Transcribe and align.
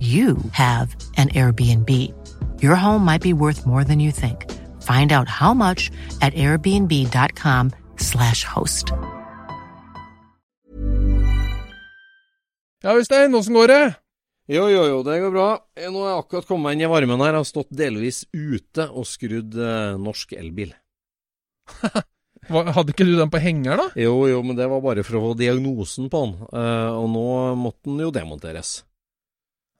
you 0.00 0.36
have 0.52 0.96
an 1.16 1.28
Airbnb. 1.28 1.90
Your 2.62 2.76
home 2.76 3.04
might 3.04 3.22
be 3.22 3.32
worth 3.34 3.66
more 3.66 3.84
than 3.84 4.00
you 4.00 4.12
think. 4.12 4.50
Find 4.80 5.12
out 5.12 5.28
how 5.28 5.52
much 5.54 5.90
at 6.20 6.34
airbnb.com/slash 6.34 8.44
host. 8.44 8.92
Ja, 12.82 12.94
Øystein, 12.96 13.34
åssen 13.34 13.54
går 13.54 13.66
det? 13.68 13.94
Jo, 14.48 14.68
jo, 14.72 14.84
jo, 14.88 15.02
det 15.04 15.20
går 15.20 15.30
bra. 15.34 15.48
Eh, 15.76 15.90
Nå 15.92 16.00
har 16.02 16.14
jeg 16.14 16.22
akkurat 16.24 16.46
kommet 16.48 16.64
meg 16.64 16.72
inn 16.78 16.86
i 16.86 16.90
varmen 16.90 17.20
her. 17.20 17.34
Jeg 17.36 17.42
har 17.42 17.48
stått 17.48 17.70
delvis 17.76 18.22
ute 18.32 18.86
og 18.88 19.04
skrudd 19.06 19.54
eh, 19.54 19.98
norsk 20.00 20.32
elbil. 20.32 20.72
Hadde 22.50 22.90
ikke 22.90 23.04
du 23.06 23.12
den 23.18 23.30
på 23.30 23.38
henger, 23.38 23.76
da? 23.78 23.84
Jo, 24.00 24.26
jo, 24.26 24.40
men 24.42 24.56
det 24.58 24.66
var 24.72 24.80
bare 24.82 25.04
for 25.06 25.20
å 25.20 25.22
få 25.28 25.34
diagnosen 25.38 26.08
på 26.10 26.22
den. 26.24 26.34
Eh, 26.50 26.90
og 26.96 27.06
nå 27.12 27.26
måtte 27.60 27.84
den 27.92 28.00
jo 28.02 28.10
demonteres. 28.16 28.80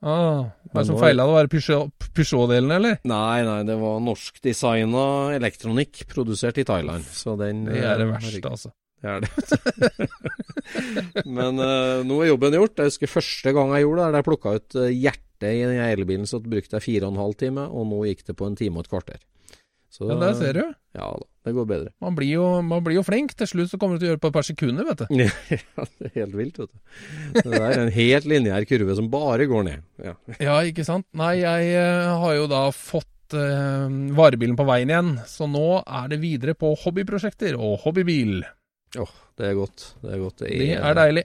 Ah, 0.01 0.47
hva 0.73 0.81
er 0.81 0.81
det 0.81 0.87
som 0.89 0.97
feila? 1.01 1.25
Det 1.29 1.33
var 1.37 1.49
Peugeot- 1.53 2.07
Peugeot-delen, 2.17 2.71
eller? 2.73 3.01
Nei, 3.05 3.41
nei, 3.45 3.59
det 3.69 3.75
var 3.81 3.99
norskdesigna 4.01 5.03
elektronikk 5.37 6.07
produsert 6.09 6.57
i 6.63 6.65
Thailand. 6.65 7.05
Så 7.05 7.35
den 7.41 7.67
Det 7.69 7.83
er 7.85 8.01
det 8.01 8.07
eh, 8.09 8.15
verste, 8.15 8.53
altså. 8.55 8.73
Det 9.01 9.09
er 9.11 9.21
det. 9.25 10.09
Men 11.39 11.61
uh, 11.61 12.01
nå 12.07 12.21
er 12.23 12.31
jobben 12.33 12.57
gjort. 12.57 12.81
Jeg 12.81 12.93
husker 12.93 13.13
første 13.13 13.53
gang 13.57 13.73
jeg 13.77 13.87
gjorde 13.87 14.05
det, 14.07 14.09
der 14.13 14.21
jeg 14.23 14.29
plukka 14.29 14.55
ut 14.59 14.77
eh, 14.81 14.91
hjertet 14.93 15.49
i 15.51 15.63
den 15.65 15.81
elbilen, 15.85 16.27
så 16.29 16.41
brukte 16.45 16.77
jeg 16.77 16.85
fire 16.85 17.09
og 17.09 17.15
en 17.15 17.23
halv 17.23 17.37
time, 17.41 17.65
og 17.69 17.87
nå 17.89 18.03
gikk 18.11 18.27
det 18.29 18.37
på 18.37 18.49
en 18.49 18.57
time 18.61 18.81
og 18.81 18.85
et 18.87 18.93
kvarter. 18.93 19.21
Så, 19.91 20.07
Ja, 20.09 20.17
der 20.21 20.35
ser 20.39 20.53
du. 20.59 20.63
Ja 20.97 21.09
da, 21.17 21.30
det 21.47 21.55
går 21.57 21.69
bedre. 21.69 21.93
Man 22.05 22.17
blir, 22.17 22.35
jo, 22.35 22.47
man 22.65 22.83
blir 22.85 22.99
jo 22.99 23.05
flink. 23.07 23.33
Til 23.39 23.49
slutt 23.49 23.71
så 23.73 23.79
kommer 23.81 23.97
du 23.97 24.03
til 24.03 24.09
å 24.09 24.11
gjøre 24.11 24.21
det 24.21 24.25
på 24.27 24.31
et 24.31 24.37
par 24.37 24.47
sekunder, 24.47 24.89
vet 24.91 25.01
du. 25.01 25.23
ja, 25.57 25.87
det 25.87 26.11
er 26.11 26.19
helt 26.19 26.37
vilt, 26.37 26.61
vet 26.61 26.75
du. 26.75 27.47
Det 27.47 27.61
er 27.61 27.79
en 27.79 27.93
helt 27.95 28.29
lineær 28.29 28.67
kurve 28.69 28.97
som 28.99 29.09
bare 29.13 29.47
går 29.49 29.65
ned. 29.71 29.87
Ja. 30.05 30.15
Ja, 30.37 30.59
ikke 30.69 30.85
sant. 30.89 31.09
Nei, 31.17 31.39
jeg 31.41 31.73
eh, 31.81 32.11
har 32.25 32.37
jo 32.37 32.45
da 32.51 32.67
fått 32.77 33.37
eh, 33.39 33.97
varebilen 34.19 34.59
på 34.59 34.69
veien 34.69 34.93
igjen, 34.93 35.15
så 35.31 35.49
nå 35.49 35.81
er 35.81 36.13
det 36.13 36.21
videre 36.21 36.57
på 36.59 36.75
hobbyprosjekter 36.85 37.57
og 37.57 37.79
hobbybil. 37.87 38.43
Åh, 39.01 39.17
det 39.41 39.49
er 39.49 39.57
godt. 39.57 39.87
Det 40.03 40.13
er 40.13 40.21
godt. 40.21 40.45
Det 40.45 40.71
er 40.77 40.99
deilig. 40.99 41.25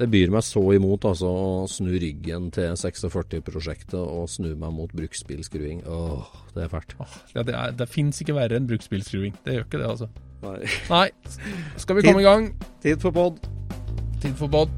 Det 0.00 0.06
byr 0.08 0.30
meg 0.32 0.40
så 0.46 0.62
imot, 0.72 1.04
altså, 1.04 1.28
å 1.28 1.64
snu 1.68 1.90
ryggen 2.00 2.46
til 2.56 2.72
46-prosjektet 2.72 3.98
og 4.00 4.30
snu 4.32 4.54
meg 4.56 4.72
mot 4.72 4.92
bruksbilskruing. 4.96 5.82
Åh, 5.84 6.30
det 6.54 6.62
er 6.64 6.70
fælt. 6.72 6.94
Åh, 7.04 7.16
ja, 7.34 7.44
det 7.44 7.52
er, 7.52 7.74
det 7.76 7.86
fins 7.92 8.22
ikke 8.24 8.38
verre 8.38 8.56
enn 8.56 8.68
bruksbilskruing. 8.70 9.36
Det 9.44 9.58
gjør 9.58 9.66
ikke 9.66 9.82
det, 9.82 9.90
altså. 9.90 10.08
Nei. 10.40 10.70
Nei, 10.88 11.08
skal 11.84 11.98
vi 11.98 12.06
komme 12.06 12.24
i 12.24 12.24
gang? 12.24 12.48
Tid 12.80 13.04
for 13.04 13.12
pod. 13.12 13.44
Tid 14.24 14.40
for 14.40 14.48
pod. 14.48 14.72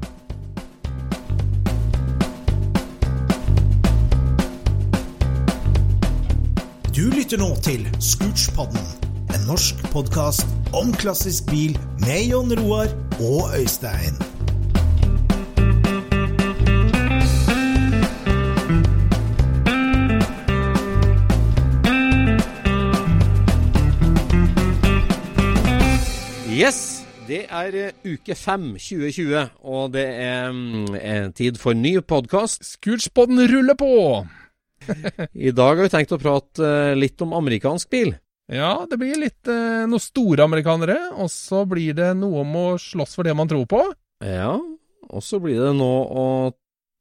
Du 6.91 7.07
lytter 7.15 7.39
nå 7.39 7.47
til 7.63 7.87
Scootspodden, 8.03 8.91
en 9.31 9.47
norsk 9.47 9.87
podkast 9.95 10.51
om 10.75 10.91
klassisk 10.99 11.47
bil 11.47 11.79
med 12.03 12.27
Jon 12.27 12.51
Roar 12.59 12.91
og 13.23 13.55
Øystein. 13.55 14.32
Yes! 26.53 27.01
Det 27.25 27.47
er 27.49 27.75
eh, 27.79 27.93
uke 28.05 28.35
fem 28.37 28.75
2020, 28.77 29.55
og 29.65 29.93
det 29.95 30.03
er 30.05 30.51
mm, 30.53 30.91
eh, 30.99 31.23
tid 31.33 31.57
for 31.57 31.73
ny 31.73 31.95
podkast. 32.05 32.61
Scootspoden 32.67 33.41
ruller 33.49 33.77
på! 33.79 33.89
I 35.47 35.53
dag 35.55 35.71
har 35.71 35.81
vi 35.81 35.89
tenkt 35.89 36.13
å 36.13 36.19
prate 36.21 36.67
eh, 36.67 36.97
litt 36.99 37.23
om 37.25 37.33
amerikansk 37.39 37.89
bil. 37.89 38.13
Ja, 38.53 38.83
det 38.85 38.99
blir 39.01 39.17
litt 39.17 39.49
eh, 39.49 39.87
noen 39.89 40.03
store 40.03 40.45
amerikanere, 40.45 40.99
og 41.17 41.31
så 41.33 41.63
blir 41.65 41.97
det 41.97 42.11
noe 42.19 42.43
om 42.43 42.53
å 42.59 42.67
slåss 42.77 43.17
for 43.17 43.25
det 43.25 43.33
man 43.39 43.49
tror 43.49 43.65
på. 43.73 43.81
Ja, 44.21 44.53
og 45.09 45.25
så 45.25 45.41
blir 45.41 45.57
det 45.57 45.73
noe 45.79 46.05
å 46.05 46.27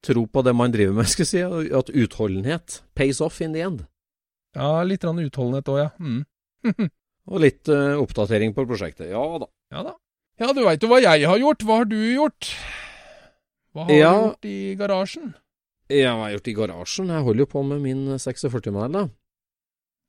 tro 0.06 0.24
på 0.32 0.46
det 0.46 0.56
man 0.56 0.72
driver 0.72 1.02
med, 1.02 1.10
skal 1.12 1.26
jeg 1.26 1.32
si. 1.34 1.68
At 1.76 1.92
utholdenhet 1.92 2.80
pays 2.96 3.20
off 3.20 3.42
in 3.44 3.52
the 3.58 3.68
end. 3.68 3.84
Ja, 4.56 4.78
litt 4.80 5.04
utholdenhet 5.04 5.68
òg, 5.68 5.82
ja. 5.82 5.92
Mm. 6.00 6.24
Og 7.30 7.38
litt 7.44 7.68
uh, 7.70 7.98
oppdatering 8.02 8.54
på 8.56 8.64
prosjektet. 8.66 9.10
Ja 9.12 9.22
da. 9.38 9.46
Ja 9.72 9.82
da. 9.86 9.94
Ja, 10.40 10.48
du 10.56 10.62
veit 10.64 10.82
jo 10.82 10.88
hva 10.90 10.98
jeg 11.02 11.26
har 11.28 11.38
gjort. 11.38 11.62
Hva 11.62 11.76
har 11.82 11.86
du 11.90 11.98
gjort? 12.16 12.48
Hva 13.76 13.84
har 13.86 13.94
Ja. 13.94 14.12
du 14.12 14.24
gjort 14.32 14.48
i 14.50 14.58
garasjen? 14.80 15.34
Ja, 15.92 16.14
hva 16.16 16.24
har 16.24 16.30
jeg 16.32 16.38
gjort 16.40 16.48
i 16.50 16.54
garasjen? 16.58 17.12
Jeg 17.12 17.22
holder 17.28 17.44
jo 17.44 17.50
på 17.52 17.62
med 17.68 17.80
min 17.84 18.02
46-modell, 18.18 18.92
da. 18.96 19.04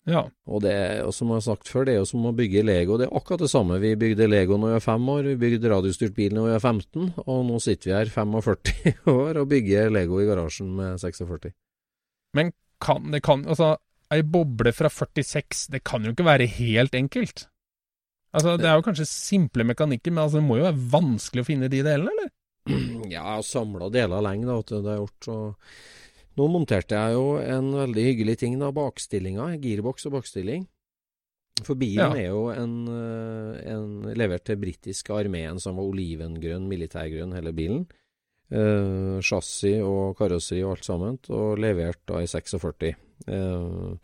Ja. 0.10 0.26
Og 0.52 0.60
det 0.66 0.74
og 1.06 1.14
som 1.16 1.30
jeg 1.32 1.38
har 1.40 1.46
sagt 1.46 1.70
før, 1.72 1.86
det 1.88 1.94
er 1.94 2.02
jo 2.02 2.08
som 2.10 2.26
å 2.28 2.34
bygge 2.36 2.64
Lego. 2.66 2.98
Det 3.00 3.06
er 3.08 3.16
akkurat 3.16 3.40
det 3.46 3.52
samme. 3.54 3.78
Vi 3.80 3.94
bygde 4.00 4.28
Lego 4.28 4.58
når 4.60 4.74
vi 4.74 4.78
var 4.80 4.84
fem 4.84 5.06
år, 5.14 5.30
vi 5.32 5.36
bygde 5.40 5.72
radiostyrt 5.72 6.16
bil 6.18 6.34
når 6.36 6.50
vi 6.50 6.56
var 6.58 6.64
15, 6.66 7.14
og 7.24 7.46
nå 7.48 7.60
sitter 7.64 7.88
vi 7.92 7.96
her 7.96 8.12
45 8.12 9.08
år 9.14 9.40
og 9.44 9.48
bygger 9.54 9.94
Lego 9.96 10.20
i 10.20 10.28
garasjen 10.28 10.74
med 10.76 11.00
46. 11.00 11.54
Men 12.36 12.52
kan 12.84 13.12
det 13.14 13.22
kan 13.24 13.46
Altså, 13.48 13.78
ei 14.14 14.24
boble 14.24 14.72
fra 14.76 14.90
46, 14.92 15.68
det 15.74 15.84
kan 15.88 16.04
jo 16.06 16.14
ikke 16.14 16.26
være 16.28 16.48
helt 16.60 16.96
enkelt. 16.98 17.48
Altså, 18.34 18.56
det 18.58 18.66
er 18.66 18.80
jo 18.80 18.86
kanskje 18.86 19.06
simple 19.10 19.66
mekanikker, 19.70 20.10
men 20.14 20.24
altså, 20.24 20.40
det 20.42 20.48
må 20.48 20.58
jo 20.58 20.66
være 20.66 20.88
vanskelig 20.96 21.44
å 21.44 21.50
finne 21.50 21.70
de 21.70 21.84
delene, 21.86 22.14
eller? 22.16 22.32
Ja, 23.14 23.36
samla 23.46 23.90
deler 23.94 24.24
lenge, 24.26 24.48
da, 24.48 24.56
vet 24.62 24.72
du. 24.72 24.78
Det 24.82 24.94
jeg 24.96 25.04
gjort, 25.04 25.28
så 25.28 25.38
Nå 26.34 26.48
monterte 26.50 26.98
jeg 26.98 27.14
jo 27.14 27.26
en 27.38 27.68
veldig 27.78 28.04
hyggelig 28.08 28.34
ting, 28.42 28.56
da. 28.58 28.72
Bakstillinga. 28.74 29.52
Girboks 29.62 30.08
og 30.10 30.16
bakstilling. 30.16 30.64
For 31.62 31.78
bilen 31.78 32.16
Ja. 32.16 32.16
er 32.18 32.32
jo 32.32 32.48
en, 32.50 32.72
eh, 32.90 33.60
en 33.76 34.16
levert 34.18 34.42
til 34.50 34.58
britiske 34.58 35.14
armeen 35.14 35.60
som 35.62 35.76
var 35.78 35.86
olivengrønn, 35.92 36.66
militærgrønn, 36.72 37.36
hele 37.38 37.54
bilen. 37.54 37.84
Eh, 38.52 39.20
Chassis 39.24 39.82
og 39.82 40.18
karosseri 40.20 40.62
og 40.66 40.76
alt 40.76 40.88
sammen, 40.88 41.20
og 41.34 41.60
levert 41.62 42.02
da 42.10 42.22
i 42.22 42.30
46. 42.30 42.94
Eh, 43.28 44.02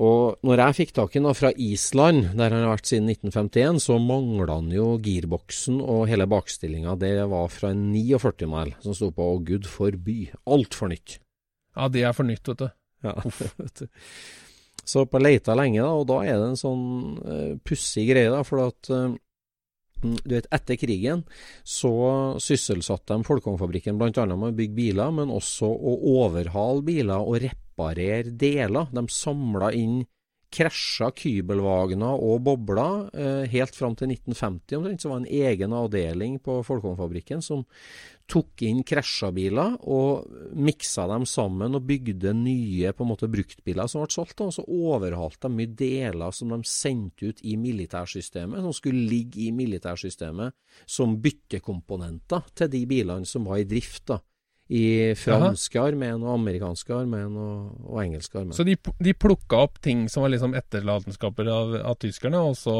og 0.00 0.44
når 0.46 0.62
jeg 0.62 0.76
fikk 0.78 0.92
tak 0.94 1.16
i 1.16 1.22
den 1.22 1.34
fra 1.34 1.50
Island, 1.58 2.28
der 2.38 2.54
han 2.54 2.62
har 2.62 2.76
vært 2.76 2.90
siden 2.92 3.08
1951, 3.10 3.80
så 3.82 3.96
mangla 3.98 4.60
han 4.60 4.68
jo 4.70 4.92
girboksen 5.02 5.80
og 5.82 6.06
hele 6.10 6.28
bakstillinga. 6.30 6.94
Det 7.00 7.16
var 7.32 7.50
fra 7.50 7.72
en 7.74 7.88
49-modell 7.90 8.76
som 8.84 8.94
sto 8.94 9.10
på 9.10 9.26
'Å 9.26 9.42
gud 9.42 9.66
forby'. 9.66 10.30
Altfor 10.46 10.92
nytt. 10.94 11.18
Ja, 11.76 11.88
det 11.88 12.04
er 12.06 12.14
for 12.14 12.24
nytt, 12.24 12.46
vet 12.46 12.62
du. 12.62 12.70
Ja, 13.02 13.14
vet 13.58 13.82
du. 13.82 13.88
Så 14.84 15.04
på 15.06 15.18
leita 15.18 15.54
lenge, 15.54 15.82
da, 15.82 15.90
og 15.90 16.06
da 16.06 16.22
er 16.22 16.38
det 16.38 16.48
en 16.50 16.58
sånn 16.58 16.86
uh, 17.22 17.58
pussig 17.66 18.08
greie, 18.10 18.30
da, 18.30 18.42
for 18.46 18.70
at 18.70 18.90
uh, 18.90 19.12
du 20.02 20.34
vet, 20.34 20.48
Etter 20.54 20.78
krigen 20.80 21.24
så 21.66 21.92
sysselsatte 22.42 23.14
de 23.14 23.26
Folkongfabrikken 23.26 23.98
bl.a. 24.00 24.24
med 24.30 24.50
å 24.50 24.56
bygge 24.56 24.76
biler, 24.76 25.12
men 25.14 25.32
også 25.34 25.68
å 25.68 25.96
overhale 26.20 26.84
biler 26.86 27.20
og 27.20 27.40
reparere 27.44 28.32
deler. 28.32 28.90
De 28.94 29.04
samla 29.12 29.72
inn 29.76 30.02
krasja 30.50 31.10
kybelvagner 31.14 32.22
og 32.22 32.42
bobler 32.46 33.10
eh, 33.14 33.44
helt 33.52 33.76
fram 33.76 33.96
til 33.98 34.10
1950 34.12 34.78
omtrent. 34.78 35.02
Så 35.02 35.10
var 35.10 35.20
det 35.20 35.28
en 35.28 35.44
egen 35.50 35.74
avdeling 35.76 36.38
på 36.42 36.60
Folkvognfabrikken 36.66 37.42
som 37.44 37.64
tok 38.30 38.62
inn 38.62 38.84
krasja 38.86 39.32
biler 39.34 39.74
og 39.90 40.28
miksa 40.54 41.08
dem 41.10 41.26
sammen 41.26 41.74
og 41.74 41.86
bygde 41.88 42.34
nye 42.36 42.92
på 42.94 43.06
en 43.06 43.10
måte 43.10 43.30
bruktbiler 43.30 43.90
som 43.90 44.04
ble 44.04 44.14
solgt. 44.14 44.42
Og 44.44 44.54
så 44.54 44.66
overhalte 44.66 45.48
de 45.48 45.58
mye 45.58 45.74
deler 45.78 46.34
som 46.36 46.54
de 46.54 46.60
sendte 46.68 47.30
ut 47.30 47.44
i 47.46 47.56
militærsystemet, 47.60 48.62
som 48.62 48.76
skulle 48.76 49.06
ligge 49.10 49.46
i 49.46 49.52
militærsystemet 49.54 50.54
som 50.86 51.18
byttekomponenter 51.22 52.50
til 52.58 52.74
de 52.74 52.84
bilene 52.90 53.28
som 53.28 53.46
var 53.50 53.62
i 53.62 53.68
drift. 53.70 54.06
da 54.10 54.20
i 54.70 55.12
franske 55.18 55.82
armeen 55.82 56.22
og 56.22 56.36
amerikanske 56.36 56.94
armeen 56.94 57.34
og, 57.34 57.70
og 57.90 58.02
engelske 58.04 58.38
armeen. 58.38 58.54
Så 58.54 58.66
de, 58.66 58.76
de 59.02 59.14
plukka 59.18 59.64
opp 59.66 59.80
ting 59.82 60.06
som 60.10 60.22
var 60.22 60.30
liksom 60.34 60.54
etterlatenskaper 60.58 61.50
av, 61.50 61.78
av 61.90 61.98
tyskerne, 62.02 62.38
og 62.38 62.54
så 62.58 62.76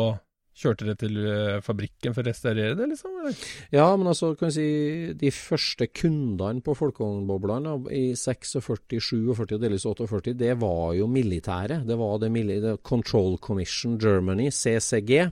kjørte 0.60 0.86
det 0.88 0.96
til 1.00 1.16
uh, 1.24 1.58
fabrikken 1.64 2.14
for 2.14 2.22
å 2.22 2.30
restaurere 2.30 2.76
det, 2.78 2.88
liksom? 2.92 3.16
Eller? 3.22 3.42
Ja, 3.72 3.88
men 3.96 4.10
altså, 4.10 4.32
kan 4.38 4.50
vi 4.50 4.56
si 4.56 5.14
de 5.18 5.32
første 5.34 5.88
kundene 5.88 6.62
på 6.64 6.74
folkevognboblene 6.78 7.76
i 7.96 8.04
46, 8.18 8.60
47 9.00 9.30
og 9.32 9.54
delvis 9.62 9.86
48, 9.88 10.34
det 10.38 10.54
var 10.60 10.94
jo 10.98 11.08
militære. 11.10 11.82
Det 11.88 11.98
var 11.98 12.20
det, 12.22 12.32
det 12.66 12.76
Control 12.86 13.38
Commission 13.42 13.98
Germany, 14.00 14.50
CCG 14.52 15.30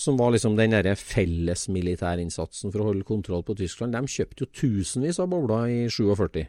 som 0.00 0.16
var 0.16 0.32
liksom 0.32 0.56
den 0.56 0.72
derre 0.72 0.94
fellesmilitærinnsatsen 0.96 2.72
for 2.72 2.82
å 2.82 2.88
holde 2.90 3.08
kontroll 3.08 3.44
på 3.44 3.58
Tyskland, 3.58 3.92
de 3.92 4.08
kjøpte 4.08 4.46
jo 4.46 4.52
tusenvis 4.62 5.20
av 5.20 5.28
bobler 5.32 5.68
i 5.68 5.82
47. 5.92 6.46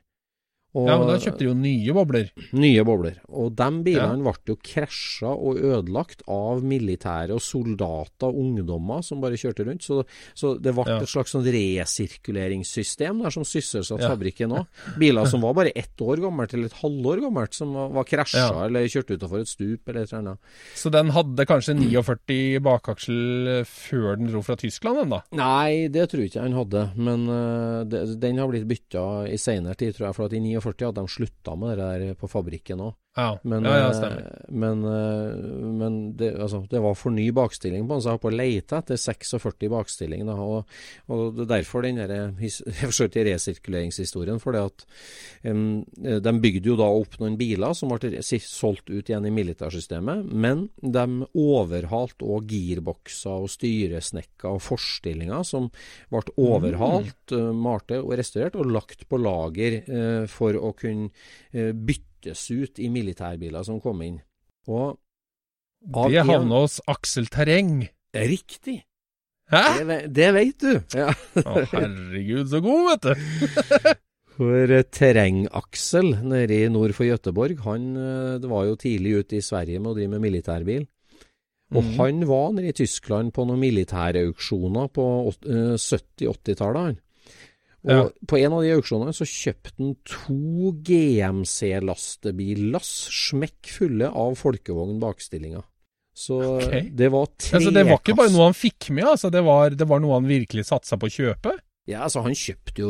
Og, 0.72 0.86
ja, 0.88 0.96
men 0.96 1.10
da 1.10 1.18
kjøpte 1.20 1.42
de 1.42 1.48
jo 1.50 1.54
nye 1.58 1.94
bobler. 1.96 2.30
Nye 2.56 2.84
bobler. 2.88 3.18
Og 3.36 3.52
de 3.60 3.68
bilene 3.84 4.24
ja. 4.24 4.32
ble 4.32 4.54
jo 4.54 4.58
krasja 4.64 5.34
og 5.34 5.60
ødelagt 5.60 6.24
av 6.32 6.62
militære 6.64 7.36
og 7.36 7.44
soldater 7.44 8.30
og 8.30 8.40
ungdommer 8.40 9.04
som 9.04 9.20
bare 9.24 9.40
kjørte 9.40 9.66
rundt. 9.68 9.84
Så, 9.84 10.00
så 10.38 10.54
det 10.56 10.72
ble 10.78 10.86
ja. 10.88 11.02
et 11.04 11.12
slags 11.12 11.36
sånn 11.36 11.44
resirkuleringssystem 11.44 13.20
der 13.26 13.36
som 13.36 13.44
sysselsatte 13.48 14.08
ja. 14.08 14.14
fabrikken 14.14 14.56
òg. 14.56 14.70
Biler 15.02 15.28
som 15.28 15.44
var 15.46 15.58
bare 15.60 15.74
ett 15.76 16.06
år 16.06 16.24
gammelt 16.24 16.56
eller 16.56 16.72
et 16.72 16.80
halvår 16.80 17.26
gammelt, 17.26 17.58
som 17.58 17.76
var, 17.76 17.92
var 17.98 18.08
krasja 18.08 18.48
eller 18.70 18.88
kjørte 18.88 19.20
utafor 19.20 19.44
et 19.44 19.52
stup 19.52 19.92
eller 19.92 20.06
et 20.06 20.14
eller 20.14 20.22
annet. 20.22 20.56
Så 20.80 20.94
den 20.96 21.12
hadde 21.18 21.48
kanskje 21.52 21.76
49 21.82 22.64
bakaksel 22.64 23.66
før 23.68 24.16
den 24.22 24.32
dro 24.32 24.46
fra 24.46 24.56
Tyskland, 24.62 25.04
den 25.04 25.18
da? 25.18 25.22
Nei, 25.36 25.92
det 25.92 26.08
tror 26.14 26.24
jeg 26.24 26.32
ikke 26.32 26.48
han 26.48 26.56
hadde. 26.62 26.88
Men 26.96 27.28
uh, 27.28 27.84
det, 27.92 28.06
den 28.24 28.40
har 28.40 28.48
blitt 28.52 28.70
bytta 28.72 29.06
i 29.28 29.36
seinere 29.42 29.76
tid, 29.76 29.98
tror 29.98 30.08
jeg. 30.08 30.16
for 30.16 30.32
at 30.32 30.40
i 30.40 30.61
49 30.62 30.90
at 30.92 31.00
de 31.00 31.06
slutta 31.10 31.56
med 31.60 31.78
det 31.78 31.88
der 32.04 32.18
på 32.20 32.30
fabrikken 32.32 32.84
òg. 32.88 32.96
Ja, 33.12 33.40
men, 33.44 33.66
ja, 33.68 33.74
ja, 33.76 33.88
stemmer. 33.92 34.22
Eh, 34.24 34.54
men, 34.56 34.84
eh, 34.88 35.36
men 35.76 35.96
det, 36.16 36.30
altså, 36.40 36.62
det, 36.70 36.80
var 36.80 36.94
for 36.96 37.12
ny 37.12 37.26
bakstilling 37.36 37.84
på 37.84 37.98
den, 37.98 38.04
så 38.04 38.08
jeg 38.14 38.18
var 38.18 38.22
på 38.24 38.30
å 38.30 38.38
lete 38.40 38.78
etter 38.80 39.00
46 39.02 39.68
bakstilling. 39.74 40.22
Da, 40.30 40.36
og, 40.40 40.78
og 41.12 41.24
det 41.36 41.44
er 41.44 41.50
derfor 41.58 41.84
den 41.84 42.00
forsøkte 42.86 43.26
resirkuleringshistorien. 43.28 44.40
For 44.40 44.56
det 44.56 44.62
at 44.70 44.86
um, 45.44 45.82
de 46.00 46.34
bygde 46.46 46.72
jo 46.72 46.78
da 46.80 46.88
opp 46.88 47.18
noen 47.20 47.36
biler 47.40 47.76
som 47.76 47.92
ble 47.92 48.22
solgt 48.24 48.88
ut 48.88 49.12
igjen 49.12 49.28
i 49.28 49.34
militærsystemet, 49.36 50.30
men 50.32 50.70
de 50.80 51.28
overhalte 51.36 52.24
òg 52.24 52.48
girbokser 52.56 53.44
og 53.44 53.52
styresnekker 53.52 54.56
og 54.56 54.64
forstillinger 54.64 55.44
som 55.48 55.68
ble 56.14 56.24
overhalt, 56.40 57.36
mm. 57.36 57.60
malte 57.60 58.00
og 58.00 58.16
restaurert 58.22 58.56
og 58.56 58.72
lagt 58.72 59.04
på 59.12 59.20
lager 59.20 59.82
uh, 59.92 60.24
for 60.32 60.56
å 60.56 60.72
kunne 60.80 61.12
uh, 61.12 61.76
bytte 61.76 62.08
byttes 62.22 62.52
ut 62.52 62.80
i 62.80 62.90
militærbiler 62.90 63.64
som 63.64 63.82
kom 63.82 64.02
inn. 64.02 64.22
Og 64.68 64.98
Det 66.10 66.24
havna 66.26 66.62
hos 66.62 66.82
Aksel 66.88 67.28
Terreng. 67.28 67.90
Riktig. 68.14 68.84
Hæ? 69.52 69.84
Det, 69.84 70.16
det 70.16 70.34
vet 70.34 70.62
du. 70.62 70.80
Ja. 70.96 71.10
Å, 71.42 71.66
herregud, 71.74 72.48
så 72.48 72.62
god, 72.62 72.92
vet 72.92 73.04
du. 73.04 73.92
For 74.38 74.70
Terrengaksel 74.70 74.94
Terreng-Aksel 74.96 76.14
nede 76.24 76.70
nord 76.72 76.94
for 76.96 77.06
Gøteborg, 77.06 77.60
han 77.66 77.90
det 77.94 78.48
eh, 78.48 78.50
var 78.50 78.64
jo 78.70 78.78
tidlig 78.80 79.12
ute 79.20 79.36
i 79.38 79.44
Sverige 79.44 79.82
med 79.82 79.92
å 79.92 79.98
drive 79.98 80.14
med 80.14 80.24
militærbil. 80.24 80.86
Og 81.76 81.84
mm. 81.84 81.92
han 82.00 82.24
var 82.30 82.54
nede 82.56 82.72
i 82.72 82.78
Tyskland 82.80 83.34
på 83.36 83.44
noen 83.46 83.60
militærauksjoner 83.60 84.88
på 84.96 85.06
70-80-tallet, 85.36 86.80
han. 86.80 86.98
Og 87.82 87.96
ja. 87.96 88.04
på 88.30 88.38
en 88.38 88.54
av 88.54 88.62
de 88.62 88.76
auksjonene 88.76 89.14
så 89.16 89.26
kjøpte 89.26 89.72
han 89.80 89.96
to 90.06 90.72
GMC-lastebillass 90.86 93.10
smekkfulle 93.32 94.10
av 94.10 94.36
folkevogn 94.38 95.00
bakstillinger. 95.02 95.64
Så 96.14 96.60
okay. 96.60 96.90
det 96.94 97.10
var 97.10 97.26
tre 97.40 97.58
altså, 97.58 97.72
Det 97.74 97.84
var 97.88 97.98
ikke 98.02 98.16
bare 98.20 98.32
noe 98.34 98.46
han 98.50 98.58
fikk 98.58 98.90
med, 98.94 99.06
altså. 99.16 99.30
Det 99.34 99.42
var, 99.48 99.70
det 99.74 99.88
var 99.90 100.00
noe 100.04 100.20
han 100.20 100.30
virkelig 100.30 100.66
satsa 100.70 100.98
på 101.00 101.10
å 101.10 101.16
kjøpe? 101.16 101.52
Ja, 101.90 102.04
altså 102.06 102.22
Han 102.22 102.36
kjøpte 102.38 102.84
jo 102.84 102.90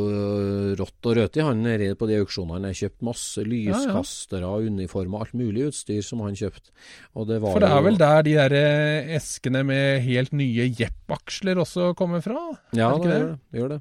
rått 0.75 1.07
og 1.07 1.13
rødt 1.15 1.37
i 1.39 1.43
han 1.45 1.61
nede 1.63 1.93
på 1.95 2.09
de 2.09 2.17
auksjonene. 2.19 2.73
Han 2.73 2.75
kjøpte 2.75 3.07
masse 3.07 3.45
lyskastere, 3.47 4.43
ja, 4.43 4.51
ja. 4.51 4.67
uniformer, 4.67 5.23
alt 5.23 5.37
mulig 5.37 5.69
utstyr 5.69 6.01
som 6.03 6.25
han 6.25 6.35
kjøpte. 6.37 6.73
For 7.13 7.29
det 7.29 7.39
er 7.39 7.77
jo... 7.77 7.85
vel 7.87 8.01
der 8.01 8.27
de 8.27 8.35
der 8.35 8.57
eh, 8.59 9.15
eskene 9.15 9.63
med 9.67 10.03
helt 10.03 10.35
nye 10.35 10.67
Jepp-aksler 10.67 11.63
også 11.63 11.93
kommer 11.97 12.25
fra? 12.25 12.49
Ja, 12.75 12.91
det, 12.97 13.07
det, 13.07 13.21
det. 13.21 13.39
det 13.47 13.63
gjør 13.63 13.73
det. 13.77 13.79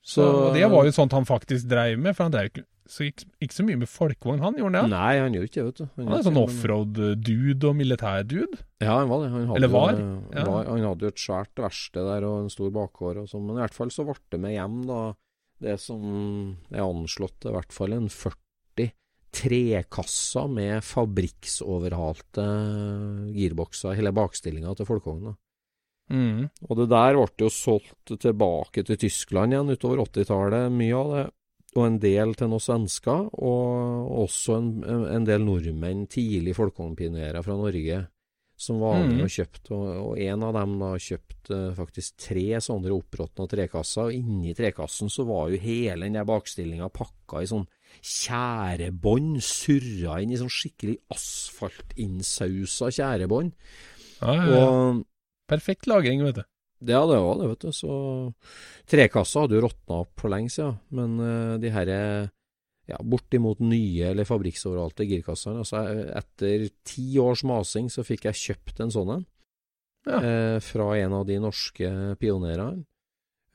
Så, 0.00 0.24
og 0.24 0.54
det 0.56 0.64
var 0.72 0.86
jo 0.86 0.92
sånt 0.96 1.12
han 1.12 1.26
faktisk 1.28 1.68
dreiv 1.68 2.00
med, 2.00 2.16
for 2.16 2.26
han 2.26 2.34
drev 2.34 2.50
ikke 2.50 2.66
så 2.90 3.04
ikke, 3.06 3.26
ikke, 3.38 3.54
så 3.54 3.64
mye 3.66 3.78
med 3.78 3.86
folkevogn, 3.90 4.40
han 4.42 4.56
gjorde 4.58 4.80
det? 4.80 4.90
Nei, 4.90 5.12
han 5.20 5.34
gjorde 5.36 5.46
ikke 5.46 5.60
det, 5.60 5.66
vet 5.68 5.78
du. 5.78 5.84
Han, 5.86 6.08
han 6.08 6.16
er 6.16 6.24
sånn 6.26 6.40
offroad-dude 6.40 7.68
og 7.68 7.76
militær-dude? 7.78 8.58
Ja, 8.82 8.96
han 8.96 9.10
var 9.12 9.22
det. 9.22 9.28
Han 9.30 9.52
Eller 9.54 9.70
var? 9.70 10.00
Ja. 10.34 10.44
var? 10.48 10.70
Han 10.72 10.86
hadde 10.88 11.06
jo 11.06 11.12
et 11.14 11.22
svært 11.22 11.62
verksted 11.62 12.08
der 12.10 12.26
og 12.26 12.40
en 12.40 12.50
stor 12.50 12.72
bakgård 12.74 13.22
og 13.22 13.30
sånn, 13.30 13.44
men 13.46 13.60
i 13.60 13.62
hvert 13.62 13.76
fall 13.76 13.94
så 13.94 14.08
ble 14.08 14.18
det 14.34 14.42
med 14.42 14.56
hjem 14.56 14.80
da 14.90 15.00
det 15.60 15.76
som 15.82 16.02
er 16.72 16.82
anslått 16.82 17.46
i 17.46 17.54
hvert 17.54 17.76
fall 17.76 17.94
en 17.94 18.08
40 18.10 18.90
trekasser 19.30 20.48
med 20.50 20.82
fabrikksoverhalte 20.82 22.46
girbokser, 23.36 23.94
hele 23.94 24.10
bakstillinga 24.16 24.74
til 24.74 24.88
folkevogna. 24.88 25.36
Mm. 26.10 26.48
Og 26.66 26.78
det 26.80 26.88
der 26.90 27.16
ble 27.16 27.46
jo 27.46 27.50
solgt 27.54 28.14
tilbake 28.20 28.84
til 28.86 28.98
Tyskland 29.00 29.54
igjen 29.54 29.74
utover 29.74 30.04
80-tallet, 30.06 30.72
mye 30.74 30.96
av 30.98 31.12
det. 31.14 31.26
Og 31.78 31.84
en 31.86 31.98
del 32.02 32.32
til 32.34 32.50
noen 32.50 32.62
svensker, 32.64 33.28
og 33.46 34.14
også 34.24 34.56
en, 34.58 34.70
en 35.14 35.26
del 35.26 35.44
nordmenn, 35.46 36.08
tidlig 36.10 36.56
folkevognpionerer 36.58 37.44
fra 37.46 37.54
Norge, 37.54 38.00
som 38.60 38.80
var 38.82 38.98
med 38.98 39.20
mm. 39.20 39.20
og 39.24 39.30
kjøpte. 39.32 39.70
Og, 39.76 39.90
og, 40.02 40.16
en 40.20 40.42
av 40.48 40.56
dem 40.58 40.72
da 40.82 40.88
kjøpte 41.00 41.60
faktisk 41.78 42.16
tre 42.26 42.46
sånne 42.60 42.90
oppråtna 42.92 43.46
trekasser, 43.48 44.10
og 44.10 44.16
inni 44.18 44.56
trekassen 44.58 45.12
så 45.12 45.24
var 45.28 45.52
jo 45.52 45.62
hele 45.62 46.08
den 46.08 46.18
der 46.18 46.26
bakstillinga 46.28 46.90
pakka 46.92 47.44
i 47.44 47.48
sånn 47.52 47.68
tjærebånd, 48.00 49.38
surra 49.44 50.18
inn 50.20 50.34
i 50.34 50.40
sånn 50.40 50.52
skikkelig 50.52 50.98
asfaltinnsausa 51.14 52.90
tjærebånd. 52.98 53.54
Ja, 54.20 54.34
ja, 54.34 54.44
ja. 54.50 54.66
Og 54.66 55.06
Perfekt 55.50 55.88
lagring, 55.90 56.22
vet 56.24 56.40
du. 56.40 56.44
Ja, 56.88 57.02
det 57.04 57.18
var 57.20 57.40
det, 57.40 57.48
vet 57.50 57.64
du. 57.66 57.72
Så 57.76 57.94
trekassa 58.88 59.44
hadde 59.44 59.58
jo 59.58 59.64
råtna 59.66 60.02
opp 60.04 60.14
for 60.22 60.32
lenge 60.32 60.52
siden. 60.54 60.78
Men 60.96 61.18
uh, 61.20 61.56
de 61.60 61.72
herre 61.74 61.98
ja, 62.90 62.98
bortimot 63.06 63.60
nye 63.62 64.10
eller 64.10 64.26
fabrikksoveralte 64.26 65.06
girkassene 65.06 65.62
altså 65.62 65.82
Etter 66.18 66.66
ti 66.86 67.12
års 67.22 67.44
masing 67.46 67.90
så 67.92 68.02
fikk 68.06 68.26
jeg 68.26 68.40
kjøpt 68.40 68.82
en 68.82 68.94
sånn 68.94 69.12
en. 69.18 69.26
Ja. 70.08 70.16
Eh, 70.16 70.56
fra 70.64 70.86
en 70.96 71.12
av 71.18 71.26
de 71.28 71.36
norske 71.42 71.90
pionerene. 72.20 72.86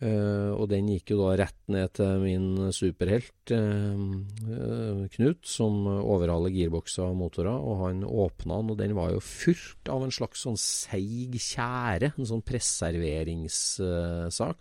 Uh, 0.04 0.52
og 0.60 0.68
den 0.68 0.90
gikk 0.92 1.14
jo 1.14 1.22
da 1.22 1.38
rett 1.40 1.62
ned 1.72 1.94
til 1.96 2.18
min 2.20 2.68
superhelt 2.76 3.48
uh, 3.56 3.96
uh, 3.96 5.08
Knut, 5.14 5.40
som 5.48 5.88
overhaler 5.88 6.52
girbokser 6.52 7.08
og 7.08 7.16
motorer. 7.22 7.56
Og 7.56 7.80
han 7.86 8.04
åpna 8.04 8.60
den, 8.60 8.72
og 8.74 8.78
den 8.82 8.92
var 8.98 9.14
jo 9.16 9.22
fylt 9.24 9.88
av 9.92 10.04
en 10.04 10.12
slags 10.12 10.44
sånn 10.44 10.60
seig 10.60 11.40
tjære. 11.40 12.12
En 12.20 12.28
sånn 12.34 12.44
preserveringssak. 12.44 14.60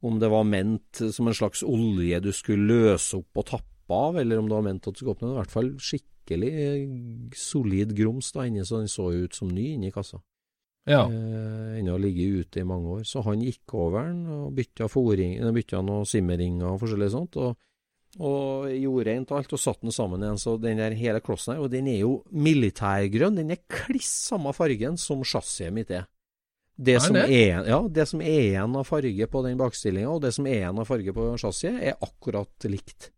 om 0.00 0.18
det 0.20 0.28
var 0.30 0.44
ment 0.46 1.00
som 1.10 1.26
en 1.26 1.34
slags 1.34 1.64
olje 1.66 2.20
du 2.22 2.30
skulle 2.36 2.68
løse 2.68 3.18
opp 3.18 3.40
og 3.40 3.48
tappe 3.48 3.96
av, 3.96 4.18
eller 4.20 4.38
om 4.38 4.48
det 4.48 4.58
var 4.58 4.66
ment 4.66 4.86
at 4.86 4.94
du 4.94 5.00
skulle 5.00 5.16
åpne 5.16 5.28
den. 5.28 5.36
I 5.36 5.40
hvert 5.40 5.56
fall 5.56 5.70
skikkelig 5.80 6.52
solid 7.34 7.94
grums 7.96 8.30
da 8.36 8.46
inni, 8.46 8.66
så 8.66 8.82
den 8.82 8.92
så 8.92 9.08
ut 9.10 9.34
som 9.34 9.50
ny 9.50 9.72
inni 9.74 9.92
kassa. 9.94 10.20
Ja. 10.88 11.04
Eh, 11.06 11.78
ennå 11.78 11.96
ligget 12.00 12.42
ute 12.42 12.60
i 12.62 12.66
mange 12.66 12.98
år. 12.98 13.06
Så 13.06 13.22
han 13.26 13.42
gikk 13.44 13.74
over 13.76 14.08
den 14.08 14.26
og 14.32 14.52
bytta, 14.56 14.88
bytta 14.88 15.82
noen 15.84 16.08
simmeringer 16.08 16.72
og 16.72 16.82
forskjellig 16.82 17.10
sånt. 17.14 17.40
Og, 17.40 17.56
Og 18.24 18.64
gjorde 18.72 19.04
rent 19.04 19.32
alt 19.36 19.52
og 19.52 19.60
satte 19.60 19.84
den 19.84 19.92
sammen 19.92 20.22
igjen. 20.24 20.38
Så 20.40 20.56
den 20.58 20.80
der 20.80 20.96
hele 20.96 21.20
klossen 21.20 21.54
her, 21.54 21.60
og 21.62 21.70
den 21.70 21.86
er 21.92 22.00
jo 22.00 22.22
militærgrønn. 22.32 23.36
Den 23.36 23.52
er 23.52 23.60
kliss 23.68 24.30
samme 24.30 24.54
fargen 24.56 24.96
som 24.96 25.20
chassiset 25.22 25.74
mitt 25.76 25.92
er. 25.92 26.08
Det 26.78 26.94
Er 26.94 27.00
som 27.02 27.16
er, 27.16 27.66
ja, 27.66 27.78
det 27.90 28.06
som 28.06 28.20
er 28.22 28.40
igjen 28.46 28.76
av 28.78 28.86
farge 28.86 29.26
på 29.26 29.42
den 29.42 29.58
bakstillinga, 29.58 30.10
og 30.14 30.22
det 30.22 30.30
som 30.36 30.46
er 30.46 30.60
igjen 30.60 30.78
av 30.78 30.86
farge 30.86 31.14
på 31.14 31.24
chassiset, 31.42 31.80
er 31.90 31.98
akkurat 32.06 32.68
likt. 32.70 33.10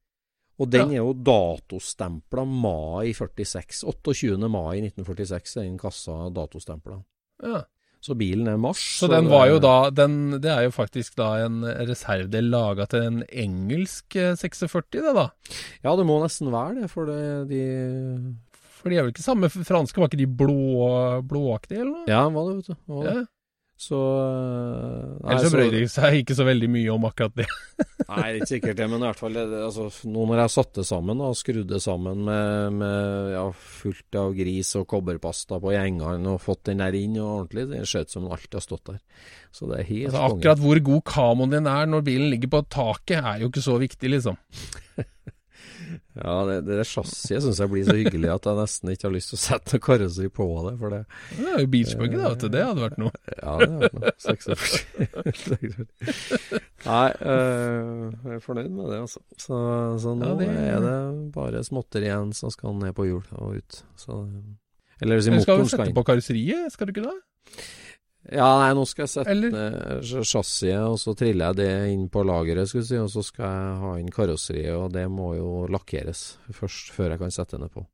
Og 0.61 0.69
den 0.69 0.93
er 0.93 1.01
jo 1.01 1.13
datostempla 1.17 2.45
mai 2.45 3.13
46. 3.17 3.85
28. 3.89 4.49
mai 4.49 4.81
1946 4.83 5.57
er 5.57 5.69
den 5.69 5.79
kassa 5.81 6.17
datostempla. 6.37 6.99
Ja. 7.43 7.63
Så 8.01 8.15
bilen 8.17 8.49
er 8.49 8.57
mars. 8.57 8.81
Så 8.97 9.11
den 9.13 9.27
var 9.29 9.51
jo 9.51 9.59
da 9.61 9.91
den, 9.93 10.39
Det 10.41 10.49
er 10.49 10.65
jo 10.65 10.73
faktisk 10.73 11.19
da 11.21 11.35
en 11.45 11.61
reservedel 11.65 12.49
laga 12.49 12.87
til 12.89 13.05
en 13.05 13.19
engelsk 13.29 14.17
eh, 14.17 14.33
46, 14.41 14.89
det 14.97 15.13
da. 15.19 15.27
Ja, 15.85 15.93
det 15.99 16.07
må 16.09 16.17
nesten 16.23 16.49
være 16.53 16.79
det, 16.81 16.89
for 16.93 17.11
det, 17.11 17.21
de 17.53 17.61
For 18.81 18.89
de 18.89 18.97
er 18.97 19.05
vel 19.05 19.13
ikke 19.13 19.27
samme 19.27 19.51
franske, 19.53 20.01
var 20.01 20.09
ikke 20.09 20.23
de 20.23 20.31
blå, 20.33 21.21
blåaktige 21.29 21.83
eller 21.83 21.93
noe? 21.99 22.09
Ja, 22.09 22.25
var 22.33 22.49
det, 22.49 22.57
vet 22.63 22.73
du. 22.73 22.81
Var 22.95 23.05
det. 23.05 23.15
Ja. 23.19 23.27
Så 23.81 23.97
øh, 23.97 25.05
nei, 25.25 25.31
Ellers 25.33 25.45
så 25.47 25.49
så- 25.49 25.57
brød 25.57 25.71
de 25.73 25.79
seg 25.89 26.17
ikke 26.21 26.35
så 26.37 26.45
veldig 26.45 26.69
mye 26.69 26.91
om 26.93 27.05
akkurat 27.09 27.33
det. 27.41 27.47
Nei, 28.11 28.27
ikke 28.37 28.49
sikkert 28.51 28.77
det, 28.77 28.89
men 28.93 29.01
i 29.01 29.07
hvert 29.07 29.21
fall 29.23 29.37
det, 29.39 29.45
det- 29.49 29.63
altså, 29.71 29.87
nå 30.11 30.27
når 30.29 30.43
jeg 30.43 30.53
satte 30.53 30.81
det 30.83 30.85
sammen 30.91 31.23
og 31.25 31.39
skrudde 31.39 31.65
det 31.71 31.81
sammen 31.81 32.21
med, 32.27 32.77
med 32.77 33.31
ja, 33.33 33.47
fullt 33.81 34.19
av 34.21 34.35
gris 34.37 34.75
og 34.77 34.85
kobberpasta 34.93 35.61
på 35.65 35.73
gjengene 35.73 36.35
og 36.35 36.43
fått 36.45 36.65
den 36.69 36.83
der 36.85 36.99
inn 37.01 37.17
og 37.23 37.31
ordentlig, 37.39 37.65
det 37.73 37.81
ser 37.89 38.05
ut 38.05 38.13
som 38.13 38.29
alltid 38.29 38.59
har 38.61 38.67
stått 38.67 38.85
der. 38.93 39.01
Så 39.57 39.71
det 39.73 39.79
er 39.81 39.89
helt 39.95 40.13
Altså, 40.13 40.27
akkurat 40.29 40.61
hvor 40.67 40.83
god 40.91 41.03
kamoen 41.15 41.57
din 41.57 41.71
er 41.73 41.89
når 41.89 42.05
bilen 42.11 42.29
ligger 42.35 42.53
på 42.59 42.65
taket, 42.77 43.25
er 43.25 43.41
jo 43.47 43.49
ikke 43.49 43.65
så 43.65 43.79
viktig, 43.81 44.13
liksom. 44.19 44.37
Ja, 46.21 46.35
det, 46.49 46.57
det 46.67 46.85
chassiset 46.87 47.43
syns 47.45 47.59
jeg 47.63 47.71
blir 47.73 47.85
så 47.89 47.95
hyggelig 47.97 48.29
at 48.35 48.47
jeg 48.49 48.59
nesten 48.59 48.91
ikke 48.93 49.07
har 49.09 49.15
lyst 49.15 49.31
til 49.33 49.39
å 49.39 49.43
sette 49.43 49.77
noe 49.77 49.85
karosseri 49.87 50.29
på 50.37 50.47
det, 50.67 50.73
for 50.81 50.95
det 50.95 51.01
Det 51.39 51.47
er 51.51 51.63
jo 51.65 51.71
beachbuggy, 51.75 52.17
da, 52.21 52.31
vet 52.35 52.45
du. 52.45 52.49
Det 52.55 52.65
hadde 52.67 52.85
vært 52.85 52.99
noe. 53.03 53.13
Ja, 53.37 53.53
det 53.61 53.69
hadde 53.71 53.81
vært 53.87 53.97
noe. 54.01 54.13
46. 54.21 55.81
Nei, 56.91 57.09
øh, 57.21 58.13
jeg 58.25 58.37
er 58.39 58.45
fornøyd 58.45 58.71
med 58.73 58.91
det, 58.93 59.01
altså. 59.05 59.21
Så, 59.37 59.59
så 60.05 60.15
nå 60.17 60.31
Ja, 60.31 60.35
det- 60.41 60.49
er 60.75 60.81
det 60.85 60.97
bare 61.35 61.65
småtter 61.67 62.01
igjen 62.07 62.33
som 62.37 62.51
skal 62.55 62.75
ned 62.81 62.95
på 62.97 63.05
hjul 63.09 63.23
og 63.37 63.57
ut. 63.61 63.83
Så, 64.01 64.21
eller 65.01 65.17
hvis 65.21 65.27
Du 65.29 65.31
skal 65.31 65.37
inn. 65.37 65.45
Skal 65.45 65.65
du 65.65 65.69
sette 65.77 65.95
på 65.97 66.05
karosseriet, 66.09 66.73
skal 66.73 66.87
du 66.89 66.93
ikke 66.95 67.07
det? 67.09 67.19
Ja, 68.29 68.47
nei, 68.61 68.75
nå 68.77 68.83
skal 68.87 69.07
jeg 69.07 69.11
sette 69.15 69.31
Eller- 69.33 69.51
ned 69.55 70.03
chassiset, 70.29 70.77
og 70.85 70.99
så 71.01 71.15
triller 71.17 71.47
jeg 71.51 71.57
det 71.57 71.71
inn 71.95 72.09
på 72.13 72.21
lageret, 72.29 72.69
skulle 72.69 72.85
si, 72.85 72.99
og 73.01 73.09
så 73.09 73.23
skal 73.25 73.47
jeg 73.49 73.79
ha 73.81 73.93
inn 73.99 74.11
karosseriet, 74.13 74.77
og 74.77 74.93
det 74.93 75.07
må 75.09 75.31
jo 75.39 75.67
lakkeres 75.73 76.37
først, 76.53 76.93
før 76.93 77.15
jeg 77.15 77.19
kan 77.23 77.31
sette 77.33 77.59
det 77.59 77.71
på. 77.73 77.87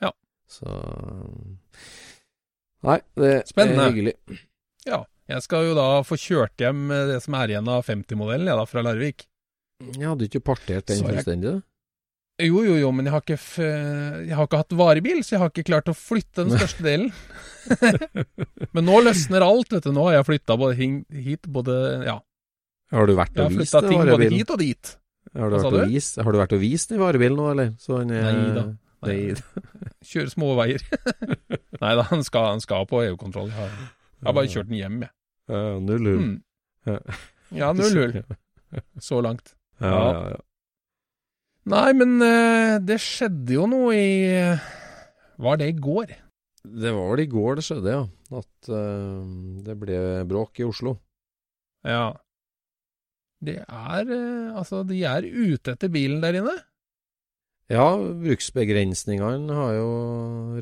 Ja. 0.00 0.10
Så 0.48 0.64
Nei, 2.84 2.98
det 3.16 3.46
Spennende. 3.48 3.84
er 3.86 3.92
hyggelig. 3.92 4.14
Ja. 4.86 5.04
Jeg 5.28 5.40
skal 5.46 5.70
jo 5.70 5.74
da 5.76 5.86
få 6.04 6.18
kjørt 6.20 6.60
hjem 6.60 6.88
det 7.08 7.22
som 7.24 7.36
er 7.38 7.48
igjen 7.54 7.68
av 7.72 7.84
50-modellen, 7.86 8.44
jeg 8.50 8.58
da, 8.60 8.64
fra 8.68 8.82
Larvik. 8.84 9.24
Jeg 9.80 10.04
hadde 10.04 10.26
ikke 10.28 10.42
partert 10.44 10.86
den 10.90 11.00
fullstendig, 11.04 11.54
du. 11.56 11.62
Jo, 12.42 12.64
jo, 12.66 12.74
jo, 12.80 12.88
men 12.90 13.06
jeg 13.06 13.12
har 13.14 13.22
ikke, 13.22 13.36
jeg 14.26 14.34
har 14.34 14.46
ikke 14.48 14.58
hatt 14.58 14.72
varebil, 14.74 15.20
så 15.22 15.36
jeg 15.36 15.40
har 15.44 15.50
ikke 15.52 15.66
klart 15.68 15.86
å 15.86 15.94
flytte 15.94 16.42
den 16.48 16.56
største 16.58 16.82
delen. 16.82 17.12
men 18.74 18.86
nå 18.88 18.96
løsner 19.06 19.44
alt, 19.46 19.70
vet 19.70 19.86
du. 19.86 19.92
Nå 19.94 20.08
har 20.08 20.16
jeg 20.18 20.26
flytta 20.32 20.56
både 20.58 20.74
hit, 20.78 21.46
både 21.46 21.76
Ja, 22.08 22.16
Har 22.94 23.06
du 23.06 23.14
vært 23.18 23.38
og 23.38 23.54
vist 23.54 23.76
ting 23.86 24.02
både 24.02 24.30
hit 24.34 24.50
og 24.50 24.58
dit. 24.60 24.90
Har 25.34 25.50
du, 25.50 25.56
Hva 25.56 25.62
vært 25.70 25.78
og 25.84 25.92
vist, 25.94 26.18
har 26.20 26.34
du 26.34 26.38
vært 26.42 26.54
og 26.56 26.60
vist 26.62 26.90
den 26.92 27.00
varebilen 27.00 27.38
nå, 27.38 27.46
eller? 27.54 27.70
Så 27.82 28.00
han 28.00 28.10
er, 28.14 28.26
Nei 28.26 28.54
da. 28.58 28.64
Nei. 29.04 29.18
Små 30.34 30.50
veier. 30.58 30.82
Nei 31.84 31.92
da, 31.98 32.04
han 32.10 32.22
skal, 32.26 32.50
han 32.56 32.62
skal 32.64 32.86
på 32.90 33.02
EU-kontroll. 33.06 33.50
Jeg, 33.52 33.58
har- 33.60 33.78
jeg 33.78 34.26
har 34.30 34.36
bare 34.40 34.50
kjørt 34.52 34.70
den 34.72 34.78
hjem, 34.80 34.98
jeg. 35.06 35.14
Uh, 35.52 35.76
null 35.84 36.06
hull. 36.10 36.20
Mm. 36.24 36.36
Ja. 36.88 36.98
Ja, 37.54 37.70
null 37.76 37.98
hull 38.00 38.18
så 39.04 39.20
langt. 39.22 39.54
Ja, 39.78 39.90
ja, 39.94 40.22
ja. 40.34 40.42
Nei, 41.72 41.90
men 41.96 42.18
eh, 42.20 42.76
det 42.84 42.98
skjedde 43.00 43.56
jo 43.56 43.64
noe 43.70 43.94
i 43.96 44.18
Var 45.40 45.60
det 45.60 45.70
i 45.72 45.78
går? 45.80 46.12
Det 46.64 46.92
var 46.96 47.10
vel 47.12 47.22
i 47.24 47.30
går 47.30 47.58
det 47.58 47.64
skjedde, 47.66 47.94
ja. 47.94 48.04
At 48.34 48.68
uh, 48.72 49.24
det 49.64 49.74
ble 49.78 49.98
bråk 50.28 50.60
i 50.62 50.66
Oslo. 50.66 50.96
Ja. 51.84 52.14
Det 53.44 53.58
er 53.60 54.08
uh, 54.08 54.56
Altså, 54.56 54.80
de 54.88 55.02
er 55.04 55.28
ute 55.28 55.74
etter 55.74 55.92
bilen 55.92 56.22
der 56.24 56.40
inne. 56.40 56.56
Ja, 57.72 57.96
bruksbegrensningene 57.96 59.56
har 59.56 59.76
jo 59.76 59.90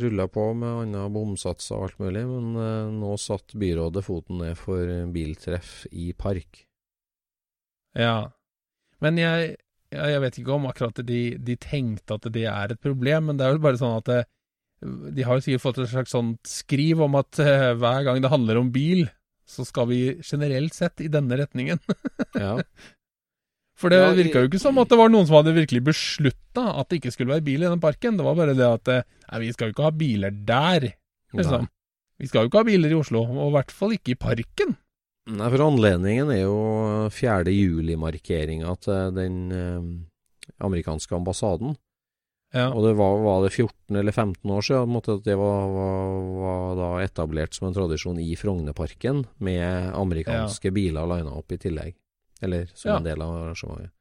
rulla 0.03 0.29
på 0.31 0.45
med 0.55 0.85
andre 0.85 1.09
bomsatser 1.11 1.79
og 1.79 1.89
alt 1.89 2.03
mulig, 2.03 2.23
men 2.31 2.59
uh, 2.59 2.93
nå 2.95 3.15
satt 3.19 3.55
byrådet 3.59 4.05
foten 4.07 4.43
ned 4.43 4.59
for 4.59 4.91
biltreff 5.15 5.83
i 5.91 6.13
park. 6.19 6.65
Ja. 7.99 8.31
Men 9.03 9.19
jeg, 9.19 9.57
jeg 9.93 10.23
vet 10.25 10.39
ikke 10.41 10.55
om 10.55 10.69
akkurat 10.71 11.03
de, 11.07 11.23
de 11.37 11.57
tenkte 11.61 12.17
at 12.17 12.29
det 12.35 12.47
er 12.49 12.75
et 12.75 12.81
problem, 12.83 13.31
men 13.31 13.39
det 13.39 13.47
er 13.47 13.57
jo 13.57 13.65
bare 13.65 13.81
sånn 13.81 13.99
at 14.01 14.09
det, 14.09 14.21
de 15.15 15.27
har 15.27 15.39
jo 15.39 15.45
sikkert 15.45 15.65
fått 15.65 15.83
et 15.85 15.93
slags 15.93 16.15
sånt 16.15 16.49
skriv 16.49 17.03
om 17.05 17.19
at 17.21 17.39
uh, 17.43 17.73
hver 17.79 18.09
gang 18.09 18.23
det 18.25 18.33
handler 18.33 18.59
om 18.61 18.73
bil, 18.75 19.05
så 19.49 19.67
skal 19.69 19.89
vi 19.91 20.01
generelt 20.25 20.75
sett 20.75 21.03
i 21.05 21.11
denne 21.13 21.39
retningen. 21.41 21.83
Ja, 22.43 22.57
For 23.77 23.93
det 23.93 23.99
Ja, 24.01 24.13
virka 24.17 24.41
jo 24.43 24.49
ikke 24.49 24.61
som 24.63 24.79
at 24.81 24.89
det 24.89 24.97
var 24.97 25.11
noen 25.13 25.27
som 25.29 25.37
hadde 25.41 25.55
virkelig 25.57 25.83
beslutta 25.85 26.65
at 26.81 26.89
det 26.89 27.01
ikke 27.01 27.13
skulle 27.13 27.35
være 27.35 27.45
bil 27.45 27.65
i 27.65 27.69
den 27.69 27.83
parken. 27.83 28.17
Det 28.17 28.25
var 28.25 28.39
bare 28.39 28.55
det 28.57 28.69
at 28.69 28.91
eh, 28.93 29.07
nei, 29.29 29.41
vi 29.43 29.53
skal 29.53 29.69
jo 29.69 29.75
ikke 29.75 29.87
ha 29.89 29.95
biler 30.03 30.37
der, 30.49 30.87
liksom. 31.35 31.67
Vi 32.23 32.31
skal 32.31 32.45
jo 32.45 32.51
ikke 32.53 32.63
ha 32.63 32.69
biler 32.69 32.95
i 32.95 32.99
Oslo, 32.99 33.25
og 33.27 33.51
i 33.51 33.55
hvert 33.57 33.75
fall 33.75 33.97
ikke 33.97 34.15
i 34.15 34.21
parken. 34.23 34.77
Nei, 35.31 35.49
for 35.53 35.63
anledningen 35.69 36.33
er 36.35 36.41
jo 36.43 36.57
4. 37.15 37.53
juli-markeringa 37.55 38.73
til 38.83 39.13
den 39.15 39.37
eh, 39.55 39.85
amerikanske 40.67 41.15
ambassaden. 41.15 41.77
Ja. 42.53 42.67
Og 42.75 42.83
det 42.85 42.97
var, 42.99 43.21
var 43.25 43.45
det 43.47 43.53
14 43.55 43.97
eller 43.97 44.13
15 44.13 44.51
år 44.53 44.65
siden 44.67 44.97
at 44.99 45.07
det 45.25 45.37
var, 45.41 45.71
var, 45.73 46.19
var 46.43 46.75
da 46.77 46.89
etablert 47.05 47.55
som 47.57 47.71
en 47.71 47.77
tradisjon 47.79 48.19
i 48.21 48.35
Frognerparken, 48.37 49.23
med 49.39 49.93
amerikanske 49.97 50.73
biler 50.75 51.09
lina 51.15 51.33
opp 51.39 51.55
i 51.55 51.61
tillegg. 51.63 51.95
Eller 52.43 52.67
som 52.75 52.91
Ja. 52.91 52.97
en 52.99 53.07
del 53.07 53.23
av 53.23 53.37
arrangementet. 53.39 53.95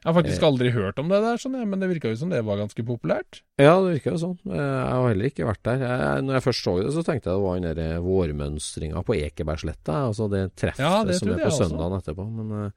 Jeg 0.00 0.08
har 0.08 0.14
faktisk 0.22 0.40
Eh. 0.42 0.48
aldri 0.48 0.70
hørt 0.72 0.98
om 0.98 1.08
det 1.12 1.18
der, 1.20 1.36
sånn, 1.36 1.58
men 1.68 1.78
det 1.80 1.88
virka 1.90 2.08
jo 2.08 2.16
som 2.16 2.30
det 2.32 2.38
var 2.46 2.56
ganske 2.56 2.82
populært. 2.88 3.42
Ja, 3.60 3.74
det 3.84 3.98
virker 4.00 4.14
jo 4.14 4.20
sånn. 4.22 4.38
Eh, 4.48 4.56
Jeg 4.56 4.94
har 4.96 5.08
heller 5.10 5.28
ikke 5.28 5.44
vært 5.44 5.62
der. 5.62 5.78
Jeg, 5.84 6.22
når 6.24 6.32
jeg 6.38 6.44
først 6.46 6.64
så 6.64 6.72
det, 6.80 6.92
så 6.94 7.02
tenkte 7.04 7.28
jeg 7.28 7.36
det 7.36 7.44
var 7.44 7.58
den 7.60 7.74
der 7.76 7.82
eh, 7.96 8.00
vårmønstringa 8.00 9.02
på 9.04 9.14
Ekebergsletta. 9.18 9.98
Altså 10.08 10.30
det 10.32 10.54
treffet 10.56 10.80
Ja, 10.80 11.04
det 11.04 11.18
som 11.20 11.28
er 11.28 11.42
på 11.44 11.50
også. 11.52 11.68
søndagen 11.68 11.98
etterpå. 12.00 12.24
Men 12.32 12.64
uh, 12.64 12.70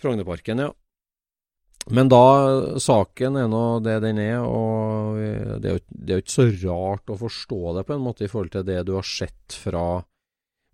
Frognerparken, 0.00 0.58
ja. 0.64 0.70
Men 1.92 2.08
da, 2.08 2.22
saken 2.80 3.36
er 3.36 3.48
nå 3.52 3.82
det 3.84 3.98
den 4.00 4.16
er, 4.22 4.38
og 4.40 5.18
det 5.60 5.68
er, 5.68 5.74
jo, 5.76 5.80
det 5.92 6.14
er 6.14 6.16
jo 6.16 6.22
ikke 6.24 6.32
så 6.38 6.46
rart 6.64 7.12
å 7.12 7.18
forstå 7.20 7.58
det 7.76 7.82
på 7.90 7.92
en 7.98 8.00
måte 8.06 8.24
i 8.24 8.30
forhold 8.32 8.54
til 8.54 8.64
det 8.64 8.78
du 8.88 8.94
har 8.96 9.04
sett 9.04 9.52
fra 9.52 9.82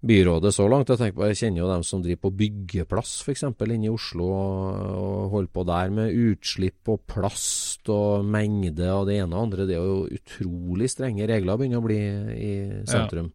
byrådet 0.01 0.53
så 0.55 0.67
langt. 0.71 0.89
Jeg 0.89 1.15
på, 1.15 1.27
jeg 1.29 1.39
kjenner 1.43 1.63
jo 1.63 1.71
dem 1.71 1.83
som 1.87 2.05
driver 2.05 2.23
på 2.25 2.33
byggeplass 2.41 3.19
f.eks. 3.25 3.45
inne 3.49 3.89
i 3.89 3.93
Oslo 3.93 4.29
og, 4.33 5.27
holder 5.35 5.53
på 5.53 5.65
der 5.69 5.93
med 5.97 6.17
utslipp 6.31 6.89
og 6.93 7.03
plast 7.11 7.91
og 7.93 8.25
mengde 8.25 8.89
og 8.95 9.11
det 9.11 9.19
ene 9.21 9.37
og 9.37 9.49
andre. 9.49 9.69
Det 9.69 9.77
er 9.77 9.85
jo 9.85 10.07
utrolig 10.21 10.89
strenge 10.93 11.29
regler 11.29 11.61
begynner 11.61 11.83
å 11.83 11.87
bli 11.87 12.01
i 12.37 12.55
sentrum. 12.89 13.31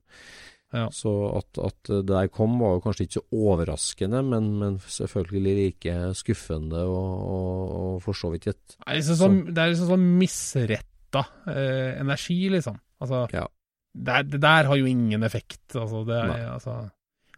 Ja. 0.75 0.87
Så 0.91 1.11
at, 1.37 1.55
at 1.61 1.87
det 1.87 2.09
der 2.09 2.27
kom 2.33 2.57
var 2.59 2.75
jo 2.75 2.81
kanskje 2.83 3.05
ikke 3.05 3.19
så 3.21 3.43
overraskende, 3.45 4.23
men, 4.27 4.49
men 4.59 4.79
selvfølgelig 4.81 5.53
like 5.59 5.93
skuffende 6.19 6.81
og, 6.89 7.11
og, 7.35 7.75
og 7.77 8.01
for 8.03 8.17
så 8.17 8.33
vidt 8.33 8.49
et 8.51 8.73
Det 8.73 8.89
er 8.89 8.99
liksom 8.99 9.19
sånn, 9.21 9.37
liksom 9.55 9.93
sånn 9.93 10.09
misretta 10.19 11.23
eh, 11.53 11.93
energi, 12.01 12.41
liksom. 12.51 12.81
Altså, 12.99 13.27
Ja. 13.35 13.45
Det, 13.95 14.11
er- 14.19 14.27
det 14.27 14.41
der 14.43 14.67
har 14.69 14.75
jo 14.79 14.85
ingen 14.89 15.23
effekt. 15.23 15.61
Altså, 15.75 16.03
det, 16.07 16.17
er, 16.19 16.45
altså, 16.53 16.75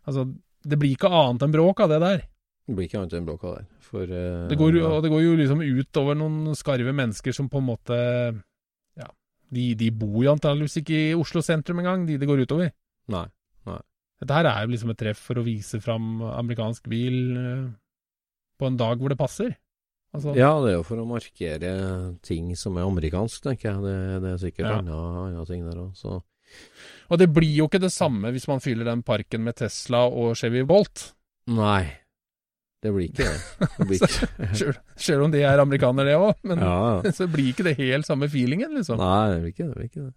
altså, 0.07 0.25
det 0.65 0.79
blir 0.81 0.95
ikke 0.97 1.11
annet 1.13 1.45
enn 1.45 1.53
bråk 1.53 1.79
av 1.85 1.89
det 1.93 1.99
der. 2.01 2.23
Det 2.67 2.75
blir 2.75 2.87
ikke 2.89 2.99
annet 3.03 3.13
enn 3.19 3.27
bråk 3.29 3.43
av 3.47 3.55
det. 3.59 3.65
For, 3.87 4.03
uh, 4.03 4.47
Det 4.49 4.57
går, 4.59 4.73
jo- 4.81 4.89
og 4.97 5.03
det 5.05 5.11
går 5.13 5.21
jo 5.23 5.35
liksom 5.39 5.61
ut 5.63 5.97
over 6.01 6.17
noen 6.19 6.55
skarve 6.59 6.91
mennesker 6.91 7.31
som 7.35 7.47
på 7.47 7.61
en 7.61 7.67
måte 7.69 7.97
Ja, 8.97 9.07
de, 9.53 9.69
de 9.79 9.89
bor 9.95 10.17
jo 10.25 10.33
antakeligvis 10.33 10.81
ikke 10.81 10.97
i 11.11 11.15
Oslo 11.15 11.39
sentrum 11.45 11.79
engang, 11.79 12.05
de 12.09 12.17
det 12.19 12.27
går 12.27 12.43
utover. 12.47 12.73
Nei. 13.07 13.27
Dette 14.17 14.33
her 14.33 14.47
er 14.49 14.63
jo 14.65 14.71
liksom 14.73 14.89
et 14.89 14.97
treff 14.97 15.19
for 15.29 15.37
å 15.37 15.43
vise 15.45 15.77
fram 15.79 16.23
amerikansk 16.25 16.87
bil 16.89 17.17
uh, 17.37 17.67
på 18.57 18.65
en 18.65 18.77
dag 18.79 18.97
hvor 18.97 19.13
det 19.13 19.17
passer. 19.19 19.51
Altså, 20.15 20.33
Ja, 20.35 20.55
det 20.63 20.71
er 20.71 20.77
jo 20.79 20.85
for 20.87 20.97
å 20.97 21.05
markere 21.05 22.17
ting 22.25 22.47
som 22.57 22.79
er 22.81 22.87
amerikansk, 22.89 23.43
tenker 23.45 23.69
jeg. 23.69 23.83
Det, 23.85 23.97
det 24.23 24.31
er 24.33 24.39
sikkert 24.41 24.65
Ja. 24.71 24.79
andre, 24.81 24.97
andre 25.27 25.45
ting 25.45 25.61
der 25.69 25.77
òg, 25.83 25.91
så 25.99 26.17
Og 27.07 27.21
det 27.21 27.29
blir 27.31 27.53
jo 27.61 27.69
ikke 27.69 27.81
det 27.83 27.93
samme 27.95 28.33
hvis 28.35 28.49
man 28.49 28.63
fyller 28.63 28.89
den 28.89 29.05
parken 29.07 29.45
med 29.45 29.59
Tesla 29.61 30.05
og 30.07 30.35
Chevy 30.39 30.65
Bolt. 30.67 31.11
Nei. 31.47 31.85
Det 32.83 32.91
blir 32.93 33.07
ikke 33.09 33.25
det. 33.25 33.69
det 33.77 33.87
blir 33.89 34.03
ikke. 34.05 34.73
Selv, 34.95 35.23
om 35.25 35.31
de 35.33 35.41
er 35.41 35.61
amerikanere, 35.61 36.11
det 36.11 36.19
òg. 36.19 36.35
Men 36.47 36.61
Ja, 36.61 36.75
ja. 37.01 37.13
så 37.17 37.25
blir 37.31 37.49
ikke 37.53 37.65
det 37.65 37.77
helt 37.79 38.05
samme 38.07 38.29
feelingen, 38.29 38.75
liksom. 38.77 39.01
Nei, 39.01 39.23
det 39.33 39.39
blir 39.41 39.55
ikke 39.55 39.65
det. 39.65 39.73
blir 39.73 39.89
ikke 39.89 40.05
det. 40.05 40.13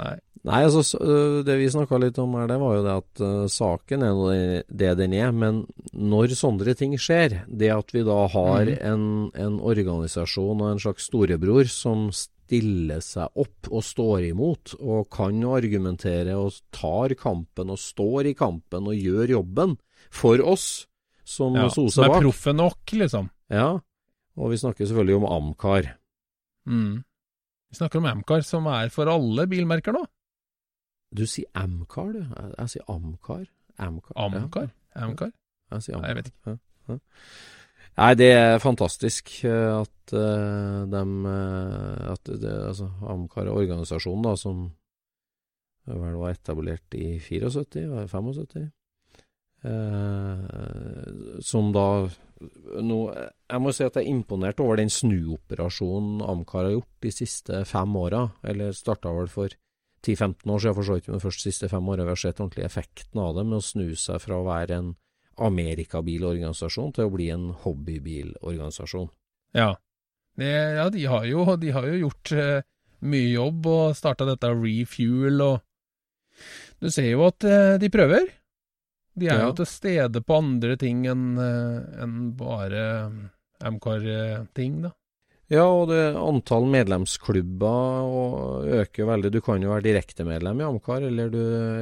Nei. 0.00 0.12
Nei, 0.42 0.58
altså, 0.66 0.98
øh, 0.98 1.38
det 1.46 1.54
vi 1.60 1.70
snakka 1.70 2.00
litt 2.02 2.16
om 2.18 2.32
her, 2.34 2.48
det 2.50 2.56
var 2.58 2.74
jo 2.74 2.82
det 2.82 2.94
at 2.98 3.20
uh, 3.22 3.44
saken 3.46 4.02
er 4.02 4.64
det 4.66 4.90
den 4.98 5.14
er. 5.14 5.30
Men 5.30 5.62
når 5.94 6.34
sånne 6.36 6.74
ting 6.78 6.96
skjer, 6.98 7.44
det 7.46 7.70
at 7.70 7.94
vi 7.94 8.02
da 8.06 8.18
har 8.34 8.66
mm. 8.66 8.74
en, 8.90 9.06
en 9.38 9.60
organisasjon 9.62 10.60
og 10.60 10.72
en 10.72 10.82
slags 10.82 11.06
storebror 11.08 11.70
som 11.70 12.08
stiller 12.52 13.00
seg 13.00 13.32
opp 13.40 13.68
og 13.72 13.80
står 13.84 14.26
imot, 14.28 14.74
og 14.84 15.08
kan 15.10 15.38
argumentere 15.48 16.34
og 16.36 16.52
tar 16.74 17.14
kampen 17.16 17.70
og 17.72 17.78
står 17.80 18.28
i 18.28 18.34
kampen 18.36 18.90
og 18.92 18.98
gjør 18.98 19.32
jobben 19.38 19.78
for 20.12 20.42
oss 20.44 20.86
som 21.24 21.54
Ja, 21.56 21.68
soser 21.72 21.94
som 22.02 22.04
er 22.04 22.12
bak. 22.12 22.22
proffe 22.26 22.52
nok, 22.52 22.92
liksom. 22.92 23.30
Ja, 23.48 23.80
og 24.36 24.50
vi 24.52 24.56
snakker 24.60 24.84
selvfølgelig 24.84 25.16
om 25.22 25.24
Amcar. 25.32 25.88
Mm. 26.68 27.04
Vi 27.72 27.76
snakker 27.78 27.98
om 28.02 28.06
Amcar, 28.10 28.42
som 28.44 28.66
er 28.66 28.90
for 28.92 29.08
alle 29.08 29.46
bilmerker 29.48 29.92
nå. 29.96 30.04
Du 31.14 31.24
sier 31.26 31.48
Amcar, 31.54 32.12
du. 32.12 32.20
Jeg, 32.20 32.54
jeg 32.58 32.68
sier 32.74 32.84
Amcar. 32.88 33.46
Amcar. 33.78 34.68
Ja. 34.94 35.06
Amcar? 35.06 35.32
Jeg 35.72 35.82
sier 35.86 36.00
Nei, 36.00 36.08
jeg 36.12 36.16
vet 36.20 36.28
ikke. 36.32 36.58
Ja. 36.88 36.98
Nei, 37.92 38.12
det 38.16 38.30
er 38.32 38.62
fantastisk 38.62 39.34
eh, 39.44 39.68
at 39.76 40.14
uh, 40.16 40.88
dem 40.88 41.26
eh, 41.28 42.12
At 42.14 42.24
det, 42.24 42.52
altså, 42.70 42.88
Amcar 43.04 43.44
er 43.44 43.52
organisasjonen 43.52 44.24
da, 44.24 44.32
som 44.40 44.70
vel 45.82 46.14
var 46.14 46.30
etablert 46.32 46.94
i 46.94 47.18
74, 47.18 47.88
var 47.90 48.06
75 48.06 48.70
uh, 49.66 51.40
som 51.42 51.72
da 51.74 51.86
nå, 52.82 52.98
Jeg 53.50 53.60
må 53.62 53.72
si 53.74 53.84
at 53.84 53.98
jeg 53.98 54.06
er 54.06 54.12
imponert 54.14 54.62
over 54.62 54.78
den 54.78 54.90
snuoperasjonen 54.90 56.22
Amcar 56.24 56.64
har 56.68 56.76
gjort 56.76 57.04
de 57.04 57.12
siste 57.14 57.64
fem 57.68 57.98
åra. 57.98 58.24
Eller 58.46 58.72
starta 58.74 59.12
vel 59.14 59.28
for 59.30 59.52
10-15 60.02 60.50
år 60.50 60.58
siden, 60.64 60.74
for 60.74 60.86
så 60.86 60.96
vidt, 60.96 61.10
men 61.12 61.22
først 61.22 61.42
de 61.42 61.50
siste 61.50 61.70
fem 61.70 61.88
åra. 61.92 62.06
Vi 62.06 62.14
har 62.14 62.22
sett 62.24 62.40
ordentlig 62.40 62.66
effekten 62.66 63.22
av 63.22 63.36
det 63.36 63.44
med 63.46 63.60
å 63.60 63.66
snu 63.66 63.88
seg 63.98 64.22
fra 64.22 64.40
å 64.40 64.48
være 64.48 64.78
en 64.80 64.90
amerikabilorganisasjon 65.46 66.92
til 66.96 67.06
å 67.08 67.12
bli 67.14 67.28
en 67.34 67.48
hobbybilorganisasjon. 67.64 69.08
Ja. 69.56 69.72
Det, 70.38 70.48
ja, 70.78 70.86
de 70.90 71.04
har 71.10 71.24
jo, 71.28 71.44
de 71.60 71.72
har 71.76 71.86
jo 71.90 71.98
gjort 72.06 72.32
eh, 72.32 72.62
mye 73.04 73.32
jobb 73.34 73.66
og 73.68 73.96
starta 73.98 74.24
dette 74.28 74.48
refuel 74.54 75.40
og 75.44 75.60
Du 76.80 76.88
ser 76.90 77.10
jo 77.12 77.26
at 77.28 77.44
eh, 77.44 77.76
de 77.78 77.90
prøver. 77.92 78.30
De 79.14 79.28
er 79.28 79.36
Ja. 79.42 79.48
jo 79.50 79.52
til 79.60 79.66
stede 79.68 80.22
på 80.24 80.38
andre 80.40 80.76
ting 80.80 81.04
enn 81.06 81.36
en 81.38 82.14
bare 82.38 82.86
Amcar-ting, 83.62 84.80
da. 84.82 84.90
Ja, 85.52 85.66
og 85.68 85.90
det 85.90 86.14
antall 86.16 86.64
medlemsklubber 86.72 88.72
øker 88.80 89.04
veldig. 89.10 89.30
Du 89.34 89.40
kan 89.44 89.60
jo 89.62 89.72
være 89.74 89.84
direktemedlem 89.84 90.62
i 90.62 90.64
Amcar, 90.64 91.04
eller, 91.04 91.28
du, 91.32 91.40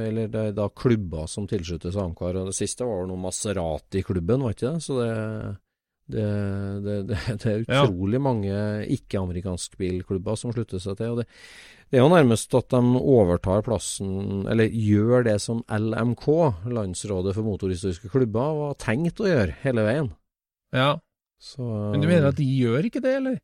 eller 0.09 0.27
det 0.31 0.41
er 0.49 0.55
da 0.57 0.65
klubber 0.75 1.27
som 1.31 1.47
tilsluttes 1.47 1.95
Amcar. 2.01 2.35
Og 2.41 2.49
det 2.51 2.55
siste 2.57 2.83
var 2.87 3.05
noe 3.07 3.19
Maserati-klubben, 3.21 4.43
var 4.43 4.55
ikke 4.55 4.73
det? 4.73 4.81
Så 4.83 4.97
det, 4.99 5.11
det, 6.11 6.97
det, 7.07 7.19
er 7.47 7.61
Ja. 7.63 7.85
utrolig 7.85 8.19
mange 8.21 8.55
ikke-amerikanske 8.91 9.79
bilklubber 9.79 10.35
som 10.39 10.51
slutter 10.55 10.81
seg 10.83 10.97
til. 10.99 11.13
og 11.13 11.21
det, 11.21 11.27
det 11.91 11.99
er 11.99 12.03
jo 12.03 12.11
nærmest 12.11 12.51
at 12.57 12.67
de 12.73 12.81
overtar 12.99 13.63
plassen, 13.63 14.43
eller 14.51 14.67
gjør 14.67 15.23
det 15.29 15.37
som 15.43 15.63
LMK, 15.71 16.27
Landsrådet 16.75 17.37
for 17.37 17.47
motorhistoriske 17.47 18.11
klubber, 18.11 18.51
var 18.65 18.75
tenkt 18.83 19.23
å 19.23 19.29
gjøre 19.31 19.55
hele 19.63 19.87
veien. 19.87 20.11
Ja. 20.75 20.97
Så, 21.41 21.63
Men 21.63 22.03
du 22.03 22.09
mener 22.11 22.27
at 22.29 22.37
de 22.37 22.45
gjør 22.45 22.85
ikke 22.91 23.01
det, 23.01 23.15
eller? 23.21 23.39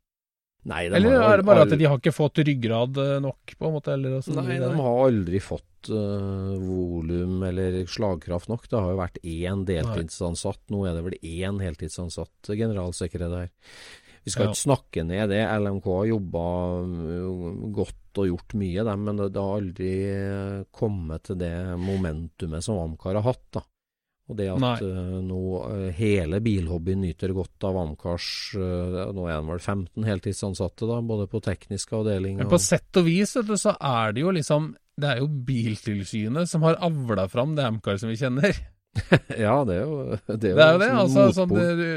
Nei, 0.66 0.86
Eller 0.90 1.14
har 1.22 1.36
er 1.36 1.40
det 1.40 1.46
bare 1.46 1.62
at 1.64 1.72
de 1.78 1.86
har 1.86 2.00
ikke 2.00 2.12
fått 2.12 2.40
ryggrad 2.44 2.98
eh, 2.98 3.14
nok, 3.22 3.54
på 3.56 3.68
en 3.68 3.76
måte? 3.76 3.94
Eller 3.94 4.18
sånn 4.24 4.40
Nei, 4.42 4.58
de 4.58 4.72
har 4.74 4.98
aldri 5.06 5.38
fått 5.40 5.88
uh, 5.94 6.56
volum 6.58 7.44
eller 7.46 7.78
slagkraft 7.88 8.50
nok. 8.50 8.66
Det 8.68 8.76
har 8.76 8.90
jo 8.92 8.98
vært 8.98 9.22
én 9.22 9.62
deltidsansatt. 9.68 10.64
Nå 10.74 10.82
er 10.88 10.98
det 10.98 11.06
vel 11.06 11.16
én 11.22 11.62
heltidsansatt 11.62 12.50
generalsekretær. 12.52 13.48
Vi 14.26 14.32
skal 14.34 14.48
Ja. 14.48 14.50
ikke 14.50 14.66
snakke 14.66 15.06
ned 15.06 15.30
det. 15.30 15.40
LMK 15.46 15.86
har 15.94 16.10
jobba 16.10 16.44
godt 17.72 18.18
og 18.18 18.26
gjort 18.28 18.54
mye, 18.58 18.84
dem, 18.84 19.04
men 19.06 19.16
det, 19.16 19.30
har 19.38 19.60
aldri 19.60 19.92
eh, 20.10 20.64
kommet 20.74 21.22
til 21.28 21.38
det 21.40 21.54
momentumet 21.80 22.64
som 22.66 22.80
Amcar 22.82 23.14
har 23.14 23.22
hatt. 23.22 23.46
da. 23.54 23.62
Og 24.28 24.36
det 24.36 24.48
at 24.52 24.82
eh, 24.84 25.12
nå 25.24 25.42
eh, 25.72 25.84
hele 25.96 26.40
bilhobbyen 26.44 27.00
nyter 27.00 27.32
godt 27.36 27.64
av 27.64 27.78
Amcars 27.80 28.26
eh, 28.60 28.98
Nå 29.16 29.24
er 29.24 29.38
det 29.38 29.48
vel 29.48 29.62
15 29.62 30.04
heltidsansatte, 30.04 30.84
da, 30.88 30.98
både 31.00 31.28
på 31.32 31.40
teknisk 31.44 31.94
avdeling 31.96 32.42
Men 32.42 32.50
på 32.50 32.60
sett 32.60 33.00
og 33.00 33.08
vis, 33.08 33.32
du, 33.40 33.54
så 33.56 33.72
er 33.80 34.12
det 34.12 34.26
jo 34.26 34.34
liksom 34.36 34.74
Det 35.00 35.14
er 35.14 35.22
jo 35.22 35.30
Biltilsynet 35.48 36.50
som 36.50 36.66
har 36.68 36.76
avla 36.84 37.24
fram 37.32 37.56
det 37.56 37.64
Amcar 37.70 37.96
som 38.00 38.12
vi 38.12 38.20
kjenner. 38.20 38.52
Ja, 39.44 39.62
det 39.64 39.78
er 39.78 39.82
jo 39.86 39.98
Det 40.26 40.38
Det 40.42 40.54
er 40.54 40.72
jo 40.74 40.78
det. 40.82 40.92
som 40.92 41.02
altså, 41.06 41.26
sånn, 41.36 41.56
det, 41.56 41.90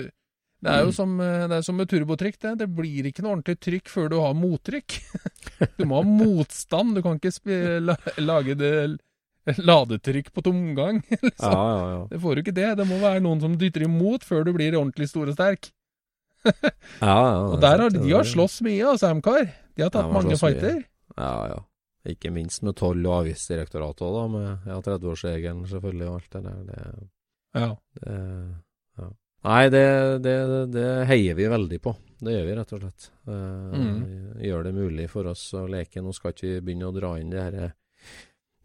det 0.61 0.69
er 0.69 0.83
jo 0.85 0.91
som, 0.93 1.13
eh, 1.19 1.47
det 1.49 1.57
er 1.57 1.63
som 1.65 1.77
med 1.79 1.89
turbotrykk, 1.89 2.37
det. 2.45 2.51
Det 2.61 2.67
blir 2.69 3.07
ikke 3.09 3.23
noe 3.25 3.35
ordentlig 3.35 3.57
trykk 3.65 3.89
før 3.89 4.11
du 4.11 4.19
har 4.21 4.35
mottrykk. 4.37 4.99
Du 5.77 5.85
må 5.89 5.99
ha 5.99 6.05
motstand. 6.05 6.95
Du 6.97 7.01
kan 7.05 7.17
ikke 7.17 7.95
lage 8.21 8.55
det 8.57 8.73
ladetrykk 9.71 10.31
på 10.35 10.43
tomgang. 10.45 11.01
Liksom. 11.25 11.51
Ja, 11.51 11.63
ja, 11.71 11.85
ja. 11.95 12.01
Det 12.11 12.19
får 12.21 12.35
du 12.35 12.41
ikke 12.43 12.55
det. 12.57 12.69
Det 12.81 12.87
må 12.89 12.99
være 13.01 13.23
noen 13.25 13.41
som 13.41 13.57
dytter 13.57 13.87
imot 13.87 14.23
før 14.27 14.45
du 14.47 14.53
blir 14.57 14.77
ordentlig 14.77 15.09
stor 15.09 15.31
og 15.31 15.37
sterk. 15.37 15.71
ja, 16.45 16.51
ja 17.01 17.41
Og 17.49 17.57
er 17.57 17.63
der 17.65 17.83
har 17.85 17.89
de 17.93 18.11
har 18.13 18.25
slåss 18.27 18.61
mye, 18.65 18.85
altså, 18.93 19.11
Amcar. 19.13 19.49
De 19.77 19.83
har 19.85 19.91
tatt 19.93 20.11
mange 20.13 20.37
fighter. 20.39 20.79
mye. 20.81 20.87
Ja, 21.17 21.33
ja. 21.55 21.59
Ikke 22.11 22.31
minst 22.33 22.63
med 22.65 22.73
toll- 22.79 23.05
og 23.05 23.19
avgiftsdirektoratet 23.21 24.01
òg, 24.07 24.13
da. 24.17 24.23
Med 24.33 24.69
ja, 24.71 24.77
30-årsregelen 24.81 25.67
selvfølgelig 25.69 26.07
og 26.09 26.15
alt 26.17 26.31
det 26.37 26.43
der. 26.47 26.61
Det, 26.69 27.09
Ja. 27.61 27.67
det, 27.99 28.15
ja. 28.97 29.09
Nei, 29.43 29.63
det, 29.73 29.83
det, 30.23 30.35
det 30.73 30.87
heier 31.09 31.35
vi 31.37 31.45
veldig 31.51 31.79
på. 31.81 31.93
Det 32.21 32.33
gjør 32.37 32.45
vi, 32.47 32.55
rett 32.61 32.73
og 32.77 32.81
slett. 32.85 33.09
Uh, 33.27 33.77
Mm. 33.77 34.01
Gjør 34.41 34.63
det 34.65 34.73
mulig 34.73 35.05
for 35.11 35.27
oss 35.29 35.43
å 35.57 35.67
leke. 35.69 36.01
Nå 36.01 36.13
skal 36.13 36.33
ikke 36.33 36.47
vi 36.55 36.61
begynne 36.65 36.89
å 36.89 36.95
dra 36.95 37.11
inn 37.21 37.29
de 37.29 37.37
her 37.41 37.53
eh, 37.67 37.71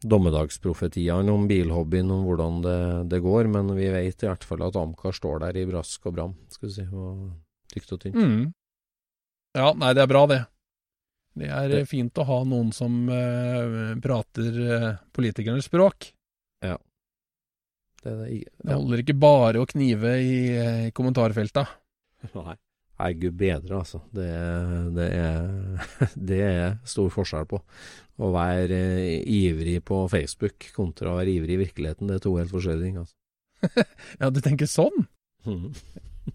dommedagsprofetiene 0.04 1.32
om 1.32 1.46
bilhobbyen, 1.48 2.10
om 2.12 2.24
hvordan 2.28 2.58
det, 2.64 2.76
det 3.12 3.20
går, 3.24 3.48
men 3.52 3.70
vi 3.76 3.88
vet 3.94 4.22
i 4.22 4.28
hvert 4.28 4.44
fall 4.44 4.62
at 4.66 4.76
Amcar 4.76 5.14
står 5.16 5.40
der 5.46 5.56
i 5.62 5.66
brask 5.68 6.04
og 6.10 6.14
bram, 6.18 6.34
skal 6.52 6.68
vi 6.68 6.74
si, 6.74 6.84
og 6.92 7.30
tykt 7.72 7.94
og 7.96 8.02
tynt. 8.04 8.18
Mm. 8.20 8.44
Ja, 9.56 9.70
nei, 9.72 9.94
det 9.96 10.04
er 10.04 10.10
bra, 10.12 10.26
det. 10.28 10.42
Det 11.36 11.48
er 11.52 11.68
Det- 11.68 11.80
eh, 11.84 11.88
fint 11.88 12.16
å 12.20 12.24
ha 12.28 12.42
noen 12.44 12.72
som 12.72 13.08
uh, 13.08 13.94
prater 14.04 14.60
uh, 14.60 14.92
politikernes 15.16 15.68
språk. 15.68 16.12
Det 18.06 18.12
er 18.12 18.18
det, 18.20 18.26
ja. 18.38 18.50
Det 18.62 18.74
holder 18.76 19.00
ikke 19.02 19.14
bare 19.18 19.58
å 19.58 19.66
knive 19.66 20.12
i, 20.22 20.34
i 20.86 20.90
kommentarfelta. 20.94 21.64
Nei. 22.36 22.54
Nei, 22.96 23.10
gud 23.20 23.36
bedre, 23.36 23.82
altså. 23.82 24.00
Det, 24.14 24.26
det, 24.96 25.06
er, 25.12 25.86
det 26.30 26.40
er 26.46 26.76
stor 26.88 27.10
forskjell 27.12 27.48
på. 27.50 27.60
Å 28.16 28.30
være 28.32 28.78
eh, 29.02 29.26
ivrig 29.28 29.82
på 29.84 30.00
Facebook 30.08 30.70
kontra 30.76 31.12
å 31.12 31.18
være 31.18 31.34
ivrig 31.34 31.58
i 31.58 31.62
virkeligheten, 31.66 32.08
det 32.08 32.18
er 32.18 32.24
to 32.24 32.36
helt 32.38 32.52
forskjellige 32.54 32.88
ting. 32.88 33.02
Altså. 33.04 33.16
Ja, 34.20 34.30
du 34.32 34.40
tenker 34.44 34.70
sånn? 34.70 35.06
Mhm. 35.48 35.72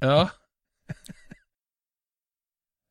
Ja. 0.01 0.29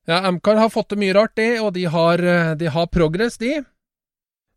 Ja, 0.08 0.18
Amcar 0.28 0.58
har 0.60 0.68
fått 0.72 0.90
til 0.90 0.98
mye 1.00 1.14
rart, 1.16 1.32
de, 1.38 1.46
og 1.62 1.70
de 1.72 1.86
har, 1.88 2.20
eh, 2.20 2.54
de 2.58 2.68
har 2.74 2.90
progress, 2.92 3.38
de. 3.40 3.54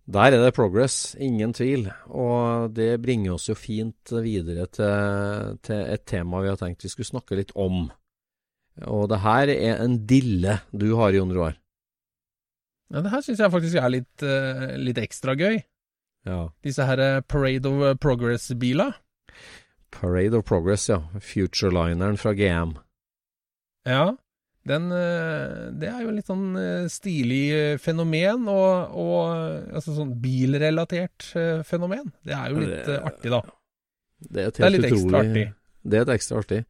Der 0.03 0.35
er 0.35 0.41
det 0.41 0.55
progress, 0.57 1.13
ingen 1.15 1.53
tvil. 1.55 1.85
Og 2.11 2.73
det 2.75 2.97
bringer 3.03 3.37
oss 3.37 3.47
jo 3.47 3.55
fint 3.55 4.11
videre 4.25 4.65
til, 4.73 5.59
til 5.63 5.83
et 5.93 6.03
tema 6.09 6.41
vi 6.43 6.51
har 6.51 6.59
tenkt 6.59 6.83
vi 6.83 6.91
skulle 6.91 7.13
snakke 7.13 7.37
litt 7.39 7.53
om. 7.55 7.85
Og 8.89 9.05
det 9.11 9.19
her 9.21 9.51
er 9.53 9.83
en 9.83 9.99
dille 10.09 10.59
du 10.73 10.87
har, 10.97 11.13
Jon 11.13 11.31
Roar. 11.35 11.53
Ja, 12.93 13.01
det 13.05 13.11
her 13.13 13.21
syns 13.25 13.39
jeg 13.41 13.51
faktisk 13.53 13.77
er 13.81 13.89
litt, 13.93 14.23
eh, 14.25 14.73
litt 14.81 14.97
ekstra 15.01 15.35
gøy. 15.37 15.59
Ja. 16.25 16.39
Disse 16.65 16.85
her 16.87 16.99
eh, 17.01 17.21
Parade 17.21 17.69
of 17.69 17.99
Progress-bila. 18.01 18.91
Parade 19.93 20.37
of 20.37 20.45
Progress, 20.49 20.87
ja. 20.89 20.99
Futurelineren 21.21 22.17
fra 22.17 22.33
GM. 22.37 22.75
Ja, 23.85 24.15
den, 24.65 24.85
eh, 24.95 25.71
det 25.77 25.89
er 25.91 26.05
jo 26.05 26.13
litt 26.15 26.29
sånn 26.29 26.53
eh, 26.57 26.85
stilig 26.89 27.41
eh, 27.57 27.73
fenomen, 27.83 28.47
og, 28.49 28.93
og 28.95 29.17
eh, 29.35 29.73
altså 29.75 29.97
sånn 29.97 30.15
bilrelatert 30.23 31.29
eh, 31.37 31.61
fenomen. 31.67 32.09
Det 32.25 32.33
er 32.37 32.49
jo 32.53 32.61
litt 32.63 32.77
Det- 32.87 32.97
eh, 32.97 33.05
artig, 33.11 33.33
da. 33.33 33.41
Det 34.23 34.45
er, 34.47 34.51
Det 34.55 34.63
er 34.63 34.71
litt 34.71 34.85
litt 34.85 34.93
ekstra 34.95 35.19
artig. 35.25 35.45
Det 35.83 35.97
er 35.99 36.05
et 36.07 36.13
ekstra 36.15 36.37
artig. 36.39 36.61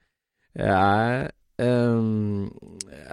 Jeg 0.58 1.32
Ehm, 1.62 2.50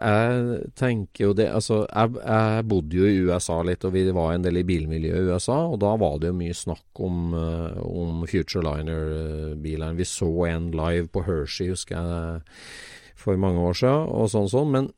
jeg 0.00 0.61
tenker 0.79 1.26
jo 1.26 1.33
det 1.37 1.50
Altså, 1.53 1.83
jeg, 1.85 2.14
jeg 2.24 2.64
bodde 2.70 2.96
jo 2.96 3.09
i 3.09 3.18
USA 3.29 3.59
litt, 3.66 3.85
og 3.85 3.92
vi 3.92 4.07
var 4.16 4.33
en 4.33 4.46
del 4.46 4.62
i 4.62 4.66
bilmiljøet 4.66 5.26
i 5.26 5.35
USA, 5.35 5.59
og 5.68 5.81
da 5.83 5.92
var 6.00 6.16
det 6.20 6.31
jo 6.31 6.38
mye 6.38 6.57
snakk 6.57 7.03
om, 7.05 7.35
eh, 7.37 7.83
om 7.85 8.24
Futureliner-bilene. 8.31 9.98
Vi 9.98 10.09
så 10.09 10.31
en 10.48 10.70
live 10.72 11.11
på 11.12 11.24
Hershey, 11.26 11.74
husker 11.74 12.00
jeg, 12.00 12.40
for 13.20 13.37
mange 13.40 13.61
år 13.61 13.76
siden, 13.76 14.09
og 14.09 14.33
sånn 14.33 14.48
sånn, 14.48 14.72
men 14.72 14.88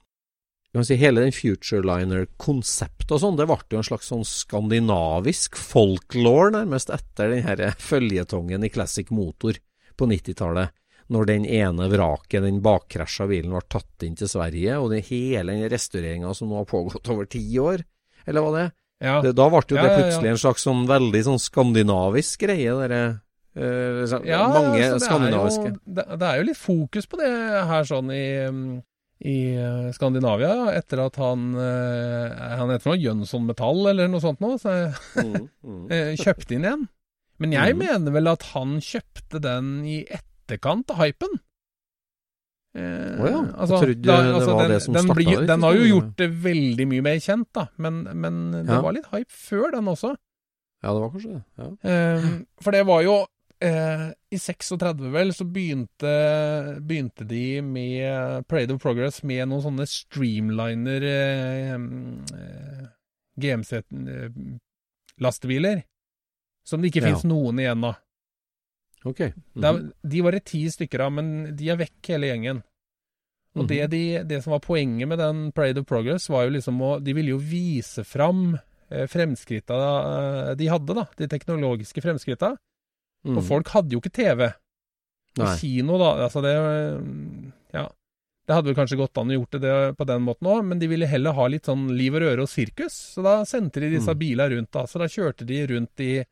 si 0.87 0.97
hele 0.97 1.25
den 1.25 1.35
Futureliner-konseptet 1.37 3.11
og 3.13 3.21
sånn, 3.21 3.35
det 3.37 3.49
ble 3.51 3.59
jo 3.75 3.83
en 3.83 3.89
slags 3.91 4.09
sånn 4.09 4.23
skandinavisk 4.25 5.59
folklore, 5.59 6.55
nærmest, 6.55 6.95
etter 6.95 7.35
den 7.35 7.45
her 7.45 7.75
føljetongen 7.83 8.65
i 8.65 8.71
Classic 8.73 9.11
Motor 9.13 9.59
på 9.99 10.09
90-tallet 10.09 10.73
når 11.13 11.27
den 11.31 11.49
ene 11.49 11.89
vraket, 11.93 12.45
den 12.45 12.61
bakkrasja 12.65 13.27
bilen, 13.31 13.55
ble 13.57 13.65
tatt 13.73 14.07
inn 14.07 14.15
til 14.19 14.31
Sverige, 14.31 14.79
og 14.79 14.93
det 14.95 15.05
hele 15.09 15.57
den 15.57 15.73
restaureringa 15.73 16.35
som 16.37 16.53
nå 16.53 16.61
har 16.61 16.71
pågått 16.71 17.11
over 17.13 17.29
ti 17.31 17.43
år, 17.59 17.83
eller 18.27 18.45
hva 18.45 18.55
det 18.55 18.63
er. 18.67 18.73
Ja. 19.03 19.17
Det, 19.25 19.33
da 19.35 19.49
ble 19.51 19.65
jo 19.67 19.77
Ja, 19.77 19.83
det 19.83 19.89
ja, 19.89 19.93
ja. 19.93 19.99
plutselig 19.99 20.31
en 20.31 20.41
slags 20.45 20.65
sånn 20.69 20.87
veldig 20.87 21.23
sånn 21.27 21.43
skandinavisk 21.43 22.47
greie, 22.47 22.79
dere 22.85 23.03
Uh, 23.53 24.09
Ja, 24.25 24.47
Mange 24.49 24.79
altså, 24.81 24.95
det 24.97 25.05
skandinaviske. 25.05 25.67
Er 25.67 25.75
jo, 25.75 25.81
det, 25.85 26.05
det 26.23 26.29
er 26.29 26.39
jo 26.39 26.47
litt 26.49 26.57
fokus 26.57 27.05
på 27.05 27.19
det 27.21 27.33
her 27.69 27.85
sånn 27.85 28.09
i, 28.15 28.23
i 29.29 29.37
eh, 29.61 29.91
Skandinavia, 29.93 30.71
etter 30.73 31.03
at 31.05 31.19
han 31.21 31.53
eh, 31.61 32.33
Han 32.59 32.73
heter 32.73 32.91
noe 32.91 33.03
Jønsson 33.03 33.45
Metall 33.47 33.85
eller 33.93 34.09
noe 34.09 34.25
sånt 34.25 34.41
nå, 34.43 34.55
så 34.57 34.73
Mm, 35.21 35.51
mm. 35.61 35.85
eh, 35.93 36.11
kjøpte 36.17 36.57
inn 36.57 36.65
igjen. 36.65 36.89
Men 37.43 37.55
jeg 37.59 37.77
mm. 37.77 37.85
mener 37.85 38.17
vel 38.17 38.33
at 38.33 38.49
han 38.55 38.79
kjøpte 38.83 39.43
den 39.45 39.71
i 39.85 40.01
etterkant 40.43 40.91
av 40.91 40.97
hypen. 41.05 41.39
Eh, 42.75 43.21
oh 43.21 43.27
ja, 43.29 43.41
jeg 43.45 43.69
trodde 43.69 44.01
det 44.01 44.15
var 44.49 44.63
den, 44.63 44.71
det 44.73 44.81
som 44.83 44.95
starta 44.97 45.15
det, 45.21 45.45
den 45.51 45.63
har 45.67 45.75
jo 45.77 45.85
gjort 45.91 46.15
det 46.17 46.29
veldig 46.43 46.87
mye 46.89 47.03
mer 47.05 47.19
kjent, 47.21 47.51
da, 47.53 47.67
men, 47.77 47.99
men 48.17 48.39
det 48.55 48.65
Ja. 48.73 48.79
var 48.81 48.93
litt 48.97 49.11
hype 49.13 49.29
før 49.29 49.69
den 49.75 49.85
også. 49.93 50.15
Ja, 50.83 50.89
det 50.97 51.01
var 51.03 51.11
kanskje 51.13 51.33
det. 51.37 51.43
Ja. 51.61 51.67
Eh, 51.91 52.25
for 52.65 52.71
det 52.73 52.81
var 52.89 53.03
jo 53.05 53.19
eh, 53.63 54.09
I 54.33 54.39
36, 54.41 55.05
vel, 55.13 55.33
så 55.37 55.45
begynte, 55.47 56.15
begynte 56.83 57.25
de 57.29 57.61
med 57.63 58.43
Parade 58.49 58.73
of 58.75 58.81
Progress 58.83 59.21
med 59.23 59.49
noen 59.53 59.63
sånne 59.69 59.85
streamliner 59.87 61.03
eh, 61.07 61.77
eh, 61.77 62.89
GMC-lastebiler. 63.39 65.83
Som 66.65 66.81
det 66.83 66.89
ikke 66.93 67.01
Ja. 67.03 67.07
finnes 67.11 67.25
noen 67.27 67.59
igjen 67.59 67.85
av. 67.85 67.95
Ok. 69.05 69.19
Det 69.19 69.65
er, 69.65 69.73
Mhm. 69.73 69.93
de 70.09 70.21
var 70.23 70.31
det 70.33 70.45
ti 70.45 70.65
stykker 70.71 71.01
av, 71.01 71.13
men 71.13 71.57
de 71.57 71.69
er 71.71 71.77
vekk 71.77 72.07
hele 72.09 72.27
gjengen. 72.31 72.63
Og 73.57 73.65
Mhm. 73.65 73.69
det, 73.69 73.91
de, 73.91 74.23
det 74.25 74.43
som 74.45 74.53
var 74.53 74.61
poenget 74.61 75.09
med 75.09 75.19
den 75.19 75.53
Parade 75.53 75.79
of 75.79 75.87
Progress, 75.87 76.29
var 76.29 76.45
jo 76.45 76.51
liksom 76.51 76.79
å 76.81 77.03
De 77.03 77.13
ville 77.13 77.29
jo 77.35 77.39
vise 77.39 78.05
fram 78.05 78.59
eh, 78.91 79.07
fremskritta 79.07 80.51
eh, 80.51 80.55
de 80.55 80.67
hadde, 80.69 80.95
da. 80.95 81.07
De 81.17 81.27
teknologiske 81.27 82.01
fremskritta. 82.03 82.57
Mm. 83.27 83.39
Og 83.39 83.45
folk 83.45 83.69
hadde 83.69 83.91
jo 83.93 84.01
ikke 84.01 84.13
TV. 84.13 84.53
Og 85.39 85.45
Nei. 85.47 85.57
kino, 85.57 85.97
da. 85.99 86.29
Altså 86.29 86.43
det 86.43 86.55
øh, 86.57 87.53
Ja. 87.73 87.89
Det 88.47 88.55
hadde 88.57 88.67
vel 88.67 88.75
kanskje 88.75 88.99
gått 88.99 89.17
an 89.19 89.29
å 89.31 89.37
gjort 89.39 89.51
det, 89.53 89.61
det 89.63 89.97
på 89.97 90.05
den 90.05 90.23
måten 90.27 90.49
òg, 90.51 90.65
men 90.67 90.79
de 90.81 90.89
ville 90.89 91.07
heller 91.07 91.33
ha 91.33 91.47
litt 91.47 91.63
sånn 91.65 91.89
liv 91.97 92.13
og 92.15 92.23
røre 92.23 92.43
og 92.43 92.49
sirkus. 92.51 92.93
Så 93.15 93.23
da 93.23 93.45
sendte 93.45 93.79
de 93.81 93.91
disse 93.97 94.11
Mm. 94.13 94.19
bilene 94.19 94.51
rundt, 94.57 94.71
da. 94.73 94.83
Så 94.85 94.99
da 94.99 95.07
kjørte 95.07 95.47
de 95.47 95.67
rundt 95.69 96.01
i 96.01 96.25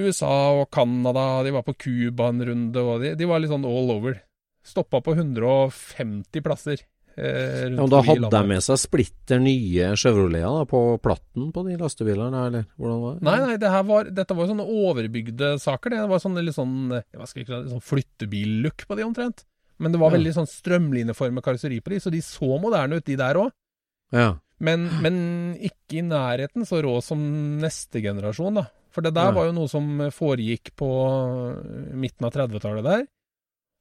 USA 0.00 0.30
og 0.60 0.68
Canada, 0.74 1.42
de 1.46 1.52
var 1.54 1.64
på 1.66 1.74
Cuba 1.78 2.30
en 2.32 2.44
runde, 2.46 2.82
og 2.82 3.02
de, 3.04 3.14
de 3.18 3.28
var 3.28 3.42
litt 3.42 3.52
sånn 3.52 3.66
all 3.68 3.92
over. 3.96 4.18
Stoppa 4.66 5.00
på 5.04 5.14
150 5.16 6.42
plasser. 6.44 6.82
Eh, 7.16 7.66
Ja, 7.68 7.80
men 7.82 7.90
da 7.90 8.00
hadde 8.06 8.30
de 8.32 8.40
med 8.48 8.62
seg 8.64 8.78
splitter 8.80 9.40
nye 9.42 9.90
Chevroleter 9.98 10.66
på 10.70 10.80
platten 11.02 11.50
på 11.52 11.64
de 11.66 11.76
lastebilene, 11.80 12.44
eller 12.48 12.66
hvordan 12.78 13.00
var 13.02 13.14
det? 13.18 13.24
Nei, 13.26 13.36
nei, 13.44 13.56
det 13.60 13.70
var, 13.88 14.10
dette 14.20 14.36
var 14.36 14.46
jo 14.46 14.52
sånne 14.54 14.66
overbygde 14.84 15.52
saker. 15.60 15.96
Det 15.96 16.08
var 16.12 16.22
sånne 16.22 16.44
litt 16.46 16.56
sånn, 16.56 16.76
eh, 16.98 17.06
hva 17.18 17.26
skal 17.28 17.42
jeg 17.42 17.50
det, 17.50 17.72
sånn 17.72 17.88
flyttebil-look 17.88 18.86
på 18.88 18.98
de 19.00 19.06
omtrent. 19.08 19.44
Men 19.80 19.94
det 19.94 20.00
var 20.02 20.12
veldig 20.12 20.32
sånn 20.36 20.48
strømlineformet 20.48 21.44
karosseri 21.44 21.80
på 21.80 21.94
de, 21.94 22.00
så 22.04 22.12
de 22.12 22.20
så 22.24 22.58
moderne 22.60 22.98
ut, 23.00 23.04
de 23.06 23.16
der 23.16 23.38
òg. 23.40 23.50
Ja. 24.12 24.34
Men, 24.60 24.90
men 25.00 25.14
ikke 25.56 26.02
i 26.02 26.04
nærheten 26.04 26.66
så 26.68 26.82
rå 26.84 26.98
som 27.02 27.22
neste 27.62 28.02
generasjon, 28.04 28.58
da. 28.60 28.66
For 28.90 29.06
det 29.06 29.14
der 29.14 29.30
ja. 29.30 29.36
var 29.36 29.48
jo 29.48 29.56
noe 29.56 29.70
som 29.70 29.86
foregikk 30.14 30.72
på 30.78 30.90
midten 31.94 32.26
av 32.26 32.34
30-tallet 32.34 32.86
der. 32.86 33.04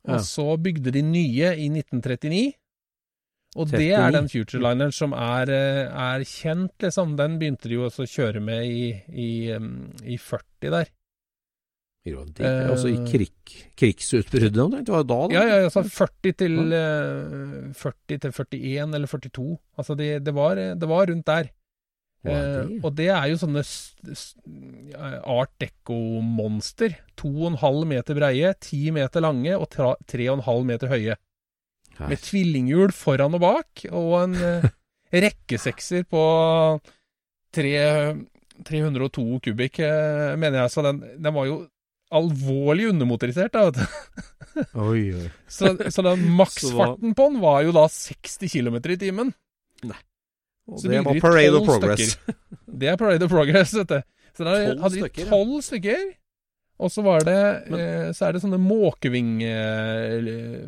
Og 0.07 0.15
Ja. 0.15 0.23
så 0.23 0.57
bygde 0.61 0.93
de 0.95 1.01
nye 1.03 1.53
i 1.57 1.67
1939. 1.69 2.53
Og 3.57 3.71
det 3.73 3.89
er 3.97 4.11
den 4.13 4.29
Futurelineren 4.29 4.93
som 4.93 5.13
er, 5.17 5.49
eh, 5.49 5.89
er 5.89 6.23
kjent, 6.23 6.75
liksom. 6.79 7.15
Den 7.17 7.39
begynte 7.39 7.67
de 7.67 7.79
jo 7.79 7.87
også 7.87 8.05
å 8.05 8.11
kjøre 8.11 8.41
med 8.41 8.65
i, 8.69 8.93
i, 9.09 9.29
i 10.05 10.17
40 10.17 10.69
der. 10.69 10.91
Jo, 12.07 12.23
det, 12.23 12.45
altså 12.69 12.87
i 12.87 12.97
krig, 13.09 13.33
krigsutbruddet 13.75 14.57
omtrent, 14.63 14.85
det 14.87 14.93
var 14.93 15.03
da, 15.03 15.17
da? 15.27 15.33
Ja, 15.35 15.41
ja, 15.49 15.65
altså 15.67 15.83
40 15.83 16.35
til, 16.39 16.55
eh, 16.73 17.73
40 17.75 18.21
til 18.23 18.31
41 18.31 18.95
eller 18.95 19.07
42. 19.07 19.57
Altså 19.77 19.97
det, 19.99 20.23
det, 20.23 20.33
var, 20.37 20.55
det 20.55 20.89
var 20.89 21.09
rundt 21.09 21.25
der. 21.27 21.49
Eh, 22.27 22.73
og 22.83 22.91
det 22.97 23.07
er 23.15 23.29
jo 23.31 23.39
sånne 23.39 23.63
art 25.23 25.53
deco-monster. 25.61 26.97
2,5 27.19 27.85
meter 27.87 28.17
breie, 28.17 28.53
10 28.59 28.95
meter 28.97 29.23
lange 29.23 29.55
og 29.55 29.69
3,5 29.71 30.67
meter 30.67 30.91
høye. 30.91 31.17
Hei. 31.99 32.11
Med 32.11 32.21
tvillinghjul 32.23 32.93
foran 32.95 33.35
og 33.35 33.43
bak, 33.43 33.85
og 33.91 34.13
en 34.21 34.37
eh, 34.39 34.69
rekkesekser 35.25 36.05
på 36.07 36.23
3, 37.55 37.73
302 38.67 39.27
kubikk, 39.47 39.81
eh, 39.83 40.35
mener 40.39 40.63
jeg. 40.63 40.75
Så 40.75 40.85
den, 40.85 41.03
den 41.19 41.35
var 41.35 41.49
jo 41.49 41.61
alvorlig 42.15 42.89
undermotorisert, 42.89 43.53
da, 43.53 43.67
vet 43.69 43.79
du. 43.79 44.25
Oi, 44.89 45.03
oi. 45.15 45.27
Så, 45.47 45.69
så 45.93 46.03
den 46.03 46.23
maksfarten 46.35 47.13
på 47.15 47.27
den 47.29 47.37
var 47.39 47.61
jo 47.63 47.71
da 47.75 47.85
60 47.87 48.49
km 48.49 48.79
i 48.81 48.97
timen. 48.99 49.29
Og 50.69 50.79
Så 50.79 50.89
det 50.91 51.01
var 51.05 51.19
Parade 51.21 51.55
of 51.59 51.65
Progress. 51.67 52.11
stykker. 52.15 52.35
Det 52.79 52.87
er 52.91 52.97
Parade 53.01 53.25
of 53.25 53.31
Progress, 53.33 53.73
vet 53.73 53.87
du. 53.87 54.01
Så 54.37 54.45
12 54.45 54.79
hadde 54.83 55.09
de 55.09 55.25
tolv 55.29 55.61
stykker. 55.65 56.03
Og 56.79 56.91
så 56.93 57.01
var 57.03 57.19
det 57.27 57.39
Men- 57.69 57.79
eh, 57.79 58.11
Så 58.15 58.27
er 58.27 58.31
det 58.37 58.41
sånne 58.43 58.59
måkeving... 58.61 59.41
Eh, 59.43 60.61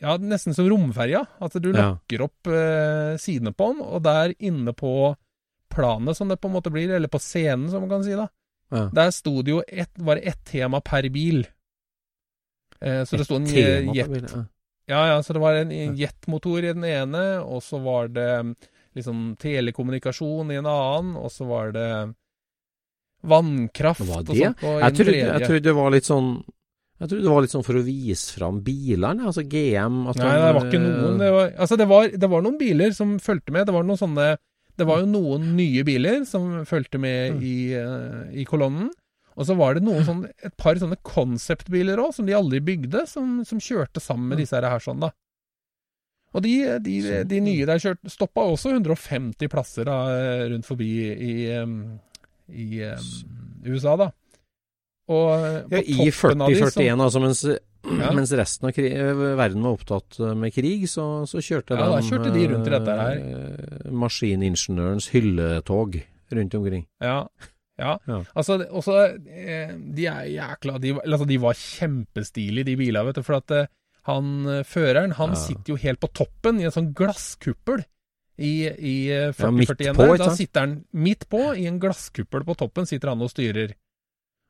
ja, 0.00 0.16
nesten 0.18 0.54
som 0.56 0.66
romferja. 0.70 1.24
At 1.40 1.52
du 1.62 1.68
Ja. 1.70 1.92
lakker 1.94 2.22
opp 2.26 2.46
eh, 2.50 3.16
sidene 3.22 3.52
på 3.54 3.72
den, 3.74 3.82
og 3.84 4.02
der 4.02 4.34
inne 4.40 4.72
på 4.74 5.14
planet, 5.70 6.16
som 6.16 6.28
det 6.28 6.40
på 6.40 6.48
en 6.48 6.54
måte 6.56 6.72
blir, 6.72 6.90
eller 6.90 7.08
på 7.08 7.20
scenen, 7.20 7.68
som 7.70 7.80
man 7.84 7.90
kan 7.90 8.04
si, 8.04 8.16
da. 8.16 8.26
Ja. 8.72 8.88
Der 8.92 9.10
sto 9.10 9.42
det 9.42 9.50
jo 9.52 9.62
ett 9.68 9.90
Var 9.96 10.16
det 10.16 10.26
ett 10.28 10.44
tema 10.44 10.80
per 10.80 11.06
bil. 11.08 11.46
Eh, 12.80 13.04
så 13.04 13.16
det 13.16 13.24
sto 13.26 13.36
en 13.36 13.46
jet 13.46 13.86
ja. 13.94 14.44
ja, 14.88 15.06
ja, 15.14 15.22
så 15.22 15.32
det 15.34 15.40
var 15.40 15.54
en 15.54 15.70
jetmotor 15.96 16.58
i 16.64 16.72
den 16.72 16.84
ene, 16.84 17.40
og 17.42 17.62
så 17.62 17.80
var 17.82 18.08
det 18.08 18.56
liksom 18.98 19.36
telekommunikasjon 19.40 20.50
i 20.52 20.58
en 20.60 20.66
annen, 20.68 21.16
og 21.16 21.30
så 21.32 21.46
var 21.48 21.72
det 21.76 21.88
vannkraft 23.26 24.04
var 24.06 24.22
det? 24.22 24.30
og 24.30 24.36
sånt 24.36 24.62
Jeg 24.82 24.94
trodde, 24.94 25.16
jeg 25.18 25.46
trodde 25.48 25.64
det 25.66 25.74
var 25.74 25.90
litt 25.94 26.06
sånn 26.06 26.28
Jeg 27.00 27.08
trodde 27.10 27.24
det 27.26 27.32
var 27.32 27.42
litt 27.44 27.54
sånn 27.54 27.64
for 27.66 27.78
å 27.78 27.82
vise 27.86 28.34
fram 28.36 28.60
bilene, 28.66 29.26
altså 29.30 29.42
GM 29.46 29.98
Nei, 30.06 30.14
de, 30.18 30.28
det 30.28 30.52
var 30.56 30.64
ikke 30.68 30.82
noen. 30.82 31.14
eh, 31.14 31.18
Det 31.24 31.32
var, 31.34 31.50
altså, 31.64 31.76
det 31.78 31.88
var, 31.90 32.08
det 32.24 32.30
var 32.30 32.42
noen 32.46 32.58
biler 32.58 32.94
som 32.96 33.16
fulgte 33.22 33.54
med. 33.54 33.66
Det 33.68 33.74
var 33.74 33.86
noen 33.86 34.00
sånne 34.00 34.28
Det 34.78 34.86
var 34.86 35.00
jo 35.02 35.08
noen 35.10 35.52
nye 35.58 35.82
biler 35.86 36.24
som 36.26 36.64
fulgte 36.66 36.98
med 37.02 37.34
Mm. 37.34 37.42
i, 37.42 37.54
eh, 37.74 38.40
i 38.42 38.44
kolonnen. 38.46 38.90
Og 39.38 39.46
så 39.46 39.54
var 39.58 39.74
det 39.74 39.82
noen 39.86 40.04
sånn, 40.06 40.24
et 40.42 40.56
par 40.58 40.74
sånne 40.78 40.96
konseptbiler 41.06 41.98
òg, 42.02 42.12
som 42.14 42.26
de 42.26 42.32
aldri 42.34 42.58
bygde, 42.62 43.04
som, 43.06 43.44
som 43.46 43.58
kjørte 43.58 43.98
sammen 44.02 44.28
med 44.28 44.38
Mm. 44.38 44.42
disse 44.42 44.60
her 44.62 44.78
sånn, 44.82 45.00
da. 45.00 45.10
Og 46.36 46.42
de, 46.44 46.52
de, 46.84 46.96
de 47.24 47.38
nye 47.40 47.64
der 47.66 47.78
kjørte, 47.80 48.10
stoppa 48.12 48.42
også 48.52 48.74
150 48.74 49.48
plasser 49.48 49.88
da, 49.88 49.94
rundt 50.52 50.66
forbi 50.68 50.88
i, 51.08 51.32
i, 52.52 52.82
i 52.84 53.70
USA, 53.72 53.94
da. 53.96 54.10
Og 55.08 55.30
eh, 55.40 55.62
ja, 55.72 55.80
I 55.80 56.10
toppen 56.12 56.42
av 56.44 56.52
de 56.52 56.58
så- 56.60 56.68
40-41, 56.76 57.02
altså 57.06 57.22
mens, 57.24 57.42
Ja. 57.88 58.10
mens 58.12 58.32
resten 58.36 58.66
av 58.68 58.72
krig, 58.76 58.92
verden 59.38 59.62
var 59.64 59.76
opptatt 59.78 60.18
eh, 60.20 60.34
med 60.36 60.52
krig, 60.52 60.82
så, 60.90 61.24
så 61.30 61.40
kjørte 61.40 61.78
Ja, 61.78 61.86
de 61.96 62.02
kjørte 62.10 62.32
de 62.34 62.42
rundt 62.50 62.66
i 62.68 62.72
dette 62.74 62.96
her. 62.98 63.22
eh, 63.22 63.90
maskiningeniørens 63.94 65.08
hylletog 65.14 65.96
rundt 66.36 66.54
omkring. 66.58 66.84
Ja. 67.00 67.22
Ja. 67.78 67.94
Ja. 68.10 68.18
Altså, 68.34 68.58
også 68.74 68.96
De 69.22 70.06
er 70.10 70.24
jækla 70.26 70.78
de, 70.82 70.92
altså, 71.00 71.24
de 71.30 71.36
var 71.40 71.54
kjempestilige, 71.54 72.66
de 72.66 72.76
bilene, 72.76 73.06
vet 73.06 73.20
du. 73.20 73.22
For 73.22 73.38
at 73.38 73.54
han 74.08 74.32
eh, 74.48 74.62
føreren, 74.66 75.12
han 75.18 75.34
Ja. 75.36 75.40
sitter 75.44 75.74
jo 75.74 75.78
helt 75.84 76.00
på 76.02 76.08
toppen 76.16 76.58
i 76.60 76.66
en 76.68 76.74
sånn 76.74 76.92
glasskuppel. 76.96 77.84
I, 78.38 78.68
i 78.70 78.94
4041 79.34 79.42
Ja, 79.42 79.50
midt 79.50 79.68
4041 79.72 79.96
på, 79.98 80.04
der. 80.12 80.20
Da 80.22 80.34
sitter 80.38 80.60
han 80.62 80.74
midt 80.94 81.24
på, 81.28 81.40
i 81.58 81.64
en 81.66 81.80
glasskuppel 81.82 82.44
på 82.46 82.54
toppen, 82.60 82.86
sitter 82.86 83.10
han 83.10 83.22
og 83.26 83.32
styrer. 83.32 83.72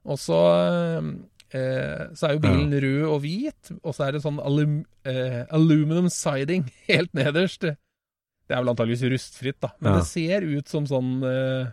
Og 0.04 0.18
så 0.20 0.36
eh, 0.68 1.08
eh, 1.56 2.02
så 2.12 2.28
er 2.28 2.34
jo 2.36 2.42
bilen 2.44 2.74
rød 2.84 3.06
og 3.08 3.22
hvit, 3.24 3.70
og 3.82 3.96
så 3.96 4.04
er 4.08 4.12
det 4.18 4.20
sånn 4.26 4.38
alum, 4.44 4.82
eh, 5.08 5.40
aluminum 5.56 6.10
siding 6.12 6.66
helt 6.90 7.14
nederst. 7.16 7.64
Det 7.64 8.54
er 8.56 8.60
vel 8.62 8.70
antageligvis 8.74 9.08
rustfritt, 9.12 9.58
da, 9.64 9.72
men 9.80 9.92
Ja. 9.94 9.98
det 10.02 10.06
ser 10.12 10.44
ut 10.44 10.68
som 10.68 10.84
sånn 10.88 11.10
eh, 11.24 11.72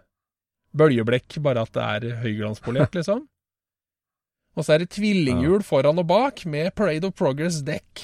bøljeblekk, 0.76 1.38
bare 1.44 1.62
at 1.68 1.72
det 1.76 1.84
er 1.84 2.16
høyglanspolert, 2.24 2.96
liksom. 3.00 3.26
Og 4.56 4.64
så 4.64 4.74
er 4.76 4.84
det 4.86 4.90
tvillinghjul 4.96 5.64
foran 5.68 6.00
og 6.00 6.08
bak 6.08 6.46
med 6.48 6.72
Parade 6.76 7.04
of 7.10 7.16
Progress-dekk. 7.20 8.04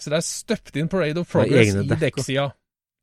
Så 0.00 0.10
det 0.10 0.18
er 0.18 0.26
støpt 0.26 0.76
inn 0.80 0.88
Parade 0.90 1.20
of 1.22 1.30
Progress 1.30 1.70
i 1.74 1.86
dekk 1.86 2.00
dekksida. 2.00 2.48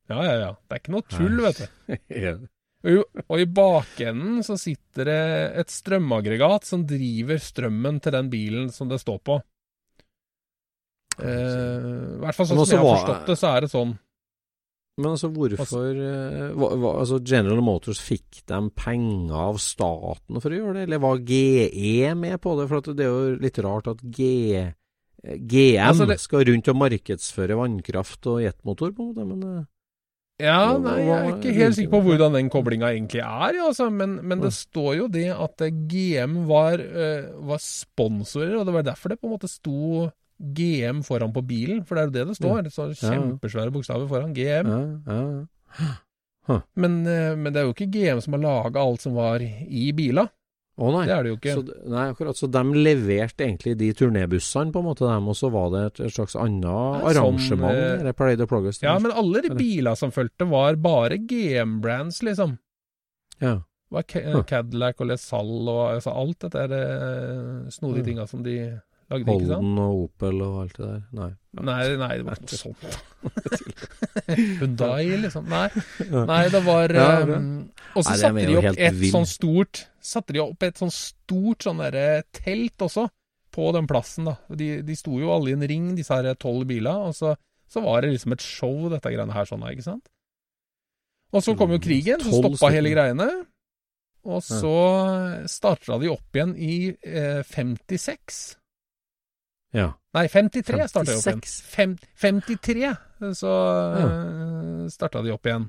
Ja, 0.10 0.22
ja, 0.24 0.34
ja. 0.42 0.52
Det 0.68 0.76
er 0.76 0.82
ikke 0.82 0.94
noe 0.96 1.06
tull, 1.12 1.42
vet 1.46 1.60
du. 1.62 2.48
Og 2.88 2.92
i- 2.94 3.24
Og 3.28 3.40
i 3.42 3.46
bakenden 3.50 4.44
så 4.46 4.56
sitter 4.60 5.08
det 5.10 5.22
et 5.64 5.72
strømaggregat 5.74 6.64
som 6.68 6.84
driver 6.88 7.40
strømmen 7.42 7.98
til 8.04 8.12
den 8.16 8.30
bilen 8.30 8.70
som 8.72 8.88
det 8.92 9.00
står 9.02 9.18
på. 9.26 9.40
Eh, 11.18 12.18
I 12.18 12.20
hvert 12.22 12.38
fall 12.38 12.46
sånn 12.52 12.60
som 12.62 12.76
jeg 12.76 12.84
har 12.84 12.92
forstått 13.00 13.26
det, 13.32 13.38
så 13.40 13.50
er 13.56 13.66
det 13.66 13.72
sånn. 13.74 13.96
Men 14.98 15.12
altså, 15.14 15.30
hvorfor 15.30 15.92
eh, 15.94 16.56
hva, 16.58 16.72
hva, 16.74 16.92
altså 17.04 17.20
General 17.22 17.62
Motors 17.62 18.00
fikk 18.02 18.42
de 18.50 18.60
penger 18.74 19.36
av 19.38 19.60
staten 19.62 20.42
for 20.42 20.50
å 20.50 20.58
gjøre 20.58 20.80
det, 20.80 20.88
eller 20.88 21.04
var 21.04 21.22
GE 21.22 22.16
med 22.18 22.40
på 22.42 22.56
det? 22.58 22.66
For 22.72 22.90
det 22.98 23.06
er 23.06 23.14
jo 23.14 23.38
litt 23.44 23.60
rart 23.62 23.92
at 23.94 24.02
GE 24.02 24.66
GM 25.28 25.82
Altså, 25.86 26.08
det- 26.10 26.20
skal 26.22 26.46
rundt 26.50 26.70
og 26.72 26.78
markedsføre 26.82 27.58
vannkraft 27.58 28.26
og 28.30 28.42
jetmotor, 28.46 28.94
på 28.98 29.12
det, 29.14 29.26
men 29.28 29.44
eh, 29.44 29.66
Ja, 30.46 30.78
nei, 30.78 31.00
jeg 31.02 31.18
er 31.18 31.32
ikke 31.34 31.54
helt 31.58 31.76
sikker 31.76 31.94
på 31.96 32.02
hvordan 32.06 32.36
den 32.38 32.50
koblinga 32.54 32.92
egentlig 32.94 33.22
er, 33.24 33.56
ja, 33.58 33.68
altså. 33.70 33.90
men, 33.90 34.20
men 34.22 34.42
det 34.42 34.54
står 34.54 34.92
jo 34.98 35.08
det 35.10 35.28
at 35.34 35.62
eh, 35.66 35.74
GM 35.90 36.44
var, 36.50 36.78
eh, 36.82 37.30
var 37.50 37.62
sponsorer, 37.62 38.58
og 38.60 38.66
det 38.66 38.76
var 38.78 38.86
derfor 38.86 39.10
det 39.14 39.20
på 39.22 39.30
en 39.30 39.34
måte 39.34 39.50
sto 39.50 40.10
GM 40.40 41.04
foran 41.04 41.34
på 41.34 41.42
bilen, 41.48 41.84
for 41.86 41.96
det 41.96 42.02
er 42.04 42.08
jo 42.08 42.16
det 42.18 42.26
det 42.32 42.36
står. 42.38 42.64
Det 42.68 42.72
står 42.74 42.92
Ja, 42.94 42.98
ja. 43.02 43.14
kjempesvære 43.16 43.72
bokstaver 43.74 44.08
foran 44.12 44.34
GM. 44.38 44.68
ja, 45.08 45.22
ja. 46.48 46.62
Men, 46.80 47.02
eh, 47.08 47.36
men 47.36 47.52
det 47.52 47.60
er 47.60 47.66
jo 47.68 47.74
ikke 47.74 47.90
GM 47.92 48.22
som 48.24 48.34
har 48.38 48.40
laga 48.46 48.80
alt 48.80 49.02
som 49.04 49.14
var 49.18 49.42
i 49.44 49.92
bila. 49.92 50.24
Å 50.78 50.92
nei. 50.94 51.06
Det 51.10 51.14
er 51.16 51.24
det 51.26 51.30
jo 51.32 51.38
ikke. 51.40 51.54
Så, 51.58 51.90
nei, 51.90 52.04
akkurat. 52.14 52.38
Så 52.38 52.48
de 52.54 52.62
leverte 52.78 53.44
egentlig 53.48 53.74
de 53.80 53.90
turnébussene, 53.98 54.72
på 54.72 54.80
en 54.80 54.86
måte, 54.86 55.08
dem, 55.10 55.28
og 55.28 55.36
så 55.36 55.50
var 55.52 55.72
det 55.74 55.82
et, 55.88 56.14
slags 56.14 56.36
annet 56.38 56.68
arrangement? 56.70 57.74
sånn, 57.74 58.06
eh, 58.08 58.14
Parade 58.14 58.46
of 58.46 58.50
Progress? 58.52 58.80
Ja, 58.86 58.94
men 59.02 59.12
alle 59.12 59.42
de 59.42 59.50
bilene 59.58 59.96
som 59.98 60.14
fulgte, 60.14 60.46
var 60.48 60.76
bare 60.76 61.18
GM-brands, 61.18 62.22
liksom. 62.24 62.60
ja. 63.42 63.58
Det 63.90 64.34
var. 64.36 64.44
Cadillac 64.44 65.00
og 65.00 65.08
LeSal 65.08 65.52
og 65.72 65.82
altså 65.96 66.12
alt 66.12 66.40
dette 66.44 66.60
er 66.60 66.72
eh, 66.76 67.70
snodige 67.72 68.02
Hmm. 68.04 68.08
tinga 68.10 68.26
som 68.28 68.42
de 68.44 68.56
lagde, 69.12 69.24
ikke 69.24 69.48
sant? 69.48 69.54
Holden 69.54 69.80
og 69.84 70.00
Opel 70.06 70.42
og 70.46 70.56
alt 70.64 70.78
det 70.78 70.88
der? 70.88 71.04
Nei. 71.18 71.30
Nei, 71.58 71.78
nei, 72.02 72.10
det 72.20 72.26
var 72.28 72.42
ikke 72.42 72.50
noe 72.52 72.62
sånt. 72.62 72.98
Hundai, 74.62 75.04
liksom. 75.24 75.48
Nei, 75.52 75.68
nei 76.30 76.42
det 76.54 76.62
var 76.66 76.94
Ja, 76.94 77.08
eh. 77.24 77.48
Og 77.98 78.06
så 78.06 78.18
satte 78.20 78.46
de 78.46 78.58
opp 78.60 78.82
et 78.88 79.00
sånn 79.10 79.30
stort 79.30 79.86
Satte 80.08 80.36
de 80.36 80.44
opp 80.44 80.64
et 80.64 80.80
sånn 80.80 80.94
stort 80.94 81.66
sånn 81.66 81.82
derre 81.82 82.22
telt 82.36 82.84
også, 82.86 83.08
på 83.52 83.72
den 83.76 83.90
plassen, 83.90 84.30
da. 84.30 84.38
De, 84.56 84.70
de 84.86 84.96
sto 84.96 85.18
jo 85.20 85.34
alle 85.34 85.52
i 85.52 85.58
en 85.58 85.66
ring, 85.68 85.90
disse 85.98 86.16
her 86.16 86.38
tolv 86.40 86.68
bilene, 86.70 87.10
og 87.10 87.18
så, 87.18 87.34
så 87.68 87.84
var 87.84 88.06
det 88.06 88.14
liksom 88.14 88.36
et 88.38 88.46
show, 88.46 88.86
dette 88.94 89.12
greiene 89.12 89.36
her, 89.36 89.50
sånn, 89.50 89.66
ikke 89.68 89.84
sant? 89.84 90.08
Og 91.36 91.44
så 91.44 91.58
kom 91.60 91.74
jo 91.76 91.82
krigen, 91.84 92.24
så 92.24 92.40
stoppa 92.40 92.72
hele 92.72 92.94
greiene. 92.94 93.28
Og 94.28 94.44
så 94.44 94.78
starta 95.48 95.98
de 96.02 96.10
opp 96.12 96.36
igjen 96.36 96.54
i 96.56 96.78
eh, 97.04 97.44
56. 97.48 98.40
Ja. 99.76 99.92
Nei, 100.16 100.28
53 100.32 100.88
starta 100.88 101.12
de 101.12 101.18
opp 101.18 101.28
igjen. 101.28 101.42
56. 101.42 101.58
Fem, 101.68 101.98
53 102.22 102.94
så 103.38 103.56
uh, 103.98 104.86
starta 104.94 105.24
de 105.26 105.34
opp 105.34 105.50
igjen. 105.50 105.68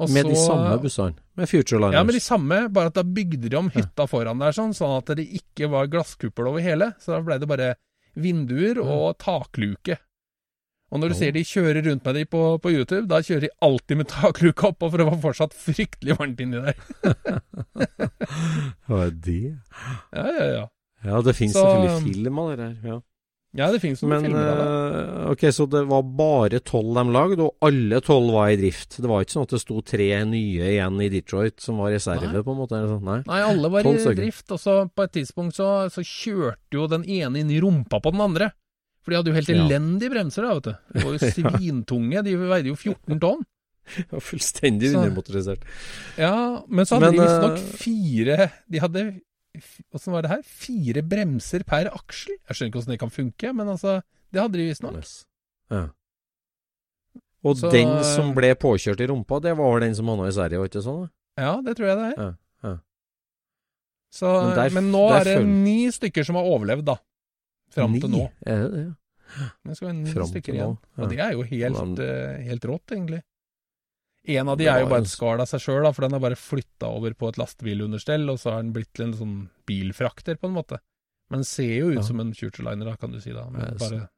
Og 0.00 0.08
Med 0.08 0.24
de 0.24 0.36
samme 0.40 0.76
bussene? 0.80 1.18
Med 1.36 1.50
Futureliners? 1.50 1.98
Ja, 1.98 2.04
med 2.08 2.16
de 2.16 2.22
samme, 2.24 2.62
bare 2.72 2.88
at 2.88 2.96
da 2.96 3.04
bygde 3.04 3.50
de 3.52 3.58
om 3.58 3.68
hytta 3.74 4.06
foran 4.08 4.40
der, 4.40 4.54
sånn, 4.56 4.72
sånn 4.76 4.94
at 4.96 5.12
det 5.18 5.26
ikke 5.36 5.68
var 5.72 5.90
glasskuppel 5.92 6.48
over 6.48 6.64
hele. 6.64 6.94
Så 7.02 7.12
da 7.12 7.20
ble 7.24 7.36
det 7.42 7.48
bare 7.50 7.74
vinduer 8.16 8.80
og 8.82 9.18
takluke. 9.20 9.98
Og 10.92 11.00
når 11.00 11.12
du 11.12 11.14
oh. 11.14 11.18
ser 11.22 11.32
de 11.36 11.44
kjører 11.48 11.86
rundt 11.86 12.04
med 12.04 12.18
de 12.18 12.24
på, 12.28 12.40
på 12.60 12.72
YouTube, 12.72 13.06
da 13.08 13.20
kjører 13.24 13.46
de 13.46 13.52
alltid 13.64 14.00
med 14.00 14.10
takluka 14.12 14.72
oppå, 14.72 14.90
for 14.92 15.00
det 15.00 15.08
var 15.08 15.20
fortsatt 15.24 15.56
fryktelig 15.56 16.16
varmt 16.20 16.40
inni 16.44 16.60
der. 16.60 16.76
Hva 18.88 19.06
er 19.06 19.16
det? 19.28 19.42
Ja, 20.12 20.26
ja, 20.28 20.48
ja. 20.56 20.66
Ja, 21.04 21.20
det 21.22 21.34
finnes 21.38 21.56
selvfølgelig 21.56 22.14
film 22.14 22.38
av 22.38 22.50
det 22.52 22.58
der. 22.62 22.76
Ja. 22.92 23.00
Ja, 23.52 23.66
det 23.68 23.82
finnes 23.82 24.00
noen 24.00 24.08
Men 24.14 24.22
filmer 24.24 24.46
av 24.48 24.60
det. 24.62 25.00
eh, 25.02 25.30
ok, 25.34 25.42
så 25.52 25.66
det 25.68 25.82
var 25.90 26.02
bare 26.16 26.60
tolv 26.64 26.94
de 26.96 27.02
lagde, 27.12 27.42
og 27.44 27.66
alle 27.68 27.98
tolv 28.00 28.30
var 28.32 28.48
i 28.48 28.56
drift. 28.56 28.96
Det 28.96 29.10
var 29.10 29.20
ikke 29.26 29.34
sånn 29.34 29.44
at 29.44 29.52
det 29.52 29.60
sto 29.60 29.82
tre 29.84 30.06
nye 30.24 30.70
igjen 30.70 30.96
i 31.04 31.08
Detroit 31.12 31.60
som 31.60 31.76
var 31.82 31.92
reserve, 31.92 32.30
Nei. 32.32 32.40
på 32.46 32.54
en 32.54 32.60
måte? 32.62 32.78
Eller 32.78 32.94
sånn. 32.94 33.04
Nei. 33.04 33.18
Nei, 33.28 33.40
alle 33.50 33.68
var 33.74 33.84
i 33.84 34.14
drift, 34.22 34.46
og 34.56 34.62
så 34.62 34.76
på 34.88 35.04
et 35.04 35.12
tidspunkt 35.18 35.58
så, 35.58 35.68
så 35.92 36.00
kjørte 36.00 36.78
jo 36.78 36.86
den 36.88 37.04
ene 37.04 37.42
inn 37.42 37.50
i 37.52 37.60
rumpa 37.60 38.00
på 38.00 38.14
den 38.14 38.24
andre. 38.24 38.52
For 39.04 39.10
de 39.12 39.18
hadde 39.20 39.32
jo 39.34 39.36
helt 39.36 39.50
Ja. 39.52 39.66
elendige 39.66 40.14
bremser, 40.14 40.46
da, 40.48 40.54
vet 40.54 40.64
du. 40.70 40.74
De 40.94 41.04
var 41.04 41.12
jo 41.18 41.30
svintunge, 41.36 42.22
de 42.24 42.36
veide 42.40 42.72
jo 42.72 42.78
14 42.78 43.20
tonn. 43.20 43.44
Var 44.14 44.20
fullstendig 44.22 44.94
undermotorisert. 44.94 45.60
Ja, 46.16 46.62
men 46.70 46.86
så 46.86 46.96
hadde 46.96 47.10
Men, 47.10 47.18
de 47.18 47.24
visstnok 47.26 47.56
eh, 47.58 47.76
fire 47.82 48.50
De 48.70 48.78
hadde 48.78 49.02
Åssen 49.94 50.12
var 50.14 50.22
det 50.24 50.30
her? 50.32 50.42
Fire 50.42 51.02
bremser 51.04 51.64
per 51.68 51.90
aksel? 51.92 52.38
Jeg 52.48 52.56
skjønner 52.56 52.70
ikke 52.72 52.80
åssen 52.80 52.94
det 52.94 53.00
kan 53.02 53.10
funke, 53.12 53.52
men 53.54 53.68
altså 53.68 53.98
Det 54.32 54.40
hadde 54.40 54.56
de 54.56 54.68
visstnok. 54.70 54.96
Yes. 54.96 55.26
Ja. 55.70 55.88
Og 57.44 57.56
Så- 57.58 57.70
den 57.72 57.90
som 58.04 58.32
ble 58.34 58.54
påkjørt 58.54 59.00
i 59.00 59.06
rumpa, 59.10 59.40
det 59.42 59.56
var 59.58 59.80
den 59.80 59.94
som 59.94 60.06
havna 60.06 60.28
i 60.28 60.32
Sverige, 60.32 60.58
var 60.58 60.68
ikke 60.68 60.82
sånn? 60.82 61.10
da? 61.36 61.42
Ja, 61.42 61.60
det 61.60 61.76
tror 61.76 61.86
jeg 61.90 61.96
det 61.98 62.06
er. 62.18 62.22
Ja, 62.22 62.32
ja. 62.70 62.78
Så, 64.12 64.28
Men 64.56 64.74
men, 64.74 64.92
nå 64.92 65.08
der 65.08 65.20
er 65.20 65.24
det 65.24 65.36
føl- 65.38 65.62
ni 65.64 65.86
stykker 65.90 66.24
som 66.24 66.34
har 66.36 66.44
overlevd, 66.44 66.84
da. 66.84 66.96
Fram 67.70 67.98
til 68.00 68.08
nå. 68.10 68.30
Er 68.46 68.62
det 68.68 68.72
det? 68.72 68.96
Det 69.64 69.76
skal 69.76 69.88
være 69.88 69.96
ni 69.96 70.12
Frem 70.12 70.26
stykker 70.28 70.52
igjen. 70.54 70.78
ja. 70.96 71.02
Og 71.02 71.08
det 71.08 71.18
er 71.18 71.32
jo 71.32 71.42
helt, 71.42 71.98
eh, 71.98 72.42
helt 72.44 72.62
rått, 72.68 72.86
egentlig. 72.92 73.22
En 74.28 74.48
av 74.48 74.56
de 74.58 74.68
er 74.70 74.80
jo 74.84 74.86
bare 74.86 75.02
et 75.02 75.10
skall 75.10 75.40
av 75.42 75.48
seg 75.50 75.60
sjøl, 75.64 75.86
for 75.94 76.06
den 76.06 76.14
er 76.14 76.20
bare 76.22 76.36
flytta 76.38 76.86
over 76.94 77.14
på 77.18 77.28
et 77.32 77.38
lastebilunderstell, 77.40 78.28
og 78.30 78.38
så 78.38 78.52
har 78.52 78.62
den 78.62 78.72
blitt 78.72 78.92
til 78.94 79.08
en 79.08 79.14
sånn 79.18 79.36
bilfrakter, 79.66 80.36
på 80.38 80.46
en 80.46 80.54
måte. 80.54 80.78
Men 81.30 81.40
den 81.42 81.48
ser 81.48 81.72
jo 81.74 81.88
ut 81.90 81.96
Ja. 81.96 82.02
som 82.06 82.20
en 82.20 82.32
futureliner, 82.32 82.84
da, 82.84 82.96
kan 82.96 83.10
du 83.10 83.18
si, 83.20 83.32
da. 83.32 83.48
Med 83.50 83.62
er 83.62 83.78
bare 83.78 84.08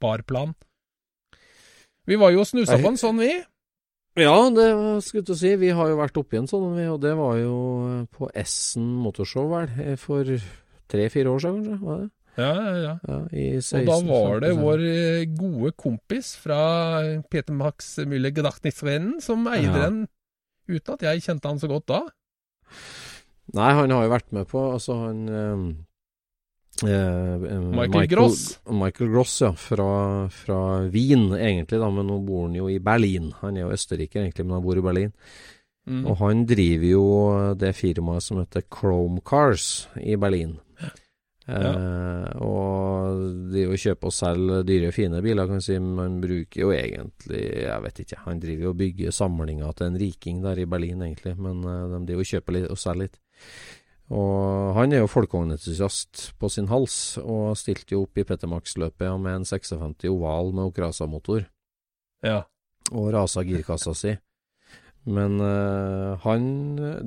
barplan. 0.00 0.54
Vi 2.06 2.16
var 2.18 2.30
jo 2.34 2.40
og 2.42 2.46
snusa 2.46 2.78
på 2.82 2.92
en 2.92 2.98
sånn, 3.00 3.18
vi. 3.18 3.32
Ja, 4.20 4.50
det 4.52 4.66
skulle 5.06 5.24
å 5.32 5.38
si. 5.38 5.54
Vi 5.56 5.70
har 5.70 5.88
jo 5.88 5.96
vært 5.96 6.18
oppi 6.20 6.36
en 6.38 6.46
sånn, 6.50 6.74
vi, 6.76 6.86
og 6.86 7.00
det 7.00 7.14
var 7.16 7.36
jo 7.40 8.06
på 8.12 8.28
Essen 8.36 8.84
Motorshow, 9.02 9.48
vel, 9.50 9.70
eh, 9.80 9.96
for 9.96 10.24
tre-fire 10.92 11.30
år 11.32 11.40
siden, 11.40 11.64
kanskje? 11.64 11.80
Var 11.86 11.98
det? 12.02 12.10
Ja, 12.38 12.52
ja, 12.56 12.74
ja. 12.80 12.94
Og 13.04 13.84
da 13.84 13.96
var 14.08 14.40
det 14.40 14.54
15. 14.54 14.62
vår 14.62 14.82
eh, 14.88 15.24
gode 15.36 15.72
kompis 15.76 16.32
fra 16.40 16.60
Peter 17.28 17.52
Max 17.52 17.98
Müller 18.08 18.32
Gedachnisvennen 18.32 19.20
som 19.20 19.44
eide 19.52 19.68
Ja. 19.68 19.88
den, 19.90 20.06
uten 20.68 20.94
at 20.94 21.02
jeg 21.02 21.24
kjente 21.26 21.48
han 21.50 21.60
så 21.60 21.68
godt 21.68 21.90
da. 21.92 22.00
Nei, 23.52 23.70
han 23.76 23.92
har 23.92 24.06
jo 24.06 24.12
vært 24.14 24.32
med 24.32 24.48
på 24.48 24.62
Altså, 24.72 24.96
han 25.02 25.28
eh, 25.28 25.66
eh, 26.88 27.68
Michael 27.76 28.08
Gross. 28.08 28.58
Michael 28.64 29.12
Gross, 29.12 29.36
ja. 29.44 29.52
Fra, 29.52 29.90
fra 30.32 30.60
Wien, 30.88 31.34
egentlig, 31.36 31.82
da, 31.82 31.90
men 31.92 32.08
nå 32.08 32.20
bor 32.24 32.46
han 32.46 32.56
jo 32.56 32.70
i 32.72 32.80
Berlin. 32.80 33.32
Han 33.42 33.58
er 33.58 33.66
jo 33.66 33.76
østerriker, 33.76 34.22
egentlig, 34.24 34.46
men 34.48 34.56
han 34.56 34.64
bor 34.64 34.80
i 34.80 34.86
Berlin. 34.88 35.12
Mm. 35.84 36.04
Og 36.06 36.16
han 36.22 36.44
driver 36.46 36.86
jo 36.86 37.06
det 37.58 37.74
firmaet 37.74 38.22
som 38.24 38.38
heter 38.38 38.62
Chrome 38.72 39.20
Cars 39.26 39.88
i 39.98 40.14
Berlin. 40.16 40.60
Eh, 41.52 42.40
og 42.46 43.18
de 43.52 43.66
å 43.68 43.76
kjøpe 43.76 44.08
og 44.08 44.14
selge 44.16 44.62
dyre, 44.68 44.92
fine 44.94 45.20
biler, 45.24 45.50
kan 45.50 45.60
si, 45.64 45.76
men 45.82 46.20
bruker 46.22 46.62
jo 46.62 46.70
egentlig 46.72 47.42
Jeg 47.64 47.82
vet 47.84 48.00
ikke, 48.04 48.20
han 48.24 48.40
driver 48.40 48.68
jo 48.68 48.72
og 48.72 48.78
bygger 48.80 49.16
samlinger 49.16 49.76
til 49.76 49.90
en 49.90 49.98
riking 50.00 50.42
der 50.44 50.62
i 50.62 50.68
Berlin, 50.70 51.02
egentlig, 51.04 51.34
men 51.36 51.60
eh, 51.66 51.86
de 51.92 52.02
driver 52.08 52.24
og 52.24 52.32
kjøper 52.32 52.56
litt 52.58 52.70
og 52.72 52.80
selger 52.80 53.02
litt. 53.06 53.20
Og 54.12 54.74
han 54.76 54.92
er 54.92 55.00
jo 55.00 55.08
folkevognentusiast 55.08 56.32
på 56.40 56.50
sin 56.52 56.68
hals, 56.68 57.16
og 57.22 57.54
stilte 57.56 57.94
jo 57.94 58.02
opp 58.04 58.18
i 58.20 58.24
Petter 58.28 58.50
Max-løpet 58.50 59.06
ja, 59.08 59.14
med 59.16 59.40
en 59.40 59.48
56 59.48 60.08
oval 60.10 60.52
med 60.52 60.68
Okrasa-motor 60.68 61.46
Ja. 62.26 62.42
og 62.92 63.12
rasa 63.14 63.44
girkassa 63.46 63.94
si. 63.96 64.16
Men 65.04 65.40
uh, 65.42 66.14
han 66.22 66.44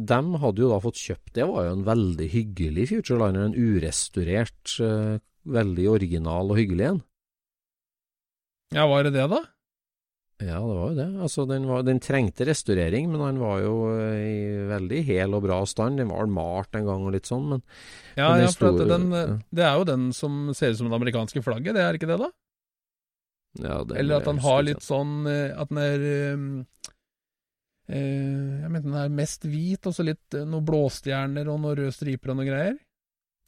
Dem 0.03 0.33
hadde 0.41 0.59
jo 0.65 0.67
da 0.73 0.81
fått 0.83 0.99
kjøpt 0.99 1.29
Det 1.37 1.45
var 1.47 1.63
jo 1.63 1.75
en 1.77 1.85
veldig 1.87 2.27
hyggelig 2.33 2.89
Futureliner. 2.91 3.45
En 3.47 3.55
urestaurert, 3.55 4.73
uh, 4.83 5.15
veldig 5.47 5.85
original 5.93 6.51
og 6.51 6.59
hyggelig 6.59 6.89
en. 6.89 7.03
ja, 8.75 8.83
var 8.89 9.05
det 9.07 9.13
det, 9.15 9.27
da? 9.31 9.39
Ja, 10.43 10.57
det 10.59 10.73
var 10.75 10.89
jo 10.89 10.95
det. 10.97 11.05
Altså, 11.23 11.45
den, 11.47 11.67
var, 11.69 11.83
den 11.87 11.99
trengte 12.03 12.43
restaurering, 12.49 13.05
men 13.13 13.21
han 13.23 13.37
var 13.39 13.61
jo 13.63 13.75
eh, 13.93 14.17
i 14.25 14.65
veldig 14.67 14.97
hel 15.07 15.37
og 15.37 15.45
bra 15.45 15.61
stand. 15.69 16.01
Den 16.01 16.09
var 16.11 16.27
malt 16.27 16.75
en 16.75 16.89
gang 16.89 17.05
og 17.07 17.13
litt 17.15 17.29
sånn, 17.29 17.45
men 17.53 17.61
Ja, 18.17 18.33
Men 18.33 18.41
ja 18.43 18.49
for 18.51 18.75
store- 18.75 18.89
den, 18.89 19.05
ja. 19.15 19.21
det 19.55 19.63
er 19.69 19.77
jo 19.79 19.85
den 19.87 20.09
som 20.17 20.49
ser 20.57 20.73
ut 20.73 20.81
som 20.81 20.89
det 20.91 20.97
amerikanske 20.99 21.39
flagget, 21.45 21.77
det 21.77 21.85
er 21.85 21.95
ikke 21.95 22.09
det, 22.11 22.19
da? 22.19 22.29
ja, 23.63 23.77
det 23.87 23.95
Eller 24.01 24.19
at 24.19 24.27
han 24.27 24.41
har 24.43 24.65
litt 24.67 24.83
sånn 24.83 25.23
At 25.29 25.69
den 25.71 25.79
er 25.79 26.03
eh, 26.03 26.43
Jeg 27.87 28.69
mente 28.71 28.87
den 28.89 28.97
er 28.97 29.09
mest 29.13 29.43
hvit, 29.45 29.85
og 29.85 29.93
så 29.93 30.03
litt 30.07 30.33
eh, 30.33 30.45
noen 30.49 30.65
blåstjerner 30.65 31.47
og 31.51 31.59
noen 31.61 31.77
røde 31.77 31.93
striper 31.93 32.31
og 32.33 32.39
noen 32.39 32.49
greier. 32.49 32.75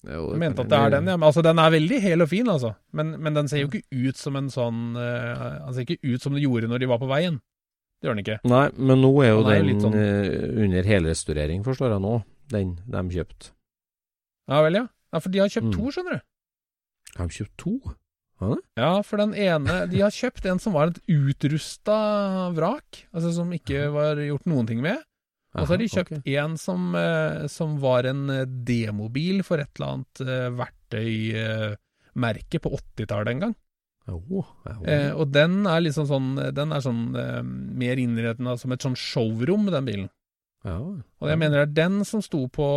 Jo, 0.08 0.28
Jeg 0.32 0.40
mente 0.40 0.62
at 0.62 0.70
det 0.70 0.78
er 0.78 0.92
den, 0.94 1.08
ja. 1.10 1.16
Men 1.18 1.26
altså, 1.28 1.42
den 1.44 1.58
er 1.60 1.72
veldig 1.74 1.98
hel 2.04 2.22
og 2.22 2.30
fin, 2.30 2.48
altså. 2.54 2.76
Men, 2.94 3.16
men 3.20 3.34
den 3.34 3.48
ser 3.50 3.64
jo 3.64 3.68
ikke 3.72 3.82
ut 4.12 4.20
som 4.22 4.36
en 4.38 4.48
sånn 4.54 4.82
eh, 4.96 5.42
Den 5.66 5.74
ser 5.74 5.88
ikke 5.88 6.14
ut 6.14 6.22
som 6.22 6.38
det 6.38 6.44
gjorde 6.46 6.70
når 6.70 6.84
de 6.86 6.90
var 6.94 7.02
på 7.02 7.10
veien. 7.10 7.40
Det 7.98 8.06
gjør 8.08 8.14
den 8.14 8.22
ikke. 8.24 8.38
Nei, 8.46 8.66
men 8.78 9.02
nå 9.02 9.10
er 9.26 9.32
jo 9.34 9.42
den, 9.42 9.54
er 9.58 9.64
den 9.72 9.82
sånn- 9.82 9.98
eh, 9.98 10.64
under 10.68 10.84
helrestaurering, 10.94 11.64
forstår 11.66 11.96
jeg 11.96 12.04
nå. 12.06 12.16
Den 12.54 12.76
de 12.86 13.02
kjøpte. 13.18 13.50
Ja 14.48 14.62
vel, 14.64 14.78
ja. 14.80 14.86
ja 15.12 15.20
for 15.20 15.34
de 15.34 15.42
har 15.42 15.50
kjøpt 15.52 15.72
Mm. 15.72 15.78
to, 15.80 15.92
skjønner 15.98 16.20
du. 16.20 16.22
Har 17.18 17.28
de 17.28 17.34
kjøpt 17.42 17.58
to? 17.58 17.74
Ja, 18.78 19.02
for 19.02 19.18
den 19.18 19.32
ene 19.34 19.88
De 19.90 20.04
har 20.04 20.14
kjøpt 20.14 20.46
en 20.46 20.60
som 20.62 20.76
var 20.78 20.92
et 20.92 21.00
utrusta 21.10 21.98
vrak. 22.54 23.06
Altså 23.12 23.34
som 23.40 23.54
ikke 23.56 23.88
var 23.94 24.22
gjort 24.22 24.46
noen 24.50 24.70
ting 24.70 24.84
med. 24.86 25.02
Og 25.58 25.66
så 25.66 25.74
har 25.74 25.82
de 25.82 25.90
kjøpt 25.90 26.18
okay. 26.20 26.36
en 26.38 26.58
som, 26.62 26.92
eh, 26.98 27.48
som 27.50 27.80
var 27.82 28.06
en 28.06 28.28
eh, 28.30 28.44
demobil 28.46 29.42
for 29.48 29.62
et 29.62 29.72
eller 29.80 29.96
annet 29.96 30.22
eh, 30.22 30.50
verktøymerke 30.60 32.62
på 32.62 32.76
80-tallet 32.78 33.34
en 33.34 33.44
gang. 33.48 33.56
Jo, 34.08 34.20
jo. 34.30 34.44
Eh, 34.88 35.10
og 35.18 35.34
den 35.36 35.66
er 35.68 35.82
liksom 35.84 36.06
sånn 36.08 36.30
Den 36.56 36.72
er 36.72 36.84
sånn 36.84 37.10
eh, 37.20 37.42
mer 37.44 38.00
innredna 38.00 38.54
som 38.60 38.72
et 38.72 38.86
sånn 38.86 38.96
showrom, 38.96 39.68
den 39.74 39.90
bilen. 39.90 40.08
ja. 40.64 40.78
Og 40.78 41.32
jeg 41.32 41.42
mener 41.42 41.60
det 41.60 41.66
er 41.66 41.90
den 41.90 42.06
som 42.08 42.22
sto 42.24 42.46
på, 42.54 42.68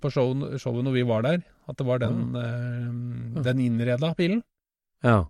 på 0.00 0.12
show, 0.12 0.34
når 0.34 0.96
vi 0.96 1.06
var 1.06 1.24
der. 1.24 1.44
At 1.70 1.78
det 1.78 1.86
var 1.88 2.02
den, 2.02 2.34
eh, 2.36 3.40
den 3.46 3.62
innreda 3.64 4.12
bilen. 4.18 4.42
Ja. 5.04 5.20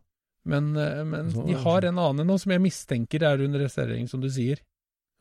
Men, 0.47 0.77
eh, 0.77 1.03
men 1.09 1.31
Så- 1.33 1.47
de 1.47 1.55
har 1.57 1.85
en 1.89 1.99
annen 1.99 2.27
nå 2.29 2.35
som 2.41 2.53
jeg 2.53 2.61
mistenker 2.61 3.23
er 3.25 3.41
under 3.45 3.61
restaurering, 3.65 4.09
som 4.09 4.21
du 4.21 4.29
sier. 4.29 4.59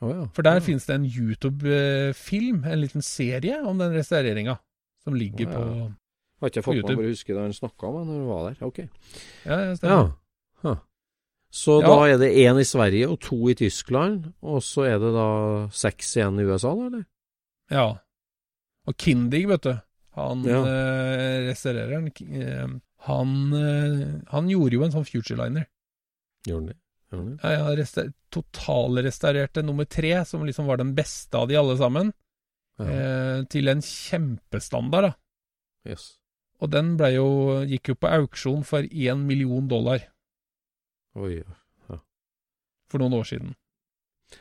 Oh, 0.01 0.09
ja. 0.11 0.25
For 0.35 0.43
der 0.43 0.57
ja. 0.59 0.59
finnes 0.65 0.85
det 0.85 0.95
en 0.97 1.05
YouTube-film, 1.07 2.63
en 2.67 2.81
liten 2.81 3.01
serie 3.01 3.61
om 3.65 3.77
den 3.79 3.93
restaureringa, 3.95 4.57
som 5.03 5.15
ligger 5.15 5.47
oh, 5.47 5.53
ja. 5.53 5.59
på 5.59 5.93
Har 6.43 6.49
ikke 6.49 6.59
jeg 6.59 6.63
fått 6.65 6.75
med 6.75 6.83
YouTube. 6.83 6.97
bare 6.99 7.13
huske 7.13 7.33
da 7.37 7.41
han 7.45 7.53
snakka 7.55 7.87
om 7.87 7.95
det 8.01 8.07
når 8.09 8.17
han 8.19 8.27
var 8.27 8.43
der. 8.49 8.65
Ok. 8.67 8.79
Ja, 9.45 9.59
ja, 9.61 9.75
Ja. 9.83 10.01
Huh. 10.63 10.75
Så 11.53 11.81
Ja. 11.81 11.87
da 11.87 12.07
er 12.09 12.17
det 12.17 12.31
én 12.35 12.59
i 12.59 12.63
Sverige 12.67 13.07
og 13.09 13.19
to 13.21 13.47
i 13.47 13.53
Tyskland, 13.53 14.33
og 14.41 14.61
så 14.61 14.83
er 14.89 14.99
det 14.99 15.13
da 15.13 15.67
seks 15.71 16.15
igjen 16.17 16.39
i 16.39 16.43
USA, 16.43 16.73
da, 16.75 16.85
eller? 16.87 17.05
Ja. 17.71 17.87
Og 18.87 18.97
Kindig, 18.97 19.47
vet 19.47 19.61
du, 19.61 19.79
han 20.15 20.43
Ja. 20.43 20.63
eh, 20.65 21.47
restaurereren, 21.47 22.11
Ki- 22.11 22.41
eh, 22.41 22.67
han, 23.07 23.31
eh, 23.53 24.03
han 24.31 24.47
gjorde 24.51 24.77
jo 24.77 24.83
en 24.85 24.93
sånn 24.95 25.07
Futureliner. 25.07 25.67
Gjorde 26.47 26.59
han 26.59 26.71
det? 26.71 26.79
Det? 27.13 27.37
Ja, 27.43 27.51
ja, 27.53 27.65
resta- 27.77 28.07
totalrestaurerte 28.33 29.61
nummer 29.63 29.85
tre, 29.85 30.15
som 30.25 30.45
liksom 30.47 30.65
var 30.65 30.79
den 30.81 30.95
beste 30.97 31.37
av 31.37 31.47
de 31.47 31.55
alle 31.59 31.75
sammen, 31.77 32.13
Ja. 32.79 32.85
eh, 32.89 33.43
til 33.53 33.67
en 33.69 33.81
kjempestandard, 33.85 35.11
da. 35.11 35.13
Yes. 35.91 36.17
Og 36.59 36.71
den 36.71 36.95
jo, 36.97 37.27
gikk 37.69 37.89
jo 37.91 37.95
på 37.95 38.09
auksjon 38.09 38.63
for 38.65 38.81
én 38.83 39.25
million 39.27 39.67
dollar 39.67 39.99
Oi. 41.15 41.43
ja. 41.89 41.99
for 42.89 42.99
noen 42.99 43.13
år 43.19 43.23
siden. 43.29 43.55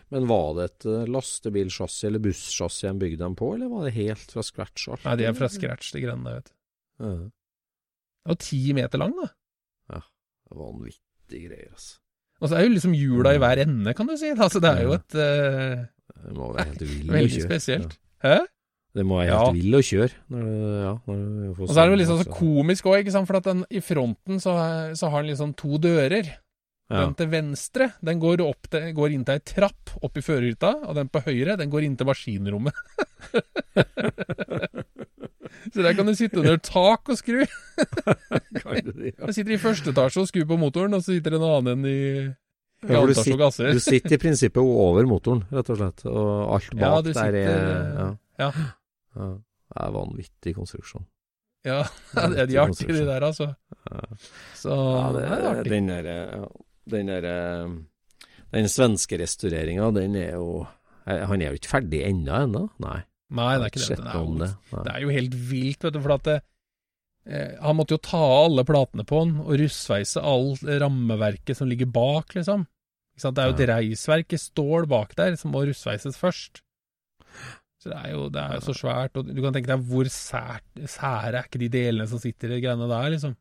Men 0.09 0.27
var 0.27 0.55
det 0.57 0.65
et 0.71 0.87
eh, 0.87 1.05
lastebilsjassi 1.13 2.07
eller 2.07 2.19
bussjassi 2.25 2.87
han 2.87 2.99
bygde 2.99 3.19
dem 3.19 3.35
på, 3.37 3.55
eller 3.55 3.69
var 3.69 3.85
det 3.85 3.93
helt 3.99 4.31
fra 4.33 4.41
scratch? 4.43 4.89
alt? 4.89 5.05
Nei, 5.05 5.17
de 5.17 5.25
er 5.29 5.35
fra 5.37 5.49
scratch, 5.53 5.93
de 5.93 6.01
greiene 6.01 6.25
der, 6.25 6.41
vet 6.41 6.53
du. 6.53 7.31
Ja. 8.23 8.31
er 8.31 8.35
jo 8.35 8.39
ti 8.39 8.73
meter 8.73 8.99
lang, 9.03 9.13
da. 9.19 9.29
Ja, 9.93 10.01
Vanvittige 10.55 11.49
greier, 11.49 11.71
altså. 11.73 11.99
Og 12.43 12.49
så 12.51 12.57
er 12.59 12.65
jo 12.67 12.73
liksom 12.75 12.95
hjula 12.95 13.35
i 13.35 13.39
hver 13.39 13.59
ende, 13.63 13.95
kan 13.95 14.07
du 14.07 14.17
si. 14.19 14.31
Altså, 14.35 14.61
det 14.63 14.71
er 14.71 14.83
jo 14.83 14.93
et 14.97 15.15
uh, 15.15 15.85
Det 16.27 16.35
må 16.35 16.53
være 16.55 16.67
helt 16.73 16.81
vill 16.83 17.09
å 17.11 17.15
Veldig 17.15 17.37
kjøre. 17.39 17.47
spesielt. 17.51 17.99
Ja. 18.23 18.29
Hæ? 18.29 18.39
Det 18.95 19.05
må 19.09 19.17
være 19.23 19.27
Ja. 19.31 19.39
helt 19.47 19.57
vill 19.63 19.75
å 19.79 19.83
kjøre. 19.83 20.13
Når, 20.29 20.41
det- 20.45 20.83
ja, 20.83 20.95
når 21.07 21.61
Og 21.63 21.69
så 21.69 21.79
er 21.79 21.87
det 21.87 21.93
jo 21.93 21.97
sånn 21.97 22.03
liksom 22.03 22.19
så 22.25 22.35
komisk 22.37 22.85
òg, 22.91 22.99
ikke 23.01 23.13
sant. 23.15 23.27
For 23.31 23.37
at 23.39 23.45
den, 23.45 23.65
i 23.71 23.81
fronten 23.81 24.37
så, 24.43 24.53
er- 24.59 24.93
så 24.99 25.09
har 25.11 25.23
den 25.23 25.31
liksom 25.33 25.55
to 25.57 25.79
dører. 25.79 26.27
ja. 26.91 27.07
Den 27.07 27.15
til 27.15 27.27
venstre, 27.33 27.93
den 28.05 28.19
går, 28.21 28.41
opp 28.45 28.69
til, 28.69 28.93
går 28.93 29.13
inn 29.15 29.25
til 29.25 29.35
ei 29.39 29.41
trapp 29.41 29.95
opp 30.03 30.17
i 30.19 30.21
førerhytta, 30.21 30.75
og 30.89 30.95
den 30.99 31.09
på 31.09 31.23
høyre, 31.25 31.57
den 31.57 31.71
går 31.71 31.85
inn 31.87 31.97
til 31.97 32.05
maskinrommet. 32.07 32.75
så 35.69 35.83
der 35.85 35.95
kan 35.95 36.09
du 36.09 36.15
sitte 36.19 36.41
under 36.43 36.59
tak 36.59 37.09
og 37.13 37.19
skru. 37.21 37.43
Du 38.53 39.33
sitter 39.33 39.55
i 39.55 39.61
første 39.61 39.93
etasje 39.93 40.23
og 40.23 40.29
skrur 40.29 40.47
på 40.51 40.59
motoren, 40.61 40.95
og 40.97 41.03
så 41.05 41.15
sitter 41.17 41.37
en 41.39 41.47
annen 41.47 41.87
i, 41.89 42.01
Ja, 42.89 43.01
du, 43.07 43.15
sitter, 43.15 43.73
du 43.73 43.81
sitter 43.83 44.17
i 44.17 44.19
prinsippet 44.21 44.61
over 44.63 45.07
motoren, 45.09 45.45
rett 45.55 45.71
og 45.73 45.79
slett. 45.79 46.05
Og 46.11 46.53
alt 46.57 46.75
Ja, 46.75 46.91
bak 46.99 47.09
der 47.15 47.39
er 47.39 47.49
ja. 47.49 48.09
ja. 48.43 48.51
ja. 49.17 49.31
Det 49.73 49.87
er 49.87 49.95
vanvittig 49.95 50.55
konstruksjon. 50.59 51.07
Ja, 51.65 51.85
det 52.35 52.43
er 52.49 52.61
artige, 52.65 52.97
de 52.97 53.07
der, 53.07 53.23
altså. 53.23 53.53
Så 54.59 54.75
Ja, 54.75 55.07
det, 55.15 55.23
er 55.25 55.49
artig. 55.53 55.71
den 55.71 55.89
der, 55.89 56.49
den 56.91 57.09
der 57.09 57.29
eh, 57.31 57.77
Den 58.53 58.69
svenske 58.69 59.19
restaureringa, 59.23 59.91
den 59.95 60.17
er 60.19 60.35
jo 60.35 60.67
eh, 61.07 61.23
Han 61.31 61.41
er 61.43 61.53
jo 61.53 61.61
ikke 61.61 61.71
ferdig 61.77 62.03
ennå, 62.09 62.35
ennå? 62.49 62.67
Nei. 62.83 63.01
Nei, 63.33 63.53
det 63.59 63.67
er 63.67 63.73
ikke 63.73 63.83
det. 63.83 63.99
Det 63.99 64.09
er, 64.13 64.19
jo, 64.19 64.81
det 64.83 64.93
er 64.93 65.05
jo 65.05 65.15
helt 65.17 65.37
vilt, 65.51 65.87
vet 65.87 65.95
du, 65.97 66.01
for 66.05 66.15
at 66.19 66.27
det, 66.29 66.37
eh, 67.27 67.55
han 67.63 67.79
måtte 67.79 67.97
jo 67.97 68.03
ta 68.05 68.21
av 68.21 68.35
alle 68.51 68.65
platene 68.69 69.07
på 69.09 69.23
den, 69.25 69.39
og 69.45 69.57
russveise 69.63 70.23
all 70.33 70.53
rammeverket 70.83 71.59
som 71.59 71.71
ligger 71.71 71.89
bak, 71.93 72.37
liksom. 72.37 72.67
Det 73.23 73.39
er 73.39 73.51
jo 73.51 73.55
et 73.55 73.69
reisverk 73.69 74.35
i 74.35 74.41
stål 74.41 74.87
bak 74.91 75.13
der, 75.19 75.37
som 75.39 75.53
må 75.55 75.63
russveises 75.69 76.17
først. 76.19 76.63
Så 77.83 77.91
det 77.91 77.99
er 77.99 78.13
jo, 78.15 78.29
det 78.33 78.41
er 78.41 78.57
jo 78.57 78.65
så 78.69 78.75
svært, 78.79 79.17
og 79.19 79.27
du 79.27 79.41
kan 79.43 79.55
tenke 79.55 79.73
deg 79.73 79.89
hvor 79.91 80.09
sært, 80.13 80.67
sære 80.87 81.41
er 81.41 81.49
ikke 81.49 81.61
de 81.65 81.71
delene 81.73 82.07
som 82.11 82.21
sitter 82.23 82.53
i 82.53 82.57
de 82.57 82.63
greiene 82.65 82.89
der, 82.91 83.09
liksom. 83.17 83.35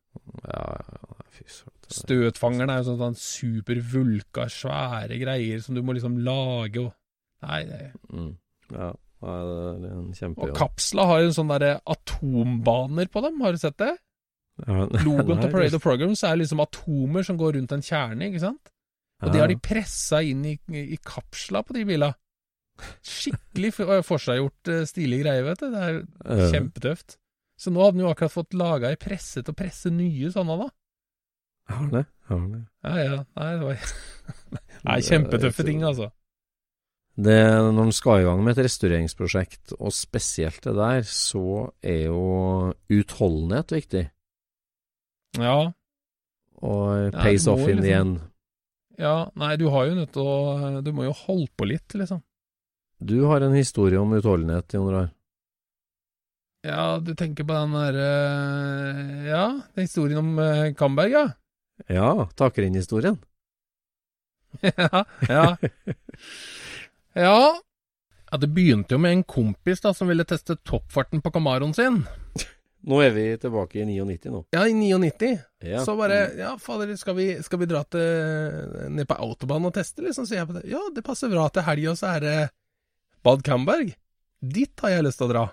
Ja, 0.48 0.64
ja, 0.82 1.04
ja, 1.12 1.28
fy 1.38 1.46
søren. 1.46 1.78
Støtfangeren 1.92 2.72
er 2.72 2.80
jo 2.80 2.88
sånn, 2.88 3.02
sånn 3.02 3.20
supervulka, 3.20 4.48
svære 4.52 5.18
greier 5.20 5.62
som 5.64 5.76
du 5.76 5.82
må 5.84 5.96
liksom 5.98 6.20
lage 6.26 6.86
og 6.86 6.94
Nei, 7.42 7.64
det 7.66 7.80
Mm. 8.14 8.36
Ja, 8.72 8.92
ja, 9.22 9.36
det 9.82 10.30
Og 10.32 10.56
kapsla 10.58 11.06
har 11.10 11.22
jo 11.26 11.34
sånne 11.36 11.60
der 11.62 11.82
atombaner 11.94 13.10
på 13.12 13.22
dem, 13.26 13.42
har 13.46 13.54
du 13.54 13.62
sett 13.62 13.78
det? 13.82 13.94
Ja, 14.66 14.88
Logoen 15.06 15.38
nei, 15.38 15.44
til 15.46 15.54
Parade 15.54 15.78
of 15.78 15.86
Programs 15.86 16.24
er 16.28 16.40
liksom 16.42 16.62
atomer 16.64 17.26
som 17.26 17.38
går 17.40 17.56
rundt 17.60 17.76
en 17.76 17.86
kjerne, 17.86 18.28
ikke 18.30 18.44
sant? 18.44 18.74
Og 19.22 19.30
ja. 19.30 19.34
det 19.34 19.42
har 19.44 19.52
de 19.54 19.60
pressa 19.62 20.22
inn 20.26 20.44
i, 20.50 20.56
i 20.82 20.98
kapsla 21.06 21.62
på 21.66 21.76
de 21.78 21.86
bila. 21.86 22.10
Skikkelig 23.06 23.74
for- 23.78 24.06
forseggjort, 24.06 24.72
eh, 24.74 24.86
stilig 24.90 25.22
greie, 25.22 25.44
vet 25.46 25.62
du. 25.62 25.68
Det 25.70 25.82
er 25.86 26.48
kjempetøft. 26.54 27.18
Så 27.62 27.70
nå 27.70 27.84
hadde 27.84 28.00
den 28.00 28.08
jo 28.08 28.14
akkurat 28.14 28.34
fått 28.34 28.58
laga 28.58 28.90
ei 28.90 28.98
presse 28.98 29.44
til 29.44 29.54
å 29.54 29.58
presse 29.58 29.92
nye 29.94 30.32
sånne, 30.34 30.58
da. 30.64 30.70
Har 31.72 31.92
det? 31.92 32.06
Har 32.32 32.48
det? 32.50 32.64
Ja, 32.82 32.96
ja. 32.98 33.20
Nei, 33.38 33.52
det 33.54 33.68
var 33.68 33.94
Nei, 34.90 34.98
kjempetøffe 35.06 35.66
ting, 35.68 35.86
altså. 35.86 36.10
Det, 37.18 37.36
når 37.76 37.84
en 37.90 37.92
skal 37.94 38.22
i 38.22 38.26
gang 38.26 38.40
med 38.44 38.56
et 38.56 38.66
restaureringsprosjekt, 38.66 39.74
og 39.80 39.92
spesielt 39.94 40.62
det 40.64 40.74
der, 40.78 41.02
så 41.04 41.70
er 41.84 42.06
jo 42.08 42.72
utholdenhet 42.90 43.74
viktig. 43.76 44.04
Ja. 45.38 45.72
Og 46.62 47.12
Ja, 47.12 47.24
pays 47.24 47.44
det 47.46 47.52
off 47.52 47.68
in 47.68 47.82
the 47.82 47.84
liksom- 47.84 48.00
end. 48.02 48.20
Ja, 49.02 49.32
nei, 49.36 49.56
du 49.58 49.70
har 49.70 49.88
jo 49.88 49.96
nødt 49.96 50.12
til 50.14 50.22
å 50.22 50.84
Du 50.84 50.92
må 50.94 51.04
jo 51.06 51.12
holde 51.14 51.48
på 51.58 51.66
litt, 51.68 51.88
liksom. 51.94 52.22
Du 53.04 53.26
har 53.26 53.42
en 53.42 53.54
historie 53.56 53.98
om 53.98 54.12
utholdenhet, 54.14 54.72
Jon 54.74 54.92
Rar. 54.94 55.12
Ja, 56.64 57.00
du 57.00 57.16
tenker 57.16 57.44
på 57.44 57.54
den 57.56 57.72
derre 57.74 59.26
Ja, 59.26 59.62
den 59.76 59.88
historien 59.88 60.20
om 60.20 60.38
eh, 60.40 60.74
Kamberg, 60.74 61.12
ja. 61.12 61.34
Ja, 61.90 62.28
takerinn-historien. 62.38 63.18
ja, 64.62 65.06
ja. 65.28 65.58
Ja. 67.18 67.60
Ja, 68.32 68.38
det 68.40 68.48
begynte 68.56 68.96
jo 68.96 69.02
med 69.04 69.18
en 69.18 69.24
kompis 69.28 69.84
da 69.84 69.92
som 69.94 70.08
ville 70.08 70.24
teste 70.28 70.56
toppfarten 70.68 71.22
på 71.24 71.32
Camaroen 71.36 71.74
sin. 71.76 72.04
Nå 72.88 72.98
er 73.04 73.12
vi 73.14 73.26
tilbake 73.38 73.82
i 73.82 73.86
99 73.86 74.32
nå. 74.34 74.40
Ja, 74.56 74.64
i 74.66 74.74
99. 74.74 75.36
Ja. 75.68 75.84
Så 75.86 75.94
bare 76.00 76.22
Ja, 76.40 76.56
fader, 76.58 76.90
skal 76.98 77.14
vi, 77.20 77.28
skal 77.44 77.62
vi 77.62 77.68
dra 77.70 77.84
til 77.86 78.90
ned 78.90 79.06
på 79.10 79.18
autobahn 79.22 79.68
og 79.70 79.76
teste, 79.76 80.02
liksom? 80.02 80.26
Så 80.26 80.40
jeg 80.40 80.48
på 80.50 80.56
det. 80.58 80.64
Ja, 80.72 80.82
det 80.96 81.04
passer 81.06 81.30
bra 81.30 81.46
til 81.54 81.68
helga, 81.68 81.94
så 82.00 82.16
er 82.16 82.26
det 82.26 82.38
Bad 83.22 83.44
Camberg. 83.46 83.94
Dit 84.42 84.82
har 84.82 84.96
jeg 84.96 85.06
lyst 85.06 85.22
til 85.22 85.30
å 85.30 85.34
dra. 85.36 85.44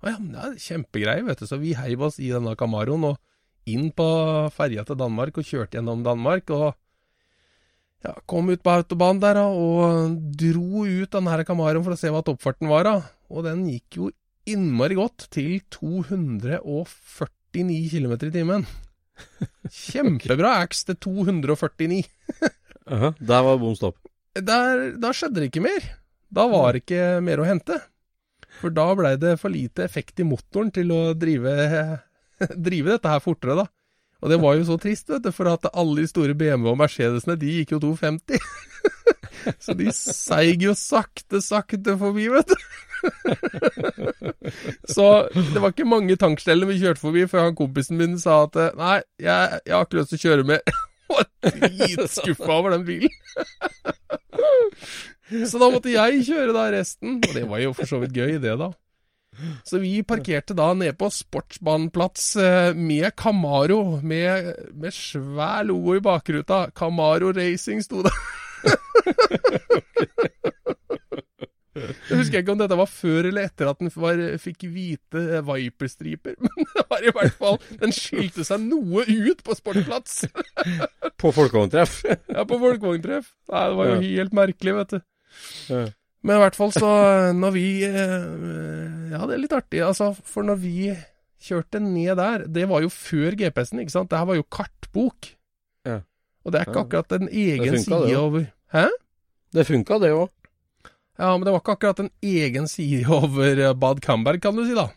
Å 0.00 0.08
ja, 0.10 0.16
men 0.16 0.32
det 0.34 0.42
er 0.48 0.58
kjempegreier, 0.64 1.26
vet 1.28 1.44
du. 1.44 1.46
Så 1.46 1.60
vi 1.60 1.76
heiv 1.78 2.02
oss 2.08 2.18
i 2.18 2.32
denne 2.32 2.56
Camaroen 2.58 3.12
og 3.12 3.70
inn 3.70 3.92
på 3.94 4.08
ferja 4.56 4.82
til 4.88 4.98
Danmark 4.98 5.38
og 5.38 5.46
kjørte 5.46 5.78
gjennom 5.78 6.02
Danmark. 6.06 6.50
Og 6.56 6.72
ja, 8.06 8.14
kom 8.28 8.50
ut 8.50 8.62
på 8.64 8.72
autobanen 8.72 9.20
der 9.22 9.36
og 9.44 10.16
dro 10.40 10.84
ut 10.86 11.12
den 11.12 11.30
her 11.30 11.44
Camaroen 11.48 11.84
for 11.84 11.96
å 11.96 12.00
se 12.00 12.12
hva 12.12 12.22
toppfarten 12.24 12.70
var. 12.70 12.84
Og 13.30 13.44
den 13.46 13.66
gikk 13.68 14.00
jo 14.00 14.10
innmari 14.48 14.96
godt 14.98 15.28
til 15.34 15.60
249 15.72 17.90
km 17.92 18.14
i 18.16 18.34
timen. 18.34 18.62
Kjempebra 19.68 20.50
ax 20.64 20.84
til 20.88 20.96
249. 20.96 22.04
Aha, 22.90 23.12
der 23.20 23.42
var 23.46 23.60
bom 23.60 23.76
stopp. 23.76 23.96
Da 24.34 25.12
skjedde 25.12 25.42
det 25.42 25.50
ikke 25.50 25.66
mer. 25.66 25.82
Da 26.30 26.46
var 26.50 26.72
det 26.72 26.84
ikke 26.84 27.20
mer 27.26 27.42
å 27.42 27.48
hente. 27.48 27.76
For 28.60 28.72
da 28.74 28.86
blei 28.96 29.14
det 29.20 29.36
for 29.40 29.52
lite 29.52 29.84
effekt 29.86 30.20
i 30.20 30.26
motoren 30.26 30.70
til 30.74 30.90
å 30.94 31.00
drive, 31.18 31.52
drive 32.66 32.96
dette 32.96 33.12
her 33.12 33.22
fortere, 33.22 33.62
da. 33.62 33.66
Og 34.20 34.32
det 34.32 34.38
var 34.42 34.58
jo 34.58 34.66
så 34.68 34.76
trist, 34.80 35.08
vet 35.08 35.24
du, 35.24 35.30
for 35.32 35.48
at 35.48 35.64
alle 35.72 36.02
de 36.02 36.10
store 36.10 36.36
BMW 36.36 36.74
og 36.74 36.78
Mercedesene, 36.80 37.38
de 37.40 37.54
gikk 37.60 37.74
jo 37.76 37.80
250. 37.82 38.36
så 39.64 39.76
de 39.76 39.88
seig 39.96 40.64
jo 40.66 40.74
sakte, 40.76 41.40
sakte 41.44 41.96
forbi, 42.00 42.28
vet 42.32 42.52
du. 42.52 42.56
så 44.94 45.06
det 45.32 45.62
var 45.62 45.72
ikke 45.72 45.88
mange 45.88 46.18
tankstellene 46.20 46.68
vi 46.68 46.82
kjørte 46.82 47.00
forbi 47.00 47.24
før 47.30 47.46
han 47.48 47.56
kompisen 47.56 47.96
min 47.96 48.18
sa 48.20 48.42
at 48.44 48.58
nei, 48.76 48.98
jeg, 49.16 49.60
jeg 49.64 49.72
har 49.72 49.86
ikke 49.86 50.00
lyst 50.02 50.12
til 50.12 50.20
å 50.20 50.24
kjøre 50.26 50.46
med. 50.52 50.74
Og 51.10 51.24
dritskuffa 51.42 52.52
over 52.54 52.76
den 52.76 52.84
bilen. 52.86 53.10
så 55.48 55.58
da 55.58 55.70
måtte 55.72 55.90
jeg 55.90 56.22
kjøre 56.28 56.52
da 56.54 56.68
resten, 56.74 57.18
og 57.18 57.34
det 57.34 57.48
var 57.50 57.64
jo 57.64 57.72
for 57.74 57.88
så 57.90 57.98
vidt 58.04 58.14
gøy, 58.14 58.36
det 58.42 58.54
da. 58.60 58.68
Så 59.64 59.78
vi 59.82 60.02
parkerte 60.06 60.54
da 60.58 60.72
nede 60.74 60.96
på 60.98 61.08
sportsbaneplass 61.12 62.36
eh, 62.40 62.74
med 62.76 63.10
Camaro, 63.16 64.00
med, 64.02 64.54
med 64.74 64.92
svær 64.96 65.64
logo 65.68 65.94
i 65.96 66.00
bakruta. 66.04 66.66
Camaro 66.76 67.32
Racing 67.36 67.82
sto 67.84 68.02
det. 68.06 68.12
Jeg 71.80 72.18
husker 72.18 72.42
ikke 72.42 72.52
om 72.52 72.58
dette 72.60 72.76
var 72.76 72.88
før 72.90 73.28
eller 73.30 73.46
etter 73.46 73.68
at 73.70 73.78
den 73.80 73.92
var, 73.94 74.18
fikk 74.42 74.64
hvite 74.68 75.38
Viper-striper, 75.46 76.34
men 76.42 76.66
det 76.74 76.82
var 76.90 77.06
i 77.06 77.12
hvert 77.14 77.36
fall 77.38 77.56
Den 77.80 77.94
skilte 77.94 78.44
seg 78.44 78.64
noe 78.66 79.04
ut 79.06 79.40
på 79.46 79.54
sportsplass. 79.56 80.24
På 81.20 81.30
folkevogntreff. 81.36 82.00
Ja, 82.34 82.42
på 82.48 82.58
folkevogntreff. 82.60 83.30
Nei, 83.52 83.64
Det 83.70 83.78
var 83.78 83.92
jo 83.92 83.96
Ja. 83.96 84.02
helt 84.10 84.36
merkelig, 84.36 84.74
vet 84.80 84.96
du. 84.96 85.00
Men 86.26 86.36
i 86.36 86.42
hvert 86.42 86.56
fall 86.58 86.72
så, 86.74 86.90
når 87.32 87.54
vi 87.54 87.66
eh, 87.88 89.12
Ja, 89.12 89.22
det 89.24 89.36
er 89.36 89.42
litt 89.44 89.56
artig, 89.56 89.80
altså. 89.84 90.10
For 90.28 90.44
når 90.46 90.60
vi 90.60 90.90
kjørte 91.40 91.80
ned 91.80 92.18
der 92.20 92.44
Det 92.52 92.66
var 92.68 92.84
jo 92.84 92.90
før 92.92 93.36
GPS-en, 93.40 93.80
ikke 93.84 93.94
sant. 93.94 94.10
Det 94.12 94.20
her 94.20 94.28
var 94.28 94.36
jo 94.40 94.48
kartbok. 94.52 95.30
Ja. 95.88 96.02
Og 96.44 96.52
det 96.52 96.60
er 96.60 96.68
ikke 96.68 96.84
akkurat 96.84 97.16
en 97.16 97.28
egen 97.28 97.78
funka, 97.78 98.02
side 98.04 98.18
over 98.20 98.44
Hæ? 98.74 98.86
Det 99.50 99.66
funka, 99.66 99.98
det 99.98 100.12
òg. 100.14 100.28
Ja, 101.20 101.34
men 101.36 101.44
det 101.44 101.52
var 101.52 101.60
ikke 101.60 101.74
akkurat 101.76 101.98
en 102.00 102.10
egen 102.24 102.68
side 102.70 103.04
over 103.20 103.58
eh, 103.58 103.74
Bad 103.76 104.00
Camberg, 104.04 104.40
kan 104.40 104.56
du 104.56 104.64
si, 104.64 104.76
da. 104.76 104.88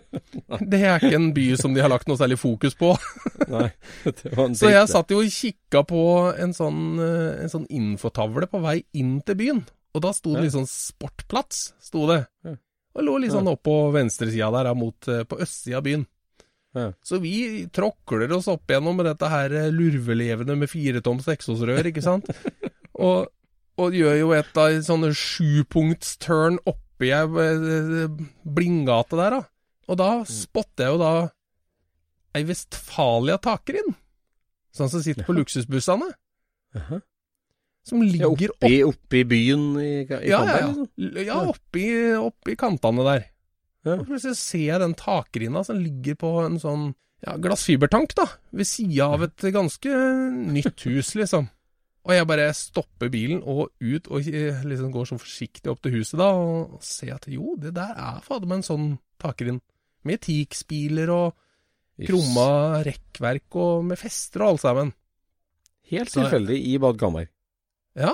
Det 0.70 0.80
er 0.82 0.98
ikke 0.98 1.14
en 1.14 1.28
by 1.34 1.44
som 1.60 1.74
de 1.76 1.82
har 1.82 1.92
lagt 1.92 2.08
noe 2.10 2.18
særlig 2.18 2.40
fokus 2.40 2.74
på. 2.78 2.90
Nei, 3.52 3.68
det 4.06 4.32
var 4.34 4.48
en 4.48 4.56
Så 4.58 4.72
jeg 4.72 4.88
satt 4.90 5.12
jo 5.14 5.20
og 5.22 5.30
kikka 5.30 5.84
på 5.86 6.02
en 6.42 6.54
sånn, 6.56 6.80
eh, 7.02 7.44
en 7.44 7.52
sånn 7.52 7.68
infotavle 7.70 8.48
på 8.50 8.62
vei 8.64 8.80
inn 8.98 9.20
til 9.26 9.38
byen. 9.38 9.62
Og 9.94 10.02
da 10.04 10.12
sto 10.14 10.34
det 10.36 10.44
litt 10.46 10.54
sånn 10.54 10.68
sportplats, 10.70 11.72
sto 11.82 12.04
det. 12.10 12.20
Og 12.94 13.02
lå 13.06 13.16
litt 13.22 13.32
sånn 13.34 13.48
opp 13.50 13.62
på 13.66 13.74
venstresida 13.94 14.50
der, 14.54 14.68
mot, 14.78 15.08
eh, 15.10 15.24
på 15.26 15.38
østsida 15.42 15.78
av 15.80 15.84
byen. 15.86 16.06
Så 17.02 17.18
vi 17.22 17.66
tråkler 17.74 18.30
oss 18.36 18.46
opp 18.50 18.70
igjennom 18.70 18.94
med 19.00 19.06
dette 19.10 19.26
her 19.30 19.50
eh, 19.58 19.70
lurvelevende 19.74 20.54
med 20.58 20.70
firetoms 20.70 21.26
eksosrør, 21.32 21.88
ikke 21.90 22.02
sant? 22.04 22.28
og, 23.06 23.26
og 23.80 23.96
gjør 23.98 24.18
jo 24.20 24.30
et 24.36 24.60
av 24.62 24.76
sånne 24.86 25.10
sjupunktsturn 25.18 26.60
oppi 26.70 27.10
ei 27.10 27.24
eh, 27.26 28.14
blindgate 28.46 29.18
der, 29.18 29.38
da. 29.40 29.42
Og 29.90 29.98
da 29.98 30.10
Mm. 30.20 30.26
spotter 30.30 30.86
jeg 30.86 30.94
jo 30.94 30.98
da 31.02 31.12
ei 32.38 32.44
Vestfalia 32.46 33.38
Takerin. 33.42 33.94
Sånn 34.70 34.90
som 34.92 35.02
sitter 35.02 35.26
på 35.26 35.34
luksusbussene. 35.34 36.12
Aha. 36.78 37.00
Som 37.86 38.02
Ja, 38.04 38.12
ligger 38.12 38.52
oppi, 38.52 38.82
oppi 38.84 39.22
byen 39.24 39.62
i, 39.80 39.90
i 40.04 40.06
ja, 40.08 40.20
ja, 40.20 40.38
Kamberg, 40.38 40.60
ja. 40.60 40.66
liksom? 40.68 41.20
Ja 41.26 41.38
oppi, 41.48 41.84
oppi 42.20 42.56
kantene 42.60 43.06
der. 43.06 43.22
Ja. 43.86 43.94
Og 43.96 44.04
plutselig 44.10 44.36
ser 44.36 44.66
jeg 44.66 44.82
den 44.82 44.96
takrinna 44.98 45.62
som 45.64 45.80
ligger 45.80 46.18
på 46.20 46.34
en 46.44 46.58
sånn 46.60 46.90
ja, 47.24 47.36
glassfibertank, 47.40 48.12
da, 48.16 48.26
ved 48.56 48.68
sida 48.68 49.08
av 49.14 49.24
et 49.26 49.48
ganske 49.52 49.96
nytt 50.52 50.84
hus, 50.88 51.14
liksom. 51.16 51.48
Og 52.08 52.14
jeg 52.16 52.28
bare 52.28 52.46
stopper 52.56 53.10
bilen 53.12 53.42
og 53.44 53.74
ut 53.84 54.06
og 54.08 54.28
eh, 54.28 54.62
liksom 54.64 54.92
går 54.94 55.10
så 55.10 55.18
forsiktig 55.20 55.68
opp 55.68 55.82
til 55.84 55.98
huset 55.98 56.16
da, 56.20 56.30
og 56.32 56.78
ser 56.84 57.12
at 57.18 57.28
jo, 57.28 57.56
det 57.60 57.74
der 57.76 57.92
er 57.92 58.22
fader 58.24 58.48
meg 58.48 58.62
en 58.62 58.68
sånn 58.70 58.86
takrinn. 59.20 59.60
Med 60.08 60.22
teakspiler 60.24 61.12
og 61.12 61.36
krumma 62.00 62.80
rekkverk 62.86 63.58
og 63.60 63.84
med 63.90 64.00
fester 64.00 64.46
og 64.46 64.54
alt 64.54 64.64
sammen. 64.64 64.94
Helt 65.92 66.12
tilfeldig 66.14 66.56
i 66.70 66.78
Bad 66.80 66.96
Kamberg. 67.00 67.28
Ja, 67.98 68.12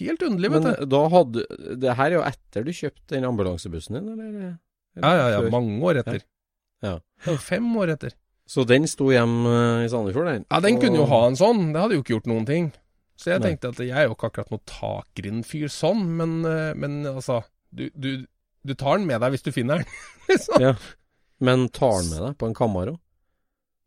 helt 0.00 0.22
underlig, 0.22 0.50
Men 0.50 0.62
vet 0.64 0.78
du. 0.80 0.86
da 0.86 1.00
hadde 1.12 1.42
Det 1.80 1.94
her 1.98 2.06
er 2.10 2.16
jo 2.16 2.22
etter 2.24 2.64
du 2.64 2.70
kjøpte 2.72 3.08
den 3.16 3.24
ambulansebussen 3.28 3.98
din, 3.98 4.08
eller? 4.14 4.28
eller 4.28 4.58
Ja, 5.02 5.10
ja, 5.14 5.28
ja, 5.34 5.40
før? 5.42 5.50
mange 5.50 5.80
år 5.84 6.00
etter. 6.02 6.22
Ja. 6.82 6.94
ja. 7.26 7.36
Fem 7.36 7.66
år 7.76 7.92
etter. 7.96 8.12
Så 8.48 8.64
den 8.66 8.86
sto 8.88 9.10
hjemme 9.12 9.84
i 9.84 9.88
Sandefjord, 9.92 10.26
den? 10.30 10.44
Ja, 10.50 10.60
den 10.64 10.76
Og- 10.78 10.82
kunne 10.82 10.96
jo 11.02 11.06
ha 11.06 11.26
en 11.26 11.36
sånn. 11.36 11.72
Det 11.74 11.80
hadde 11.82 11.94
jo 11.98 12.02
ikke 12.02 12.14
gjort 12.16 12.26
noen 12.30 12.46
ting. 12.46 12.72
Så 13.18 13.32
jeg 13.32 13.40
Nei. 13.42 13.48
tenkte 13.50 13.68
at 13.74 13.78
jeg 13.82 13.90
er 13.90 14.06
jo 14.08 14.14
ikke 14.14 14.30
akkurat 14.30 14.50
noen 14.50 14.64
takgrindfyr 14.64 15.68
sånn, 15.68 16.04
men, 16.16 16.44
eh, 16.46 16.72
men 16.78 17.04
altså 17.04 17.42
du, 17.74 17.90
du, 17.98 18.26
du 18.64 18.74
tar 18.74 18.96
den 18.98 19.06
med 19.06 19.20
deg 19.20 19.32
hvis 19.34 19.42
du 19.42 19.50
finner 19.52 19.78
den. 19.82 19.86
liksom. 20.30 20.60
Ja. 20.62 20.74
Men 21.40 21.68
tar 21.68 22.00
den 22.02 22.10
med 22.14 22.22
deg 22.22 22.38
på 22.38 22.46
en 22.48 22.54
Camaro? 22.54 22.98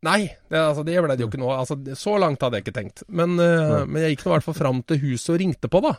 Nei, 0.02 0.22
det, 0.50 0.58
altså, 0.58 0.82
det 0.86 0.96
ble 0.98 1.14
det 1.14 1.22
jo 1.22 1.28
ikke 1.30 1.38
noe 1.38 1.60
altså, 1.60 1.76
Så 1.94 2.16
langt 2.18 2.42
hadde 2.42 2.58
jeg 2.58 2.66
ikke 2.66 2.74
tenkt. 2.74 3.04
Men, 3.06 3.36
uh, 3.38 3.84
men 3.86 4.02
jeg 4.02 4.16
gikk 4.16 4.24
nå 4.26 4.32
i 4.32 4.34
hvert 4.36 4.48
fall 4.48 4.58
fram 4.58 4.82
til 4.86 4.98
huset 5.04 5.34
og 5.34 5.38
ringte 5.42 5.70
på, 5.70 5.82
da. 5.84 5.92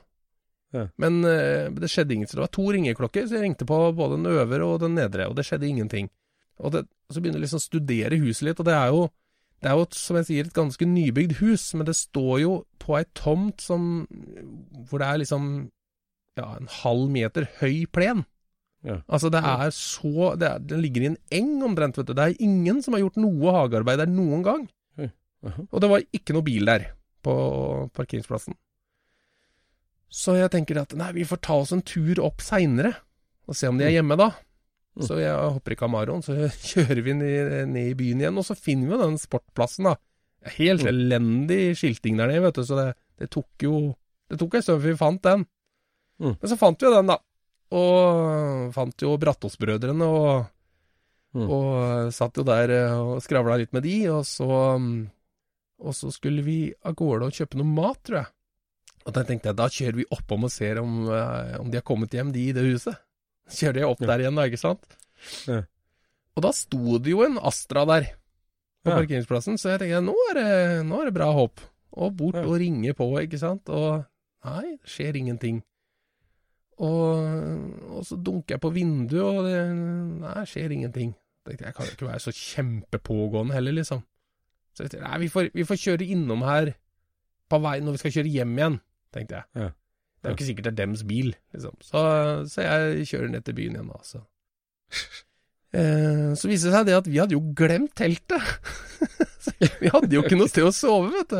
Ja. 0.73 0.85
Men 0.99 1.21
uh, 1.23 1.69
det 1.79 1.91
skjedde 1.91 2.17
ingenting. 2.17 2.35
Det 2.35 2.43
var 2.43 2.53
to 2.57 2.67
ringeklokker, 2.75 3.29
så 3.29 3.37
jeg 3.37 3.45
ringte 3.45 3.67
på 3.69 3.79
både 3.95 4.19
den 4.19 4.31
øvre 4.33 4.67
og 4.67 4.81
den 4.83 4.97
nedre, 4.99 5.29
og 5.31 5.37
det 5.39 5.47
skjedde 5.47 5.69
ingenting. 5.69 6.11
Og 6.59 6.75
det, 6.75 6.83
så 7.09 7.21
begynner 7.21 7.39
jeg 7.39 7.47
liksom 7.47 7.63
å 7.63 7.67
studere 7.67 8.19
huset 8.21 8.49
litt, 8.49 8.59
og 8.59 8.67
det 8.67 8.75
er 8.77 8.91
jo 8.93 9.07
det 9.63 9.71
er 9.71 9.79
jo, 9.79 9.85
som 9.95 10.17
jeg 10.19 10.27
sier, 10.27 10.47
et 10.49 10.55
ganske 10.57 10.85
nybygd 10.87 11.37
hus, 11.39 11.69
men 11.79 11.87
det 11.87 11.95
står 11.95 12.41
jo 12.41 12.55
på 12.83 12.97
ei 12.97 13.05
tomt 13.15 13.63
som 13.63 14.03
Hvor 14.89 14.99
det 14.99 15.07
er 15.07 15.21
liksom 15.21 15.45
ja, 16.35 16.49
en 16.57 16.67
halv 16.81 17.07
meter 17.13 17.47
høy 17.61 17.85
plen. 17.93 18.25
Ja. 18.83 18.97
Altså, 19.07 19.29
det 19.31 19.39
er 19.47 19.69
så 19.71 20.33
det 20.35 20.47
er, 20.49 20.59
Den 20.59 20.81
ligger 20.83 21.01
i 21.05 21.09
en 21.13 21.17
eng 21.31 21.51
omtrent, 21.63 21.95
vet 21.97 22.09
du. 22.09 22.13
Det 22.17 22.23
er 22.25 22.41
ingen 22.43 22.81
som 22.83 22.93
har 22.97 23.03
gjort 23.05 23.19
noe 23.23 23.53
hagearbeid 23.55 24.01
der 24.03 24.11
noen 24.11 24.43
gang. 24.43 24.65
Og 25.71 25.81
det 25.83 25.89
var 25.91 26.03
ikke 26.15 26.31
noe 26.35 26.43
bil 26.47 26.63
der 26.67 26.85
på 27.23 27.33
parkeringsplassen. 27.95 28.55
Så 30.13 30.35
jeg 30.37 30.51
tenker 30.53 30.77
at 30.79 30.93
nei, 30.95 31.09
vi 31.15 31.25
får 31.27 31.41
ta 31.43 31.55
oss 31.63 31.73
en 31.75 31.81
tur 31.83 32.19
opp 32.23 32.43
seinere, 32.45 32.93
og 33.49 33.57
se 33.57 33.67
om 33.67 33.79
de 33.79 33.87
er 33.87 33.95
hjemme 33.97 34.15
da. 34.19 34.29
Mm. 34.93 35.03
Så 35.07 35.17
jeg 35.19 35.33
hopper 35.33 35.73
i 35.73 35.77
Camaroen, 35.79 36.21
så 36.23 36.35
kjører 36.69 37.01
vi 37.03 37.15
ned, 37.17 37.53
ned 37.73 37.89
i 37.91 37.97
byen 37.97 38.21
igjen, 38.21 38.37
og 38.39 38.45
så 38.45 38.55
finner 38.55 38.87
vi 38.91 38.95
jo 38.95 39.01
den 39.07 39.17
sportplassen, 39.21 39.89
da. 39.89 39.95
Helt 40.57 40.83
Mm. 40.83 40.89
elendig 40.91 41.61
skilting 41.79 42.17
der 42.19 42.27
nede, 42.29 42.43
vet 42.43 42.57
du, 42.59 42.63
så 42.67 42.75
det, 42.75 42.87
det 43.19 43.29
tok 43.31 43.63
jo 43.63 43.77
Det 44.31 44.39
tok 44.39 44.55
en 44.57 44.63
stund 44.65 44.81
før 44.81 44.89
vi 44.91 44.97
fant 44.97 45.21
den. 45.23 45.41
Mm. 46.23 46.35
Men 46.41 46.49
så 46.49 46.55
fant 46.57 46.81
vi 46.81 46.89
den, 46.93 47.09
da. 47.11 47.17
Og 47.73 48.73
fant 48.75 49.01
jo 49.05 49.15
Brattås-brødrene, 49.21 50.05
og, 50.09 50.49
Mm. 51.33 51.47
og 51.49 52.11
satt 52.13 52.35
jo 52.37 52.43
der 52.45 52.69
eh, 52.69 52.91
og 52.93 53.15
skravla 53.25 53.55
litt 53.57 53.71
med 53.73 53.81
de, 53.81 53.95
og 54.13 54.19
så 54.29 54.45
mm, 54.77 55.09
Og 55.81 55.95
så 55.97 56.11
skulle 56.13 56.43
vi 56.45 56.57
av 56.85 56.93
gårde 56.95 57.25
og 57.25 57.33
kjøpe 57.33 57.57
noe 57.57 57.65
mat, 57.65 57.97
tror 58.05 58.19
jeg. 58.19 58.27
Og 59.07 59.15
da 59.17 59.23
tenkte 59.25 59.49
jeg, 59.49 59.57
da 59.57 59.65
kjører 59.67 59.97
vi 59.97 60.05
oppom 60.13 60.45
og 60.45 60.51
ser 60.53 60.77
om, 60.79 61.09
eh, 61.09 61.57
om 61.59 61.71
de 61.73 61.79
har 61.81 61.83
kommet 61.83 62.13
hjem, 62.13 62.29
de 62.31 62.43
i 62.49 62.53
det 62.55 62.61
huset. 62.69 62.95
Kjører 63.57 63.81
jeg 63.81 63.89
opp 63.89 63.99
Ja. 64.05 64.07
der 64.13 64.19
igjen, 64.23 64.35
da, 64.37 64.45
ikke 64.47 64.61
sant? 64.61 64.85
Ja. 65.49 65.57
Og 66.37 66.45
da 66.45 66.51
sto 66.55 66.99
det 67.01 67.11
jo 67.11 67.23
en 67.25 67.39
Astra 67.41 67.83
der 67.89 68.05
på 68.85 68.93
Ja. 68.93 68.99
parkeringsplassen, 69.01 69.57
så 69.57 69.73
jeg 69.73 69.79
tenkte 69.81 70.05
nå 70.05 70.15
er 70.29 70.33
det, 70.37 70.85
nå 70.85 71.01
er 71.01 71.05
det 71.09 71.13
bra 71.17 71.31
hopp. 71.33 71.59
Og 71.97 72.15
bort 72.15 72.35
og 72.45 72.55
ringe 72.61 72.93
på, 72.93 73.09
ikke 73.25 73.39
sant. 73.41 73.67
Og 73.73 74.05
nei, 74.45 74.77
det 74.77 74.85
skjer 74.87 75.17
ingenting. 75.17 75.63
Og, 76.81 77.91
og 77.93 78.05
så 78.07 78.17
dunker 78.17 78.55
jeg 78.55 78.63
på 78.63 78.71
vinduet, 78.73 79.21
og 79.23 79.45
det 79.45 79.59
nei, 80.23 80.45
skjer 80.49 80.73
ingenting. 80.73 81.13
Tenkte 81.43 81.67
jeg, 81.67 81.75
kan 81.75 81.87
jo 81.87 81.95
ikke 81.97 82.07
være 82.07 82.23
så 82.23 82.33
kjempepågående 82.33 83.57
heller, 83.57 83.75
liksom. 83.77 84.01
Så 84.73 84.85
jeg 84.85 84.93
tenkte, 84.93 85.05
nei, 85.05 85.19
vi 85.21 85.29
får, 85.29 85.51
vi 85.53 85.67
får 85.69 85.81
kjøre 85.83 86.09
innom 86.15 86.45
her 86.47 86.73
på 87.51 87.59
vei 87.61 87.77
når 87.83 87.97
vi 87.97 88.01
skal 88.01 88.15
kjøre 88.17 88.31
hjem 88.33 88.55
igjen, 88.57 88.77
tenkte 89.13 89.41
jeg. 89.41 89.49
Ja. 89.59 89.69
Det 90.23 90.29
er 90.29 90.31
jo 90.31 90.37
ikke 90.37 90.47
sikkert 90.47 90.67
det 90.69 90.71
er 90.71 90.79
dems 90.79 91.03
bil, 91.03 91.33
liksom. 91.53 91.75
Så, 91.83 92.01
så 92.49 92.65
jeg 92.65 93.07
kjører 93.11 93.33
ned 93.33 93.45
til 93.45 93.57
byen 93.59 93.77
igjen, 93.77 93.93
da. 93.93 94.01
Så. 94.07 94.23
Eh, 95.73 96.35
så 96.37 96.45
viste 96.45 96.69
det 96.69 96.75
seg 96.75 96.83
det 96.85 96.93
at 96.93 97.07
vi 97.09 97.17
hadde 97.17 97.33
jo 97.33 97.39
glemt 97.57 97.95
teltet. 97.97 98.43
vi 99.81 99.89
hadde 99.89 100.13
jo 100.13 100.21
ikke 100.21 100.37
noe 100.37 100.51
sted 100.51 100.67
å 100.67 100.73
sove, 100.75 101.07
vet 101.15 101.31
du. 101.33 101.39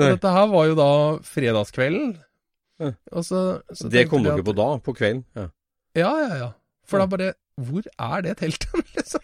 Dette 0.00 0.32
her 0.34 0.48
var 0.50 0.66
jo 0.66 0.74
da 0.74 0.88
fredagskvelden. 1.22 2.16
Ja. 2.80 2.90
Og 3.12 3.24
så, 3.28 3.40
så 3.76 3.90
Det 3.92 4.06
kom 4.08 4.24
dere 4.24 4.42
på 4.46 4.54
da, 4.56 4.68
på 4.80 4.94
kvelden? 4.96 5.24
Ja. 5.36 5.48
Ja, 5.98 6.10
ja, 6.22 6.30
ja. 6.40 6.50
For 6.88 7.02
da 7.02 7.06
bare 7.10 7.32
Hvor 7.60 7.84
er 7.86 8.22
det 8.24 8.36
teltet, 8.40 8.72
liksom? 8.96 9.20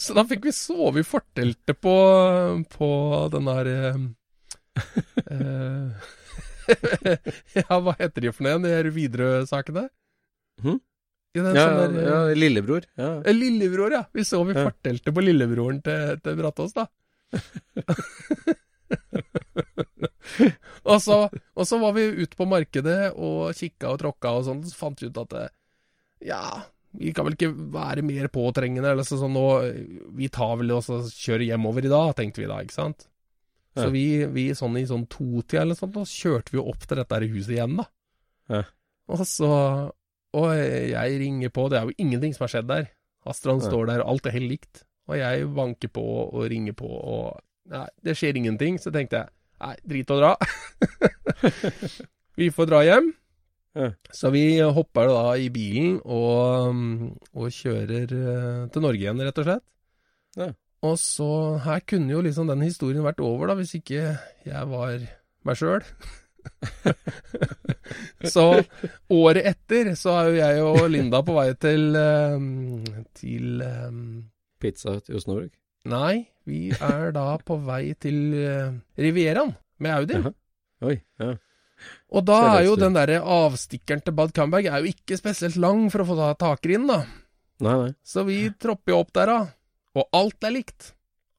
så 0.00 0.14
da 0.16 0.22
fikk 0.30 0.46
vi 0.46 0.52
sove 0.54 1.02
i 1.02 1.06
forteltet 1.06 1.76
på, 1.82 1.94
på 2.70 2.88
den 3.34 3.50
der 3.50 3.70
eh, 3.72 3.98
eh, 5.34 6.10
Ja, 7.58 7.76
hva 7.84 7.92
heter 7.98 8.24
de 8.24 8.32
for 8.32 8.46
noe 8.46 8.54
igjen, 8.54 8.64
de 8.64 8.72
her 8.72 8.88
Widerøe-sakene? 8.94 9.88
Hm? 10.64 10.78
Ja, 11.34 11.50
sånn 11.50 11.96
ja, 11.98 12.18
lillebror. 12.38 12.84
Ja. 12.96 13.08
eh, 13.26 13.34
Lillebror, 13.34 13.90
ja. 13.98 14.04
Vi 14.14 14.22
sov 14.24 14.52
i 14.52 14.54
Ja. 14.54 14.68
forteltet 14.70 15.10
på 15.16 15.24
lillebroren 15.26 15.80
til, 15.82 16.20
til 16.22 16.38
Brattås, 16.38 16.76
da. 16.78 16.86
og, 20.90 20.98
så, 21.04 21.18
og 21.30 21.66
så 21.68 21.78
var 21.82 21.96
vi 21.96 22.06
ute 22.22 22.38
på 22.38 22.46
markedet 22.48 23.12
og 23.14 23.52
kikka 23.56 23.92
og 23.92 24.00
tråkka 24.02 24.36
og 24.38 24.46
sånn, 24.48 24.62
så 24.68 24.78
fant 24.78 25.02
vi 25.02 25.10
ut 25.10 25.20
at 25.20 25.34
det, 25.34 25.48
ja, 26.30 26.44
vi 26.94 27.12
kan 27.14 27.26
vel 27.26 27.34
ikke 27.36 27.50
være 27.74 28.04
mer 28.06 28.28
påtrengende, 28.32 28.92
eller 28.94 29.06
så, 29.06 29.18
sånn 29.18 29.34
nå 29.34 29.46
Vi 30.14 30.28
tar 30.32 30.54
vel 30.60 30.70
og 30.76 30.86
kjører 30.86 31.48
hjemover 31.48 31.88
i 31.88 31.92
dag, 31.92 32.14
tenkte 32.18 32.44
vi 32.44 32.48
da, 32.50 32.60
ikke 32.62 32.76
sant. 32.76 33.08
Så 33.74 33.88
Ja. 33.88 33.90
vi, 33.90 34.06
vi 34.30 34.44
sånn 34.54 34.78
i 34.78 34.86
sånn 34.86 35.08
totida 35.10 35.64
eller 35.64 35.74
sånt, 35.74 35.96
så 35.98 36.06
kjørte 36.06 36.54
vi 36.54 36.62
opp 36.62 36.86
til 36.86 37.00
dette 37.00 37.18
her 37.18 37.26
huset 37.26 37.56
igjen, 37.56 37.76
da. 37.80 37.86
Ja. 38.48 38.62
Og 39.10 39.26
så 39.26 39.50
Og 40.34 40.50
jeg 40.50 41.18
ringer 41.20 41.50
på, 41.54 41.68
det 41.70 41.78
er 41.78 41.84
jo 41.86 41.94
ingenting 42.02 42.32
som 42.34 42.44
har 42.44 42.50
skjedd 42.50 42.66
der. 42.66 42.86
Astrid 43.24 43.62
ja. 43.62 43.68
står 43.68 43.86
der, 43.86 44.00
alt 44.02 44.26
er 44.26 44.34
helt 44.34 44.50
likt. 44.50 44.80
Og 45.06 45.14
jeg 45.20 45.46
banker 45.54 45.90
på 45.94 46.02
og 46.24 46.48
ringer 46.50 46.74
på, 46.74 46.88
og 46.90 47.38
nei, 47.70 47.86
det 48.02 48.16
skjer 48.18 48.40
ingenting. 48.40 48.80
Så 48.82 48.90
tenkte 48.90 49.20
jeg 49.20 49.30
nei, 49.64 49.76
drit 49.84 50.10
å 50.12 50.18
dra. 50.20 50.32
vi 52.40 52.50
får 52.54 52.70
dra 52.70 52.82
hjem. 52.86 53.12
Ja. 53.74 53.90
Så 54.14 54.30
vi 54.30 54.44
hopper 54.62 55.10
da 55.10 55.22
i 55.40 55.48
bilen 55.50 55.96
og, 56.04 56.76
og 57.34 57.54
kjører 57.54 58.04
eh, 58.06 58.60
til 58.70 58.84
Norge 58.84 59.02
igjen, 59.02 59.22
rett 59.26 59.40
og 59.42 59.48
slett. 59.48 59.64
Ja. 60.38 60.50
Og 60.84 60.98
så 61.00 61.30
her 61.64 61.80
kunne 61.88 62.12
jo 62.12 62.20
liksom 62.22 62.50
den 62.50 62.62
historien 62.66 63.04
vært 63.06 63.22
over, 63.24 63.50
da, 63.50 63.56
hvis 63.58 63.74
ikke 63.78 64.12
jeg 64.46 64.70
var 64.70 65.00
meg 65.48 65.58
sjøl. 65.58 65.82
så 68.34 68.44
året 69.12 69.46
etter 69.48 69.94
så 69.96 70.18
er 70.18 70.28
jo 70.28 70.38
jeg 70.42 70.64
og 70.68 70.80
Linda 70.92 71.22
på 71.24 71.36
vei 71.38 71.48
til 71.56 71.96
eh, 71.96 72.44
til 73.16 73.64
um, 73.64 74.02
Pizza 74.60 74.98
til 75.00 75.18
Osnabruk. 75.18 75.54
Nei, 75.84 76.24
vi 76.48 76.70
er 76.72 77.10
da 77.12 77.26
på 77.44 77.58
vei 77.64 77.92
til 78.00 78.20
uh, 78.32 78.70
Rivieraen 79.00 79.52
med 79.84 79.96
Audi. 79.98 80.16
Jaha. 80.16 80.32
Oi. 80.84 80.96
Ja. 81.20 81.34
Og 82.14 82.24
da 82.24 82.38
er 82.54 82.64
jo 82.68 82.76
den 82.80 82.96
derre 82.96 83.18
avstikkeren 83.20 84.02
til 84.04 84.14
Bad 84.16 84.32
Camberg 84.36 84.68
er 84.70 84.80
jo 84.80 84.92
ikke 84.94 85.18
spesielt 85.18 85.58
lang 85.60 85.86
for 85.92 86.04
å 86.04 86.08
få 86.08 86.28
ta 86.40 86.54
inn 86.70 86.86
da. 86.88 87.02
Nei, 87.64 87.74
nei. 87.82 87.90
Så 88.06 88.24
vi 88.28 88.38
tropper 88.60 88.94
jo 88.94 89.00
opp 89.02 89.12
der, 89.16 89.32
da. 89.32 89.40
Og 89.94 90.16
alt 90.16 90.46
er 90.46 90.54
likt. 90.56 90.92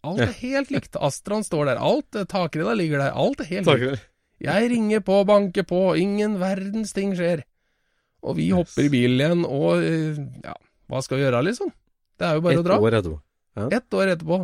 Alt 0.05 0.21
er 0.21 0.35
helt 0.43 0.71
likt. 0.73 0.99
Astran 1.01 1.43
står 1.43 1.71
der. 1.71 1.81
Alt, 1.81 2.15
takrenna 2.29 2.75
ligger 2.77 3.01
der. 3.01 3.15
Alt 3.17 3.41
er 3.41 3.49
helt 3.49 3.71
likt. 3.71 4.05
Jeg 4.45 4.69
ringer 4.71 5.01
på, 5.05 5.21
banker 5.27 5.65
på, 5.67 5.81
ingen 5.97 6.37
verdens 6.41 6.93
ting 6.95 7.15
skjer. 7.17 7.45
Og 8.25 8.37
vi 8.39 8.49
hopper 8.53 8.87
i 8.87 8.91
bilen 8.91 9.21
igjen, 9.21 9.43
og 9.47 9.83
eh, 9.85 10.17
ja, 10.43 10.55
hva 10.91 11.01
skal 11.05 11.19
vi 11.19 11.25
gjøre, 11.25 11.43
liksom? 11.45 11.69
Det 12.19 12.27
er 12.27 12.37
jo 12.37 12.43
bare 12.45 12.57
Et 12.57 12.61
å 12.61 12.65
dra. 12.65 12.79
år 12.81 12.97
etterpå. 12.99 13.19
Ett 13.55 13.93
år 13.95 14.11
etterpå. 14.15 14.41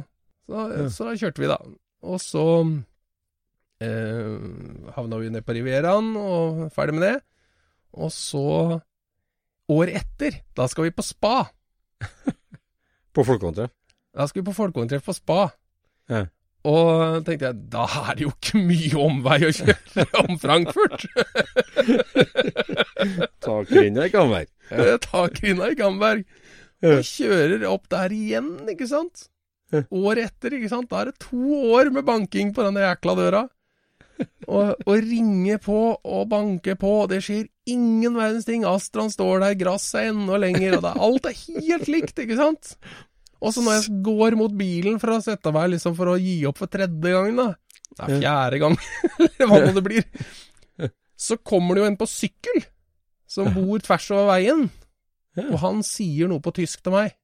Så, 0.48 0.62
Ja. 0.72 0.88
så 0.90 1.10
kjørte 1.20 1.42
vi, 1.44 1.48
da. 1.52 1.58
Og 2.04 2.20
så 2.24 2.44
eh, 3.82 4.92
havna 4.96 5.20
vi 5.22 5.30
ned 5.34 5.46
på 5.46 5.54
Rivieraen, 5.58 6.14
og 6.18 6.66
ferdig 6.76 6.96
med 6.98 7.06
det. 7.08 7.16
Og 7.94 8.12
så, 8.16 8.44
år 9.72 9.92
etter, 10.00 10.42
da 10.56 10.68
skal 10.72 10.88
vi 10.88 10.94
på 10.96 11.04
spa. 11.06 11.46
På 13.16 13.26
folkekontroll. 13.28 13.68
Da 14.16 14.26
skal 14.28 14.42
vi 14.42 14.46
på 14.48 14.54
folkehåndtreff 14.56 15.04
på 15.08 15.14
spa. 15.16 15.42
Ja. 16.12 16.22
Og 16.68 17.26
tenkte 17.28 17.50
jeg, 17.50 17.58
da 17.74 17.84
er 18.06 18.16
det 18.16 18.24
jo 18.26 18.32
ikke 18.32 18.60
mye 18.64 19.00
omvei 19.02 19.38
å 19.48 19.52
kjøre 19.56 20.06
om 20.24 20.38
Frankfurt. 20.40 21.04
Takrenna 23.44 24.06
i 24.08 24.14
Gamberg. 24.14 24.48
Jeg 24.72 25.00
tar 25.04 25.32
kvinna 25.36 25.68
i 25.72 25.76
Gamberg 25.80 26.24
og 26.84 27.04
kjører 27.06 27.66
opp 27.70 27.88
der 27.92 28.10
igjen, 28.16 28.52
ikke 28.72 28.88
sant? 28.90 29.28
Året 29.92 30.26
etter, 30.32 30.56
ikke 30.58 30.70
sant? 30.72 30.90
Da 30.92 31.02
er 31.02 31.12
det 31.12 31.20
to 31.24 31.62
år 31.78 31.92
med 31.96 32.04
banking 32.08 32.50
på 32.56 32.64
denne 32.66 32.82
jækla 32.84 33.14
døra. 33.16 33.44
Og, 34.48 34.76
og 34.86 34.98
ringe 35.02 35.56
på 35.64 35.78
og 36.04 36.26
banke 36.30 36.76
på, 36.78 36.90
og 37.04 37.08
det 37.10 37.22
skjer 37.26 37.48
ingen 37.72 38.14
verdens 38.20 38.46
ting. 38.46 38.66
Astran 38.68 39.10
står 39.14 39.40
der, 39.42 39.56
gresset 39.58 40.02
er 40.04 40.10
enda 40.12 40.38
lenger, 40.42 40.76
og 40.78 40.90
er- 40.92 41.00
alt 41.08 41.26
er 41.32 41.38
helt 41.40 41.88
likt, 41.90 42.20
ikke 42.22 42.38
sant? 42.38 42.76
Og 43.42 43.54
så 43.56 43.64
når 43.66 43.80
jeg 43.80 44.04
går 44.06 44.36
mot 44.38 44.54
bilen 44.54 45.00
for 45.02 45.16
å 45.16 45.22
sette 45.26 45.50
meg 45.56 45.72
liksom 45.74 45.96
for 45.98 46.12
å 46.12 46.20
gi 46.22 46.36
opp 46.46 46.60
for 46.62 46.70
tredje 46.70 47.02
gang, 47.16 47.32
da 47.40 47.48
er 48.06 48.20
fjerde 48.22 48.60
gang, 48.62 48.76
eller 49.24 49.50
hva 49.50 49.62
nå 49.66 49.72
det 49.80 49.84
blir. 49.88 50.06
Så 51.22 51.38
kommer 51.46 51.76
det 51.78 51.82
jo 51.84 51.88
en 51.90 51.98
på 51.98 52.08
sykkel, 52.10 52.62
som 53.30 53.50
bor 53.56 53.82
tvers 53.82 54.12
over 54.14 54.30
veien. 54.36 54.68
Og 55.40 55.58
han 55.62 55.82
sier 55.86 56.28
noe 56.32 56.44
på 56.44 56.54
tysk 56.56 56.84
til 56.84 56.96
meg. 56.96 57.16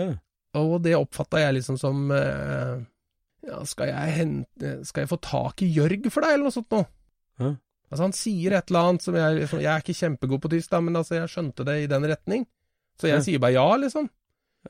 Ja. 0.00 0.10
Og 0.56 0.78
det 0.84 0.96
oppfatta 0.96 1.42
jeg 1.42 1.58
liksom 1.58 1.76
som 1.76 2.10
eh, 2.16 2.78
Ja, 3.44 3.58
skal 3.68 3.90
jeg 3.90 4.14
hente 4.16 4.70
Skal 4.88 5.04
jeg 5.04 5.10
få 5.10 5.18
tak 5.20 5.60
i 5.60 5.68
Jørg 5.68 6.06
for 6.08 6.24
deg, 6.24 6.32
eller 6.32 6.48
noe 6.48 6.54
sånt 6.54 6.72
noe? 6.72 6.86
Ja. 7.36 7.50
Altså, 7.90 8.02
han 8.06 8.14
sier 8.16 8.56
et 8.56 8.70
eller 8.72 8.88
annet 8.88 9.04
som 9.04 9.18
jeg 9.18 9.40
liksom, 9.42 9.60
Jeg 9.60 9.72
er 9.74 9.84
ikke 9.84 9.98
kjempegod 9.98 10.42
på 10.42 10.52
tysk, 10.54 10.70
da, 10.72 10.80
men 10.82 10.96
altså, 10.98 11.18
jeg 11.20 11.32
skjønte 11.34 11.66
det 11.68 11.76
i 11.82 11.90
den 11.90 12.08
retning. 12.08 12.46
Så 12.96 13.10
jeg 13.10 13.26
sier 13.26 13.42
bare 13.42 13.58
ja, 13.58 13.68
liksom. 13.78 14.08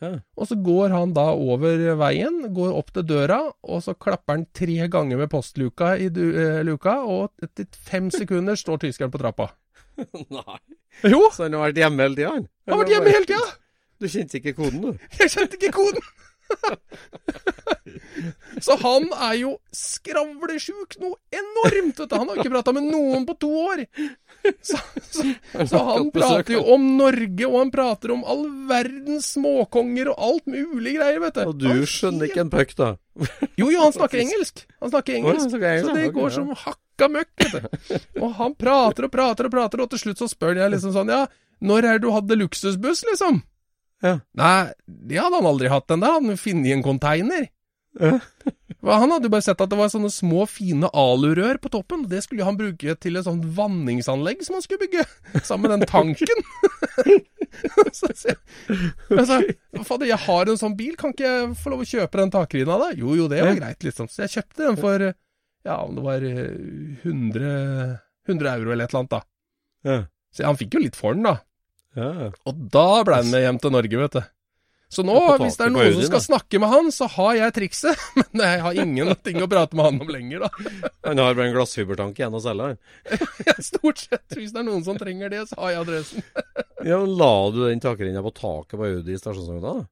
Ja. 0.03 0.11
Og 0.37 0.49
så 0.51 0.59
går 0.61 0.93
han 0.93 1.14
da 1.16 1.31
over 1.33 1.81
veien, 1.97 2.41
går 2.53 2.74
opp 2.77 2.91
til 2.93 3.07
døra, 3.09 3.39
og 3.64 3.85
så 3.85 3.95
klapper 3.95 4.37
han 4.37 4.49
tre 4.53 4.91
ganger 4.93 5.22
med 5.22 5.31
postluka 5.33 5.95
i 5.97 6.11
du, 6.12 6.24
eh, 6.37 6.61
luka, 6.66 6.99
og 7.07 7.47
etter 7.47 7.70
fem 7.70 8.11
sekunder 8.12 8.59
står 8.59 8.83
tyskeren 8.85 9.14
på 9.14 9.22
trappa. 9.22 9.49
Nei. 10.36 10.59
Jo, 11.05 11.26
Så 11.32 11.47
han 11.47 11.57
har 11.57 11.68
vært 11.68 11.80
hjemme 11.82 12.07
hele 12.07 12.18
tida, 12.18 12.34
han? 12.36 12.47
har 12.70 12.82
vært 12.82 12.94
hjemme 12.94 13.16
hele 13.16 13.28
tida! 13.28 13.49
Du 13.97 14.09
kjente 14.12 14.40
ikke 14.40 14.57
koden, 14.59 14.80
du? 14.84 15.05
Jeg 15.20 15.32
kjente 15.32 15.61
ikke 15.61 15.74
koden! 15.76 16.14
så 18.62 18.76
han 18.78 19.09
er 19.11 19.32
jo 19.40 19.57
skravlesjuk 19.74 20.94
noe 21.03 21.16
enormt, 21.34 21.99
vet 21.99 22.11
du. 22.11 22.14
Han 22.14 22.28
har 22.30 22.38
ikke 22.38 22.53
prata 22.53 22.74
med 22.76 22.86
noen 22.86 23.24
på 23.26 23.34
to 23.42 23.51
år. 23.66 23.82
Så, 24.62 24.78
så, 25.11 25.24
så 25.66 25.80
han 25.88 26.07
prater 26.14 26.55
jo 26.55 26.62
om 26.76 26.84
Norge, 27.01 27.49
og 27.49 27.57
han 27.64 27.72
prater 27.74 28.14
om 28.14 28.22
all 28.28 28.44
verdens 28.70 29.32
småkonger 29.34 30.12
og 30.12 30.22
alt 30.28 30.47
mulig 30.51 30.94
greier, 31.01 31.18
vet 31.24 31.40
du. 31.40 31.42
Og 31.51 31.59
du 31.59 31.82
skjønner 31.90 32.30
ikke 32.30 32.44
en 32.47 32.53
puck, 32.53 32.76
da? 32.78 32.92
Jo, 33.59 33.72
jo, 33.72 33.80
han 33.82 33.97
snakker 33.97 34.22
engelsk. 34.22 34.62
Han 34.84 34.92
snakker 34.92 35.18
engelsk. 35.18 35.57
så 35.57 35.97
det 35.97 36.12
går 36.14 36.36
som 36.36 36.53
som 36.55 36.76
hakka 36.97 37.09
møkk. 37.12 38.01
Og 38.22 38.32
han 38.38 38.55
prater 38.57 39.07
og 39.07 39.12
prater 39.12 39.49
og 39.49 39.53
prater, 39.53 39.82
og 39.82 39.90
til 39.92 40.03
slutt 40.07 40.22
så 40.22 40.30
spør 40.30 40.57
jeg 40.57 40.72
liksom 40.72 40.94
sånn, 40.94 41.12
ja, 41.12 41.26
når 41.61 41.84
er 41.84 41.99
det 41.99 42.07
du 42.07 42.12
hadde 42.14 42.40
luksusbuss, 42.40 43.05
liksom? 43.11 43.42
Ja. 44.05 44.18
Nei, 44.36 44.72
det 44.86 45.20
hadde 45.20 45.40
han 45.40 45.49
aldri 45.49 45.72
hatt 45.72 45.88
den 45.88 46.05
der, 46.05 46.16
han 46.18 46.40
funnet 46.40 46.72
en 46.72 46.84
konteiner. 46.84 47.49
Ja. 47.97 48.18
Han 48.84 49.11
hadde 49.11 49.26
jo 49.26 49.32
bare 49.32 49.42
sett 49.42 49.61
at 49.62 49.70
det 49.72 49.78
var 49.78 49.88
sånne 49.88 50.11
små, 50.12 50.44
fine 50.51 50.88
alurør 50.92 51.57
på 51.62 51.70
toppen, 51.72 52.05
og 52.05 52.12
det 52.12 52.20
skulle 52.26 52.44
han 52.47 52.59
bruke 52.59 52.97
til 53.01 53.16
et 53.16 53.26
sånt 53.26 53.47
vanningsanlegg 53.57 54.44
som 54.44 54.59
han 54.59 54.64
skulle 54.64 54.84
bygge, 54.84 55.07
sammen 55.40 55.66
med 55.66 55.78
den 55.78 55.88
tanken. 55.88 56.44
så 57.97 58.12
jeg, 58.12 58.36
altså, 59.09 59.40
fader, 59.80 60.11
jeg 60.11 60.20
har 60.26 60.53
en 60.53 60.61
sånn 60.61 60.76
bil, 60.76 60.92
kan 61.01 61.16
ikke 61.16 61.24
jeg 61.24 61.55
få 61.62 61.72
lov 61.72 61.86
å 61.86 61.88
kjøpe 61.88 62.20
den 62.20 62.34
takrina 62.36 62.76
da? 62.84 62.90
Jo, 62.94 63.16
jo, 63.16 63.30
det 63.32 63.40
var 63.42 63.57
greit, 63.59 63.80
liksom. 63.88 64.12
Så 64.12 64.26
jeg 64.26 64.36
kjøpte 64.36 64.68
den 64.68 64.78
for, 64.80 65.09
ja, 65.67 65.81
om 65.83 65.99
det 65.99 66.05
var 66.07 66.25
eh, 66.27 67.03
100, 67.03 67.51
100 68.29 68.55
euro 68.55 68.73
eller 68.73 68.87
et 68.87 68.95
eller 68.95 69.03
annet, 69.03 69.17
da. 69.17 69.21
Ja. 69.87 69.99
Så 70.35 70.47
han 70.47 70.59
fikk 70.61 70.77
jo 70.77 70.85
litt 70.85 70.97
for 70.99 71.17
den, 71.17 71.27
da. 71.27 71.37
ja. 71.99 72.31
Og 72.47 72.64
da 72.73 72.89
ble 73.07 73.21
han 73.23 73.31
med 73.33 73.47
hjem 73.47 73.61
til 73.62 73.75
Norge, 73.75 74.03
vet 74.05 74.19
du. 74.19 74.25
Så 74.87 75.03
nå, 75.03 75.17
hvis 75.43 75.57
det 75.59 75.64
er 75.67 75.73
noen 75.75 75.97
som 75.97 76.05
skal 76.07 76.23
snakke 76.23 76.61
med 76.62 76.71
han, 76.71 76.93
så 76.95 77.09
har 77.11 77.33
jeg 77.35 77.55
trikset. 77.57 78.03
Men 78.31 78.45
jeg 78.45 78.61
har 78.62 78.79
ingenting 78.85 79.41
å 79.43 79.49
prate 79.51 79.75
med 79.75 79.89
han 79.89 79.99
om 80.05 80.12
lenger, 80.14 80.47
da. 80.47 80.51
Han 81.07 81.23
har 81.23 81.35
bare 81.39 81.49
en 81.49 81.55
glassfibertank 81.55 82.19
igjen 82.19 82.35
å 82.35 82.43
selge, 82.43 82.69
han. 82.73 83.27
Stort 83.71 84.01
sett, 84.03 84.25
hvis 84.35 84.55
det 84.55 84.62
er 84.62 84.67
noen 84.67 84.83
som 84.87 84.99
trenger 84.99 85.31
det, 85.31 85.45
så 85.51 85.59
har 85.61 85.75
jeg 85.75 85.83
adressen. 85.85 86.25
Ja, 86.87 86.99
men 87.03 87.12
La 87.19 87.31
du 87.55 87.61
den 87.64 87.83
takrenna 87.83 88.23
på 88.27 88.33
taket 88.35 88.75
på 88.79 88.89
Audi 88.89 89.14
i 89.14 89.21
stasjonsvogna? 89.21 89.85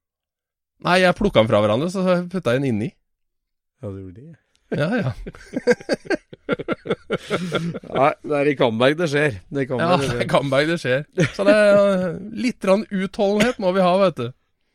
Nei, 0.87 0.97
jeg 1.05 1.19
plukka 1.19 1.43
den 1.43 1.51
fra 1.51 1.63
hverandre, 1.63 1.91
så 1.91 2.03
putta 2.31 2.55
jeg 2.55 2.63
den 2.63 2.71
inni. 2.73 2.91
Ja, 3.83 3.91
du 3.91 3.99
gjorde 4.01 4.21
det? 4.21 4.35
Ja, 4.73 4.89
ja. 4.97 5.13
Nei, 7.95 8.13
det 8.25 8.39
er 8.39 8.49
i 8.51 8.55
comeback 8.59 8.97
det 8.99 9.09
skjer. 9.13 9.37
Det 9.53 9.65
er 9.65 9.67
i 9.67 9.79
Ja, 9.81 9.97
det 10.01 10.09
skjer. 10.09 10.25
kan 10.31 10.51
bare 10.51 10.67
det 10.71 10.79
skjer. 10.83 11.05
Så 11.37 11.45
det 11.47 11.55
er 11.55 12.19
litt 12.33 12.65
utholdenhet 12.65 13.59
må 13.63 13.73
vi 13.77 13.81
ha, 13.85 13.93
vet 14.07 14.17
du. 14.21 14.27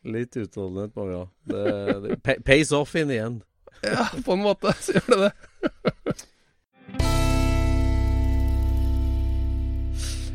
Litt 0.09 0.37
utholdenhet 0.39 0.95
må 0.95 1.03
vi 1.09 1.15
ha. 1.17 1.25
Det, 1.51 1.63
det 2.05 2.37
pays 2.47 2.71
off 2.71 2.95
in 2.95 3.07
the 3.11 3.17
end. 3.19 3.41
Ja, 3.83 4.07
på 4.25 4.33
en 4.35 4.43
måte 4.43 4.73
så 4.79 4.91
gjør 4.97 5.07
det 5.13 5.19
det. 5.25 5.33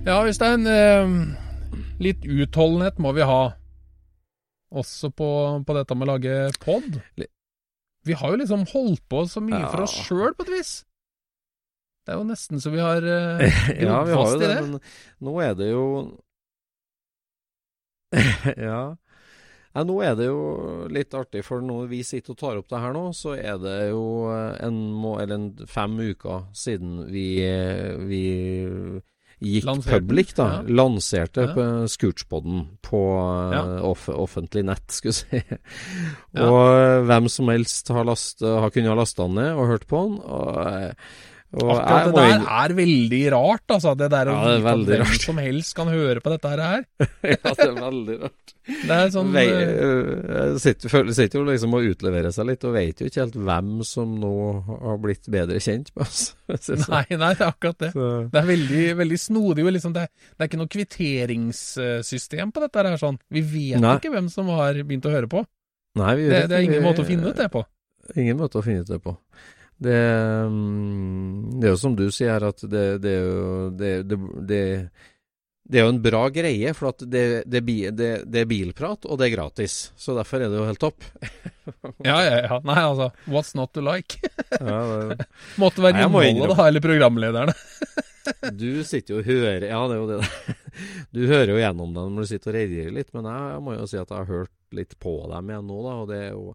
ja, 0.08 0.18
Øystein. 0.24 0.66
Eh, 0.66 1.08
litt 2.02 2.24
utholdenhet 2.24 2.98
må 3.02 3.12
vi 3.16 3.22
ha. 3.26 3.42
Også 4.74 5.10
på, 5.14 5.28
på 5.66 5.76
dette 5.76 5.94
med 5.94 6.08
å 6.08 6.12
lage 6.16 6.38
pod. 6.64 7.00
Vi 8.04 8.12
har 8.20 8.34
jo 8.34 8.40
liksom 8.42 8.66
holdt 8.72 9.02
på 9.08 9.22
så 9.30 9.40
mye 9.44 9.62
for 9.72 9.84
oss 9.86 9.94
Ja. 9.96 10.02
sjøl, 10.08 10.34
på 10.36 10.44
et 10.46 10.52
vis. 10.58 10.72
Det 12.04 12.12
er 12.12 12.18
jo 12.20 12.26
nesten 12.28 12.60
så 12.60 12.68
vi 12.74 12.82
har 12.84 13.00
uh, 13.00 13.40
Ja, 13.80 14.02
vi 14.04 14.12
har 14.12 14.20
fast 14.26 14.34
jo 14.36 14.40
i 14.40 14.42
det, 14.44 14.50
det. 14.50 14.60
men 14.66 14.80
nå 15.24 15.38
er 15.40 15.54
det 15.56 15.70
jo 15.70 15.84
Ja. 18.68 18.82
Nei, 19.74 19.82
nå 19.88 19.96
er 20.06 20.12
det 20.14 20.26
jo 20.28 20.84
litt 20.92 21.14
artig, 21.18 21.40
for 21.42 21.64
når 21.64 21.88
vi 21.90 22.02
sitter 22.06 22.36
og 22.36 22.38
tar 22.38 22.58
opp 22.60 22.68
det 22.70 22.78
her 22.78 22.92
nå, 22.94 23.08
så 23.16 23.32
er 23.34 23.56
det 23.58 23.72
jo 23.90 24.04
en, 24.62 24.76
må, 24.94 25.16
eller 25.18 25.34
en 25.40 25.48
fem 25.66 25.96
uker 25.98 26.44
siden 26.54 27.00
vi, 27.10 27.24
vi 28.06 28.20
gikk 29.42 29.64
Lanserte 29.66 29.98
public, 30.00 30.34
da. 30.36 30.46
ja. 30.52 30.62
Lanserte 30.68 31.40
Ja. 31.48 31.54
på 31.54 31.66
Scootspoden 31.88 32.64
på 32.82 33.00
Ja. 33.52 33.62
eh, 33.78 33.84
off, 33.84 34.08
offentlig 34.08 34.64
nett, 34.64 34.86
skulle 34.90 35.14
si. 35.14 35.42
Og 36.34 36.60
eh, 36.78 37.02
hvem 37.08 37.28
som 37.28 37.48
helst 37.48 37.88
har, 37.88 38.04
last, 38.04 38.40
har 38.42 38.70
kunnet 38.70 38.88
ha 38.92 38.98
lasta 38.98 39.26
den 39.26 39.34
ned 39.40 39.52
og 39.56 39.66
hørt 39.68 39.86
på 39.90 40.02
den. 40.08 40.18
Og, 40.24 40.66
eh, 40.66 40.92
og 41.54 41.70
Akkurat 41.74 42.08
det 42.08 42.14
der 42.18 42.46
er 42.58 42.72
veldig 42.76 43.20
rart, 43.34 43.64
altså. 43.76 43.92
Det 43.98 44.08
der 44.12 44.30
å 44.32 44.34
Ja, 44.34 44.54
er 44.54 44.62
vite 44.64 44.74
at 44.74 45.04
hvem 45.04 45.20
som 45.22 45.40
helst 45.42 45.74
kan 45.78 45.90
høre 45.92 46.22
på 46.24 46.32
dette 46.32 46.50
her. 46.50 46.84
ja, 47.34 47.38
det 47.44 47.66
er 47.68 47.74
veldig 47.78 48.16
rart. 48.24 48.54
Det 48.64 48.96
er 48.96 49.10
sånn 49.12 49.30
Vei, 49.34 49.44
øh, 49.52 50.54
sitter, 50.62 51.10
sitter 51.12 51.40
jo 51.40 51.44
liksom 51.46 51.76
og 51.76 51.88
utleverer 51.92 52.32
seg 52.34 52.48
litt, 52.48 52.64
og 52.64 52.74
vet 52.76 53.02
jo 53.02 53.08
ikke 53.10 53.22
helt 53.22 53.38
hvem 53.46 53.72
som 53.86 54.14
nå 54.22 54.32
har 54.68 55.00
blitt 55.02 55.28
bedre 55.32 55.60
kjent 55.62 55.92
med 55.94 56.06
oss. 56.06 56.22
Nei, 56.94 57.04
nei, 57.16 57.30
det 57.36 57.44
er 57.44 57.50
akkurat 57.50 57.78
det. 57.80 57.92
så. 57.94 58.08
Det 58.32 58.40
er 58.40 58.48
veldig, 58.48 58.84
veldig 59.00 59.18
snodig. 59.20 59.66
Liksom 59.78 59.94
det, 59.96 60.08
det 60.34 60.44
er 60.44 60.50
ikke 60.50 60.60
noe 60.60 60.72
kvitteringssystem 60.74 62.52
på 62.54 62.64
dette 62.64 62.82
her. 62.82 62.96
sånn. 63.00 63.20
Vi 63.32 63.42
vet 63.44 63.80
Nei. 63.84 63.96
ikke 64.00 64.12
hvem 64.14 64.28
som 64.32 64.50
har 64.52 64.76
begynt 64.82 65.08
å 65.08 65.14
høre 65.14 65.30
på. 65.30 65.44
Nei, 66.00 66.14
vi 66.18 66.28
Det, 66.28 66.46
det 66.50 66.58
er 66.58 66.66
ingen 66.66 66.84
måte 66.84 67.04
å 67.04 67.08
finne 67.08 67.30
ut 67.30 67.38
det 67.38 67.48
på. 67.52 67.62
Ingen 68.18 68.36
måte 68.40 68.60
å 68.60 68.64
finne 68.64 68.84
ut 68.84 68.90
det 68.90 69.00
på. 69.04 69.14
Det, 69.84 70.02
mm, 70.48 71.58
det 71.60 71.68
er 71.68 71.74
jo 71.74 71.80
som 71.80 71.96
du 71.98 72.06
sier 72.14 72.46
at 72.46 72.62
det, 72.70 72.84
det 73.04 73.10
er 73.12 73.26
jo 73.26 73.48
det, 73.76 73.90
det, 74.48 74.60
er 75.76 75.84
jo 75.84 75.92
en 75.92 76.00
bra 76.04 76.22
greie, 76.32 76.72
for 76.76 76.92
at 76.92 77.04
det, 77.04 77.24
det, 77.50 77.60
er 77.60 78.48
bilprat, 78.48 79.04
og 79.04 79.20
det 79.20 79.28
er 79.28 79.34
gratis. 79.36 79.76
Så 79.96 80.16
derfor 80.16 80.40
er 80.40 80.52
det 80.52 80.60
jo 80.60 80.70
helt 80.70 80.82
topp. 80.82 81.04
Ja, 82.04 82.18
ja, 82.20 82.40
ja. 82.44 82.56
Nei, 82.60 82.76
altså. 82.76 83.06
What's 83.24 83.54
not 83.56 83.70
to 83.72 83.80
like? 83.80 84.18
Ja, 84.60 85.14
Måtte 85.62 85.80
være 85.80 86.04
innholdet, 86.04 86.50
da, 86.50 86.66
eller 86.68 86.84
programlederne. 86.84 87.54
Du 88.52 88.82
sitter 88.84 89.14
jo 89.14 89.20
og 89.22 89.26
hører 89.28 89.64
Ja, 89.68 89.80
det 89.88 89.96
er 89.96 90.02
jo 90.02 90.10
det. 90.10 90.18
Du 91.12 91.22
hører 91.28 91.54
jo 91.54 91.56
gjennom 91.60 91.94
dem 91.96 92.16
når 92.16 92.26
du 92.26 92.30
sitter 92.30 92.52
og 92.52 92.58
redigerer 92.58 92.94
litt, 92.98 93.10
men 93.16 93.28
jeg 93.28 93.64
må 93.64 93.76
jo 93.78 93.88
si 93.88 93.98
at 94.00 94.12
jeg 94.12 94.16
har 94.16 94.28
hørt 94.28 94.76
litt 94.76 94.96
på 95.00 95.14
dem 95.32 95.52
igjen 95.52 95.68
nå, 95.70 95.80
da. 95.86 95.96
Og 96.02 96.12
det 96.12 96.20
er 96.20 96.30
jo 96.32 96.54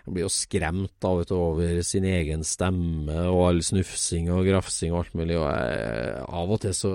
Jeg 0.00 0.14
blir 0.14 0.24
jo 0.24 0.32
skremt 0.32 0.94
da, 1.02 1.12
vet 1.18 1.30
du, 1.30 1.36
over 1.36 1.80
sin 1.86 2.06
egen 2.08 2.44
stemme 2.46 3.16
og 3.28 3.42
all 3.50 3.60
snufsing 3.64 4.30
og 4.32 4.46
grafsing 4.48 4.94
og 4.94 5.04
alt 5.04 5.18
mulig. 5.20 5.36
Og 5.38 5.46
jeg, 5.50 6.22
av 6.40 6.54
og 6.56 6.62
til 6.62 6.76
så 6.76 6.92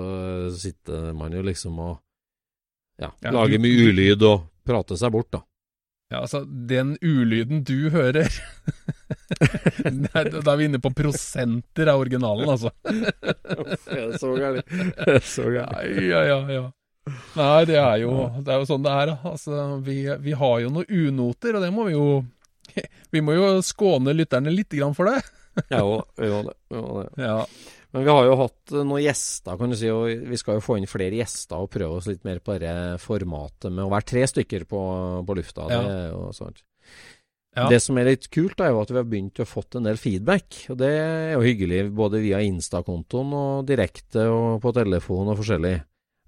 sitter 0.56 1.12
man 1.16 1.36
jo 1.36 1.44
liksom 1.46 1.78
og 1.82 1.94
ja, 2.96 3.10
Ja, 3.20 3.32
lager 3.34 3.60
mye 3.60 3.90
ulyd 3.90 4.22
og 4.24 4.48
prater 4.66 4.98
seg 4.98 5.12
bort, 5.12 5.28
da. 5.34 5.42
Ja, 6.06 6.22
altså, 6.22 6.44
den 6.46 6.94
ulyden 7.02 7.64
du 7.66 7.90
hører 7.90 8.30
Da 10.14 10.22
er 10.22 10.58
vi 10.60 10.68
inne 10.68 10.78
på 10.78 10.92
prosenter 10.94 11.90
av 11.90 11.98
originalen, 11.98 12.46
altså. 12.46 12.70
Så 14.14 14.30
gærent? 14.38 14.70
Så 15.34 15.48
gærent? 15.50 15.74
Ja, 15.82 16.22
ja, 16.22 16.22
ja. 16.30 16.40
ja. 16.54 16.64
Nei, 17.36 17.64
det 17.68 17.76
er 17.78 18.00
jo, 18.02 18.12
det 18.42 18.50
er 18.50 18.62
jo 18.62 18.66
sånn 18.66 18.86
det 18.86 18.94
er. 19.02 19.12
Altså, 19.28 19.66
vi, 19.86 19.98
vi 20.22 20.32
har 20.34 20.56
jo 20.64 20.72
noen 20.74 20.88
unoter, 20.90 21.58
og 21.58 21.62
det 21.62 21.72
må 21.74 21.86
vi 21.86 21.94
jo 21.94 22.06
Vi 23.14 23.22
må 23.24 23.36
jo 23.36 23.48
skåne 23.64 24.14
lytterne 24.16 24.52
litt 24.54 24.76
for 24.96 25.12
det. 25.12 25.22
Ja, 25.72 25.80
jo, 25.80 26.02
må 26.20 26.42
det, 26.44 26.52
jo, 26.68 26.80
det. 27.00 27.24
Ja. 27.24 27.36
Men 27.96 28.02
vi 28.04 28.10
har 28.12 28.26
jo 28.28 28.34
hatt 28.42 28.72
eh, 28.76 28.82
noen 28.84 29.00
gjester, 29.00 29.56
kan 29.56 29.70
du 29.72 29.76
si, 29.80 29.88
og 29.88 30.26
vi 30.28 30.36
skal 30.36 30.58
jo 30.58 30.64
få 30.66 30.76
inn 30.76 30.88
flere 30.90 31.16
gjester 31.16 31.62
og 31.64 31.70
prøve 31.72 31.96
oss 31.96 32.08
litt 32.10 32.26
mer 32.28 32.42
på 32.44 32.58
det 32.60 32.74
formatet 33.00 33.72
med 33.72 33.86
å 33.86 33.92
være 33.94 34.08
tre 34.10 34.26
stykker 34.28 34.66
på, 34.68 34.80
på 35.24 35.36
lufta. 35.38 35.64
Ja. 35.72 35.78
Det 35.80 35.94
er 36.02 36.10
jo 36.12 36.26
sant. 36.36 36.60
Ja. 37.56 37.70
Det 37.72 37.78
som 37.80 37.96
er 37.96 38.10
litt 38.10 38.28
kult, 38.28 38.60
er 38.60 38.74
jo 38.74 38.82
at 38.82 38.90
vi 38.92 38.98
har 39.00 39.06
begynt 39.08 39.40
å 39.40 39.46
fått 39.48 39.78
en 39.78 39.86
del 39.88 39.96
feedback. 39.96 40.58
Og 40.74 40.76
det 40.82 40.90
er 40.92 41.30
jo 41.38 41.44
hyggelig, 41.46 41.86
både 41.96 42.20
via 42.20 42.42
Insta-kontoen 42.44 43.32
og 43.32 43.62
direkte 43.70 44.26
og 44.28 44.58
på 44.60 44.74
telefon 44.76 45.32
og 45.32 45.38
forskjellig. 45.40 45.78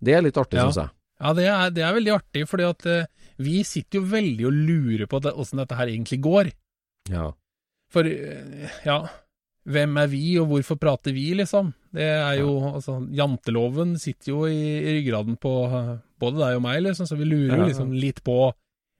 Det 0.00 0.14
er 0.16 0.24
litt 0.24 0.40
artig, 0.40 0.56
Ja. 0.56 0.70
synes 0.70 0.80
jeg. 0.86 0.94
Ja, 1.18 1.32
det 1.34 1.46
er, 1.50 1.70
det 1.74 1.82
er 1.84 1.96
veldig 1.98 2.14
artig, 2.14 2.46
fordi 2.48 2.64
at 2.64 2.86
eh, 2.88 3.06
vi 3.38 3.62
sitter 3.66 4.00
jo 4.00 4.08
veldig 4.10 4.46
og 4.48 4.56
lurer 4.68 5.06
på 5.10 5.20
åssen 5.30 5.60
dette 5.62 5.76
her 5.78 5.90
egentlig 5.92 6.20
går. 6.24 6.50
Ja. 7.12 7.28
For, 7.92 8.04
eh, 8.04 8.68
ja, 8.84 8.98
hvem 9.68 9.96
er 10.00 10.08
vi, 10.12 10.22
og 10.40 10.48
hvorfor 10.50 10.78
prater 10.80 11.14
vi, 11.16 11.30
liksom? 11.38 11.72
Det 11.94 12.04
er 12.04 12.38
jo, 12.40 12.54
altså, 12.74 12.98
janteloven 13.14 13.96
sitter 14.00 14.32
jo 14.32 14.42
i, 14.48 14.58
i 14.82 14.96
ryggraden 14.98 15.38
på 15.40 15.52
eh, 15.68 15.94
både 16.20 16.42
deg 16.42 16.58
og 16.58 16.64
meg, 16.66 16.82
liksom, 16.84 17.08
så 17.08 17.16
vi 17.20 17.28
lurer 17.28 17.54
jo 17.56 17.62
Ja. 17.62 17.68
liksom 17.70 17.92
litt 17.96 18.22
på, 18.26 18.52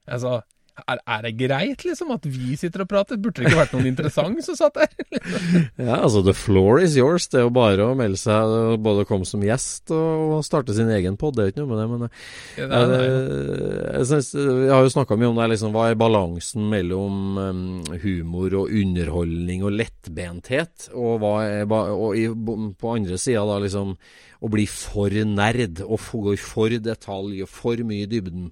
altså, 0.07 0.39
er, 0.85 1.01
er 1.17 1.25
det 1.25 1.33
greit, 1.39 1.87
liksom, 1.87 2.13
at 2.13 2.29
vi 2.29 2.57
sitter 2.59 2.85
og 2.85 2.91
prater? 2.91 3.17
Burde 3.17 3.41
det 3.41 3.49
ikke 3.49 3.63
vært 3.63 3.75
noen 3.77 3.89
interessant 3.89 4.45
som 4.45 4.59
satt 4.59 4.77
der? 4.77 4.93
ja, 5.89 5.97
altså 5.97 6.21
the 6.25 6.35
floor 6.37 6.83
is 6.83 6.97
yours. 6.99 7.29
Det 7.31 7.41
er 7.41 7.47
jo 7.47 7.55
bare 7.55 7.89
å 7.89 7.97
melde 7.97 8.19
seg, 8.19 8.55
både 8.79 8.99
både 8.99 9.07
komme 9.09 9.27
som 9.27 9.43
gjest 9.43 9.91
og, 9.95 10.39
starte 10.45 10.75
sin 10.75 10.89
egen 10.93 11.17
pod. 11.19 11.35
Det 11.35 11.43
er 11.43 11.49
jo 11.49 11.53
ikke 11.53 11.63
noe 11.63 11.71
med 11.71 11.79
det, 11.81 11.87
men 11.89 12.03
ja, 12.05 12.67
Det 12.67 12.79
er, 12.79 12.87
det, 12.91 12.99
er, 12.99 14.13
jeg, 14.13 14.45
jeg 14.65 14.73
har 14.73 14.85
jo 14.85 14.93
snakka 14.95 15.19
mye 15.19 15.31
om 15.31 15.39
det, 15.39 15.49
liksom, 15.53 15.75
hva 15.75 15.89
er 15.89 15.99
balansen 15.99 16.69
mellom 16.71 17.39
um, 17.39 17.67
humor 18.03 18.57
og 18.63 18.73
underholdning 18.81 19.65
og 19.67 19.75
lettbenthet, 19.75 20.89
og 20.93 21.19
hva 21.23 21.35
er 21.47 21.69
og 21.69 22.17
i, 22.17 22.27
på 22.29 22.95
andre 22.95 23.19
sida 23.21 23.45
da 23.47 23.59
liksom 23.63 23.95
å 24.41 24.49
bli 24.49 24.65
for 24.71 25.09
nerd 25.09 25.81
og 25.83 25.99
få- 25.99 26.21
gå 26.29 26.37
for 26.39 26.69
detalj 26.69 27.41
og 27.43 27.49
for 27.51 27.75
mye 27.83 28.03
i 28.05 28.09
dybden. 28.11 28.51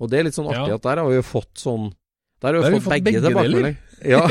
Og 0.00 0.10
det 0.10 0.18
er 0.20 0.24
litt 0.28 0.34
sånn 0.36 0.50
artig 0.52 0.68
Ja. 0.68 0.74
at 0.76 0.82
der 0.82 0.96
har 1.00 1.08
vi 1.08 1.14
jo 1.16 1.22
fått 1.22 1.54
sånn 1.56 1.92
Der 2.42 2.54
har 2.54 2.58
vi 2.58 2.62
Der 2.62 2.64
har 2.64 2.70
vi 2.70 2.80
fått, 2.80 2.84
fått 2.84 2.92
begge, 2.92 3.04
begge 3.04 3.22
tilbakemeldinger. 3.22 3.76
Ja. 4.02 4.26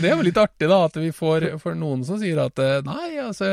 det 0.00 0.08
er 0.08 0.14
jo 0.16 0.22
litt 0.24 0.38
artig, 0.40 0.68
da, 0.70 0.78
at 0.88 0.94
vi 0.96 1.10
får, 1.12 1.58
får 1.60 1.74
noen 1.76 2.04
som 2.08 2.18
sier 2.20 2.38
at 2.46 2.58
eh, 2.64 2.78
nei, 2.86 3.18
altså, 3.20 3.44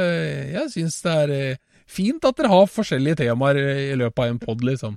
jeg 0.54 0.72
syns 0.72 1.02
det 1.04 1.16
er 1.26 1.34
eh, 1.36 1.58
fint 1.86 2.24
at 2.24 2.38
dere 2.40 2.48
har 2.54 2.70
forskjellige 2.72 3.20
temaer 3.26 3.60
i 3.60 3.96
løpet 4.00 4.24
av 4.24 4.32
en 4.32 4.40
pod, 4.40 4.64
liksom. 4.64 4.96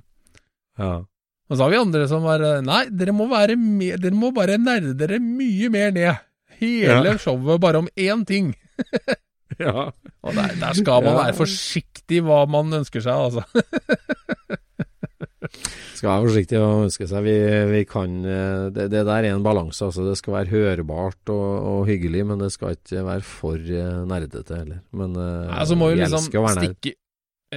ja. 0.79 1.03
Og 1.49 1.55
så 1.55 1.63
har 1.63 1.69
vi 1.71 1.77
andre 1.79 2.07
som 2.11 2.23
var 2.27 2.41
eh, 2.43 2.57
Nei, 2.63 2.85
dere 2.91 3.13
må, 3.15 3.27
være 3.31 3.55
me 3.59 3.93
dere 3.95 4.15
må 4.19 4.33
bare 4.35 4.57
nerde 4.59 4.95
dere 4.99 5.19
mye 5.23 5.69
mer 5.71 5.91
ned. 5.95 6.17
Hele 6.59 7.11
Ja. 7.13 7.17
showet 7.21 7.59
bare 7.63 7.77
om 7.83 7.87
én 7.95 8.25
ting. 8.27 8.49
ja. 9.67 9.89
Og 10.23 10.37
der, 10.37 10.55
der 10.59 10.77
skal 10.77 11.05
man 11.05 11.19
være 11.21 11.37
forsiktig 11.37 12.21
hva 12.25 12.43
man 12.49 12.81
ønsker 12.81 13.03
seg, 13.03 13.13
altså. 13.13 13.45
Skal 15.97 16.11
være 16.11 16.27
forsiktig 16.27 16.59
og 16.59 16.83
ønske 16.85 17.07
seg. 17.09 17.25
Vi, 17.25 17.33
vi 17.71 17.81
kan 17.89 18.19
eh, 18.27 18.67
det, 18.73 18.87
det 18.93 19.03
der 19.07 19.25
er 19.25 19.31
en 19.31 19.45
balanse. 19.45 19.87
Altså. 19.87 20.05
Det 20.05 20.17
skal 20.19 20.35
være 20.35 20.51
hørbart 20.51 21.31
og, 21.33 21.47
og 21.71 21.79
hyggelig, 21.89 22.25
men 22.29 22.41
det 22.43 22.51
skal 22.53 22.75
ikke 22.77 23.05
være 23.07 23.25
for 23.25 23.57
eh, 23.57 24.03
nerdete 24.09 24.59
heller. 24.59 24.83
Men 24.97 25.15
eh, 25.15 25.47
Nei, 25.47 25.59
altså, 25.63 25.77
må 25.79 25.89
vi 25.91 25.97
vi 25.97 26.03
liksom 26.03 26.21
elsker 26.21 26.41
å 26.41 26.45
være 26.45 26.61
nerd. 26.61 26.77
stikke 26.77 26.95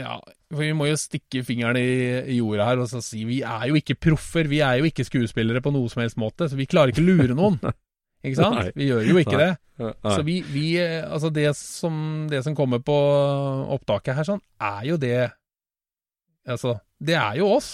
Ja, 0.01 0.17
for 0.55 0.65
vi 0.65 0.73
må 0.79 0.89
jo 0.89 0.97
stikke 1.01 1.45
fingeren 1.47 1.81
i, 1.81 2.39
jorda 2.39 2.71
her 2.71 2.83
og 2.85 2.91
så 2.91 3.03
si 3.05 3.25
vi 3.29 3.41
er 3.43 3.69
jo 3.71 3.79
ikke 3.81 3.99
proffer, 4.09 4.49
vi 4.51 4.63
er 4.65 4.81
jo 4.81 4.89
ikke 4.89 5.09
skuespillere 5.09 5.63
på 5.65 5.75
noe 5.75 5.91
som 5.93 6.05
helst 6.05 6.21
måte, 6.21 6.49
så 6.49 6.59
vi 6.59 6.69
klarer 6.71 6.95
ikke 6.95 7.05
å 7.05 7.11
lure 7.11 7.37
noen. 7.37 7.61
Ikke 8.21 8.37
sant? 8.37 8.59
Nei. 8.59 8.71
Vi 8.77 8.89
gjør 8.91 9.07
jo 9.09 9.19
ikke 9.23 9.37
Nei. 9.39 9.47
det. 9.47 9.51
Nei. 9.81 9.93
Så 10.13 10.25
vi, 10.27 10.35
vi 10.45 10.65
eh, 10.77 11.01
Altså, 11.09 11.31
det 11.33 11.47
som, 11.57 11.95
det 12.29 12.43
som 12.45 12.57
kommer 12.59 12.83
på 12.85 12.97
opptaket 13.77 14.19
her, 14.19 14.29
sånn, 14.29 14.43
er 14.61 14.83
jo 14.91 14.99
det 15.01 15.31
Altså, 16.51 16.77
det 17.01 17.17
er 17.17 17.41
jo 17.41 17.51
oss. 17.57 17.73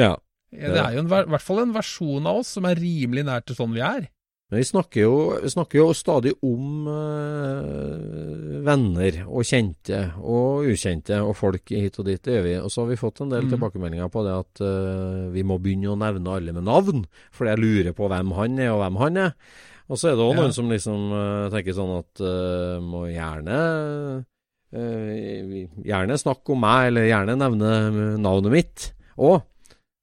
ja. 0.00 0.14
Det 0.50 0.80
er 0.82 0.96
jo 0.96 1.04
i 1.04 1.06
hvert 1.06 1.44
fall 1.44 1.60
en 1.62 1.74
versjon 1.76 2.24
av 2.26 2.40
oss 2.40 2.48
som 2.56 2.64
er 2.66 2.74
rimelig 2.80 3.22
nær 3.28 3.44
til 3.46 3.54
sånn 3.54 3.70
vi 3.70 3.84
er. 3.86 4.08
Men 4.50 4.58
vi 4.58 4.64
snakker 4.66 5.00
jo, 5.04 5.14
vi 5.44 5.48
snakker 5.52 5.78
jo 5.78 5.92
stadig 5.94 6.32
om 6.42 6.88
eh, 6.90 8.58
venner 8.66 9.20
og 9.28 9.44
kjente 9.46 10.00
og 10.18 10.66
ukjente 10.72 11.20
og 11.22 11.36
folk 11.38 11.70
hit 11.70 11.98
og 12.02 12.08
dit. 12.08 12.18
Det 12.22 12.34
gjør 12.34 12.46
vi. 12.48 12.54
Og 12.58 12.72
så 12.74 12.82
har 12.82 12.88
vi 12.90 12.98
fått 12.98 13.20
en 13.22 13.30
del 13.30 13.44
Mm. 13.46 13.52
tilbakemeldinger 13.54 14.10
på 14.10 14.24
det 14.26 14.34
at 14.40 14.60
eh, 14.66 15.28
vi 15.36 15.44
må 15.46 15.60
begynne 15.62 15.92
å 15.94 15.98
nevne 15.98 16.34
alle 16.34 16.52
med 16.56 16.66
navn, 16.66 17.04
fordi 17.30 17.52
jeg 17.54 17.62
lurer 17.62 17.92
på 17.94 18.08
hvem 18.10 18.32
han 18.40 18.58
er 18.58 18.72
og 18.74 18.80
hvem 18.82 18.98
han 19.04 19.16
er. 19.28 19.32
Og 19.90 19.98
så 19.98 20.10
er 20.10 20.16
det 20.18 20.26
òg 20.26 20.34
Ja. 20.34 20.40
noen 20.42 20.52
som 20.52 20.68
liksom 20.70 21.06
eh, 21.14 21.46
tenker 21.54 21.74
sånn 21.78 21.94
at 21.98 22.82
må 22.82 23.06
gjerne 23.10 24.24
Gjerne 24.70 26.14
snakke 26.20 26.52
om 26.54 26.60
meg, 26.62 26.88
eller 26.92 27.08
gjerne 27.08 27.34
nevne 27.40 27.70
navnet 28.22 28.52
mitt 28.54 28.84
òg. 29.18 29.42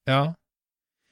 Ja. 0.07 0.33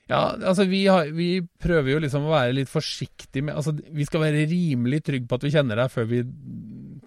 Ja, 0.06 0.36
altså 0.38 0.68
vi, 0.70 0.84
har, 0.86 1.08
vi 1.18 1.40
prøver 1.42 1.96
jo 1.96 2.02
liksom 2.04 2.28
å 2.28 2.34
være 2.36 2.54
litt 2.60 2.70
forsiktige 2.70 3.48
med 3.48 3.56
Altså, 3.58 3.72
vi 3.74 4.06
skal 4.06 4.22
være 4.22 4.44
rimelig 4.52 5.00
trygge 5.08 5.26
på 5.26 5.40
at 5.40 5.48
vi 5.48 5.54
kjenner 5.56 5.82
deg 5.82 5.90
før 5.94 6.06
vi 6.12 6.20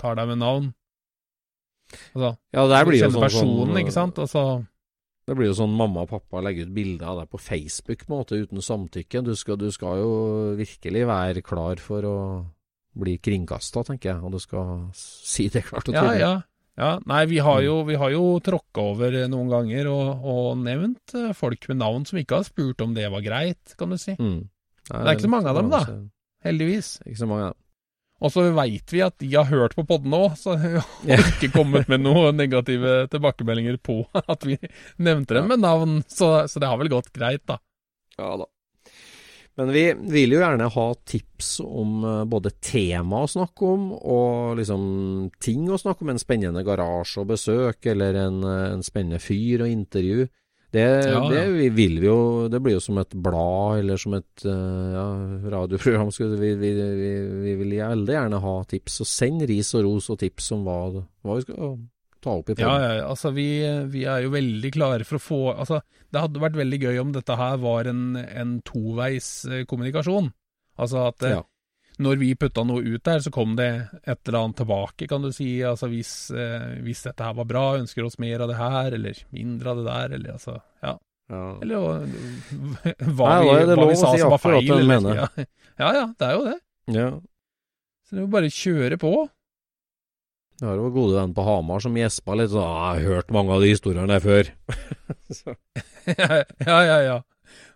tar 0.00 0.18
deg 0.18 0.32
med 0.32 0.40
navn. 0.42 0.66
Altså, 2.16 2.32
Ja, 2.56 2.66
der 2.66 2.88
blir 2.88 2.98
jo 2.98 3.06
kjenner 3.06 3.14
sånn, 3.14 3.26
personen, 3.28 3.70
sånn 3.70 3.80
ikke 3.84 3.94
sant? 3.94 4.18
Altså, 4.24 4.44
Det 5.30 5.38
blir 5.38 5.50
jo 5.52 5.56
sånn 5.60 5.78
mamma 5.78 6.08
og 6.08 6.10
pappa 6.10 6.42
legger 6.42 6.66
ut 6.66 6.74
bilder 6.74 7.12
av 7.12 7.22
deg 7.22 7.30
på 7.30 7.40
Facebook 7.44 8.04
måte 8.10 8.42
uten 8.42 8.64
samtykke. 8.64 9.22
Du 9.22 9.34
skal, 9.38 9.60
du 9.62 9.70
skal 9.70 10.02
jo 10.02 10.12
virkelig 10.58 11.06
være 11.06 11.44
klar 11.46 11.82
for 11.84 12.08
å 12.08 12.18
bli 12.98 13.18
kringkasta, 13.22 13.86
tenker 13.86 14.10
jeg. 14.10 14.22
Og 14.26 14.34
du 14.34 14.42
skal 14.42 14.88
si 14.96 15.46
det 15.52 15.68
klart 15.68 15.86
og 15.86 15.94
tydelig. 15.94 16.22
ja. 16.24 16.32
ja. 16.34 16.36
Nei, 16.78 17.22
vi 17.26 17.40
har 17.42 17.62
jo, 17.64 17.80
vi 17.88 17.96
har 17.98 18.12
jo 18.14 18.24
tråkka 18.44 18.84
over 18.92 19.16
noen 19.30 19.48
ganger 19.50 19.88
og, 19.90 20.26
og 20.30 20.50
nevnt 20.62 21.14
eh, 21.18 21.32
folk 21.36 21.66
med 21.70 21.80
navn 21.80 22.04
som 22.06 22.20
ikke 22.20 22.38
har 22.38 22.46
spurt 22.46 22.84
om 22.84 22.92
det 22.94 23.08
var 23.10 23.24
greit, 23.24 23.74
kan 23.78 23.90
du 23.90 23.98
si. 23.98 24.14
Mm. 24.14 24.44
Nei, 24.46 25.00
Det 25.00 25.08
er 25.10 25.16
ikke 25.16 25.26
så 25.26 25.32
mange 25.32 25.50
av 25.50 25.58
dem, 25.58 25.72
da. 25.72 25.80
Heldigvis. 26.46 26.92
Ikke 27.04 27.22
så 27.24 27.28
mange 27.30 27.48
dem. 27.50 27.58
Og 28.18 28.32
så 28.34 28.44
veit 28.50 28.90
vi 28.90 29.02
at 29.04 29.14
de 29.22 29.28
har 29.30 29.46
hørt 29.46 29.76
på 29.78 29.84
podden 29.86 30.14
òg, 30.16 30.32
så 30.38 30.56
vi 31.04 31.12
har 31.14 31.32
ikke 31.34 31.52
kommet 31.54 31.90
med 31.90 32.02
noen 32.02 32.38
negative 32.38 33.06
tilbakemeldinger 33.12 33.78
på 33.82 34.00
at 34.34 34.46
vi 34.46 34.58
nevnte 35.02 35.38
dem 35.38 35.50
med 35.50 35.62
navn, 35.62 36.00
så, 36.10 36.46
så 36.50 36.62
det 36.62 36.70
har 36.70 36.80
vel 36.80 36.90
gått 36.94 37.12
greit, 37.14 37.44
da. 37.50 37.60
Ja 38.18 38.34
da. 38.40 38.48
Men 39.58 39.72
vi 39.74 39.84
vil 40.14 40.36
jo 40.36 40.38
gjerne 40.38 40.68
ha 40.70 40.86
tips 41.08 41.56
om 41.66 42.02
eh, 42.06 42.24
både 42.30 42.52
tema 42.62 43.24
å 43.24 43.30
snakke 43.30 43.70
om, 43.74 43.88
og 43.96 44.58
liksom 44.60 44.82
ting 45.42 45.64
å 45.66 45.78
snakke 45.80 46.06
om. 46.06 46.12
En 46.14 46.22
spennende 46.22 46.62
garasje 46.66 47.24
å 47.24 47.26
besøke, 47.26 47.90
eller 47.90 48.20
en, 48.22 48.38
eh, 48.46 48.68
en 48.76 48.86
spennende 48.86 49.18
fyr 49.22 49.66
å 49.66 49.70
intervjue. 49.70 50.28
Det, 50.70 50.84
Ja, 50.84 51.20
det 51.32 51.40
ja. 51.40 51.48
vi 51.48 51.70
vil 51.72 51.94
vi 51.96 52.04
jo 52.10 52.48
Det 52.52 52.58
blir 52.60 52.74
jo 52.74 52.80
som 52.84 52.98
et 53.00 53.14
blad, 53.16 53.78
eller 53.80 53.96
som 53.96 54.14
et 54.18 54.44
eh, 54.44 54.88
ja, 54.94 55.06
radioprogram. 55.56 56.12
Vi, 56.12 56.54
vi, 56.60 56.72
vi, 56.78 57.12
vi 57.42 57.54
vil 57.58 57.78
veldig 57.80 58.14
gjerne 58.14 58.42
ha 58.44 58.56
tips. 58.68 59.00
Så 59.00 59.08
send 59.08 59.46
ris 59.48 59.74
og 59.74 59.88
ros 59.88 60.10
og 60.12 60.20
tips 60.22 60.52
om 60.54 60.66
hva, 60.68 60.82
hva 61.24 61.38
vi 61.40 61.48
skal 61.48 61.80
ta 62.28 62.36
opp 62.38 62.52
i 62.52 62.58
Ja, 62.60 62.72
ja, 62.84 62.94
ja, 63.00 63.04
altså 63.08 63.32
vi, 63.34 63.48
vi 63.96 64.04
er 64.04 64.22
jo 64.28 64.30
veldig 64.36 64.72
klare 64.76 65.04
for 65.08 65.18
å 65.18 65.24
få 65.24 65.40
Altså, 65.56 65.80
det 66.12 66.20
hadde 66.28 66.42
vært 66.46 66.56
veldig 66.60 66.80
gøy 66.86 67.00
om 67.02 67.12
dette 67.16 67.36
her 67.40 67.56
var 67.64 67.88
en, 67.90 68.02
en 68.16 68.58
toveis 68.68 69.30
eh, 69.48 69.64
kommunikasjon. 69.68 70.30
Altså 70.78 71.08
at 71.08 71.24
eh, 71.26 71.34
Ja. 71.38 71.42
når 71.98 72.20
vi 72.20 72.28
putta 72.38 72.62
noe 72.62 72.84
ut 72.86 73.02
der, 73.02 73.18
så 73.24 73.32
kom 73.34 73.56
det 73.58 73.66
et 74.06 74.20
eller 74.28 74.38
annet 74.44 74.60
tilbake, 74.60 75.08
kan 75.10 75.24
du 75.24 75.32
si. 75.34 75.48
Altså 75.66 75.88
hvis, 75.90 76.12
eh, 76.30 76.76
hvis 76.86 77.00
dette 77.08 77.26
her 77.26 77.34
var 77.34 77.48
bra, 77.50 77.64
ønsker 77.80 78.06
oss 78.06 78.20
mer 78.22 78.44
av 78.44 78.52
det 78.52 78.58
her, 78.60 78.94
eller 78.94 79.18
mindre 79.34 79.72
av 79.74 79.80
det 79.80 79.86
der, 79.90 80.14
eller 80.20 80.36
altså 80.38 80.60
Ja. 80.84 80.94
Ja. 81.28 81.40
Eller 81.60 81.82
hva, 81.82 81.96
vi, 83.42 83.74
hva 83.74 83.88
vi 83.90 83.96
sa 83.98 84.12
si 84.14 84.22
som 84.22 84.30
var 84.32 84.38
feil. 84.44 84.70
eller- 84.78 85.18
Ja. 85.18 85.26
ja 85.82 85.90
ja, 85.98 86.06
det 86.18 86.28
er 86.30 86.38
jo 86.38 86.44
det. 86.46 86.58
ja. 87.00 87.08
Så 88.08 88.14
det 88.16 88.22
er 88.22 88.24
jo 88.24 88.30
bare 88.32 88.48
å 88.48 88.54
kjøre 88.56 88.96
på. 89.02 89.10
Jeg 90.58 90.66
har 90.66 90.78
jo 90.80 90.88
gode 90.90 91.14
venn 91.14 91.34
på 91.36 91.42
Hamar 91.46 91.82
som 91.84 91.94
gjespa 91.94 92.34
litt 92.34 92.50
sånn 92.50 92.66
«Ah, 92.66 92.96
'Jeg 92.98 93.06
har 93.06 93.14
hørt 93.14 93.34
mange 93.34 93.54
av 93.54 93.62
de 93.62 93.70
historiene 93.70 94.10
der 94.10 94.24
før'. 94.24 94.48
Ja, 96.66 96.78
ja, 96.82 96.98
ja. 97.04 97.18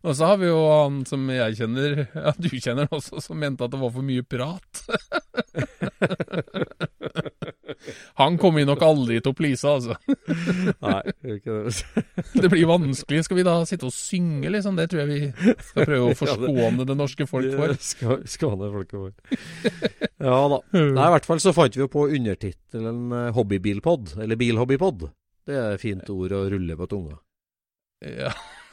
Og 0.03 0.17
så 0.19 0.27
har 0.27 0.41
vi 0.41 0.49
jo 0.49 0.59
han 0.67 1.03
som 1.07 1.29
jeg 1.31 1.57
kjenner, 1.61 2.01
ja, 2.27 2.33
du 2.35 2.49
kjenner 2.51 2.91
også, 2.91 3.23
som 3.23 3.39
mente 3.39 3.65
at 3.65 3.71
det 3.71 3.81
var 3.81 3.93
for 3.95 4.03
mye 4.07 4.25
prat. 4.27 4.83
Han 8.21 8.39
kommer 8.41 8.67
nok 8.69 8.83
aldri 8.87 9.19
til 9.23 9.33
å 9.33 9.37
please, 9.37 9.69
altså. 9.69 9.97
nei, 10.85 11.01
ikke 11.37 11.57
det. 11.67 12.03
Det 12.43 12.51
blir 12.53 12.69
vanskelig. 12.71 13.25
Skal 13.27 13.41
vi 13.41 13.47
da 13.47 13.57
sitte 13.69 13.89
og 13.89 13.95
synge, 13.95 14.51
liksom? 14.53 14.79
Det 14.79 14.89
tror 14.93 15.03
jeg 15.03 15.11
vi 15.11 15.55
skal 15.69 15.89
prøve 15.89 16.13
å 16.13 16.19
forskåne 16.23 16.87
det 16.89 16.97
norske 16.99 17.27
folk 17.31 17.57
for. 17.59 17.75
Skåne 18.31 18.71
folket 18.75 18.97
for. 18.99 20.07
Ja 20.23 20.39
da. 20.53 20.63
Nei, 20.77 21.09
i 21.09 21.13
hvert 21.17 21.29
fall 21.29 21.43
så 21.43 21.55
fant 21.57 21.77
vi 21.77 21.85
jo 21.85 21.91
på 21.93 22.07
undertittelen 22.13 23.05
eh, 23.19 23.29
hobbybilpod, 23.37 24.17
eller 24.23 24.41
bilhobbypod. 24.41 25.09
Det 25.49 25.59
er 25.59 25.77
et 25.77 25.83
fint 25.83 26.11
ord 26.15 26.35
å 26.37 26.45
rulle 26.53 26.79
på 26.79 26.89
tunga. 26.91 27.19
Ja. 28.03 28.31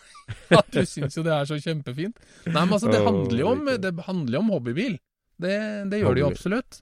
ja, 0.53 0.62
du 0.70 0.84
syns 0.86 1.18
jo 1.18 1.26
det 1.26 1.34
er 1.34 1.49
så 1.49 1.57
kjempefint. 1.62 2.20
Nei, 2.45 2.62
men 2.62 2.76
altså, 2.76 2.91
det 2.91 3.01
handler 3.05 3.41
jo 3.41 3.49
om, 3.55 3.66
det 3.82 3.93
handler 4.05 4.41
om 4.43 4.53
hobbybil. 4.53 4.99
Det, 5.39 5.57
det 5.89 6.01
gjør 6.01 6.18
det 6.18 6.24
jo 6.24 6.30
absolutt. 6.30 6.82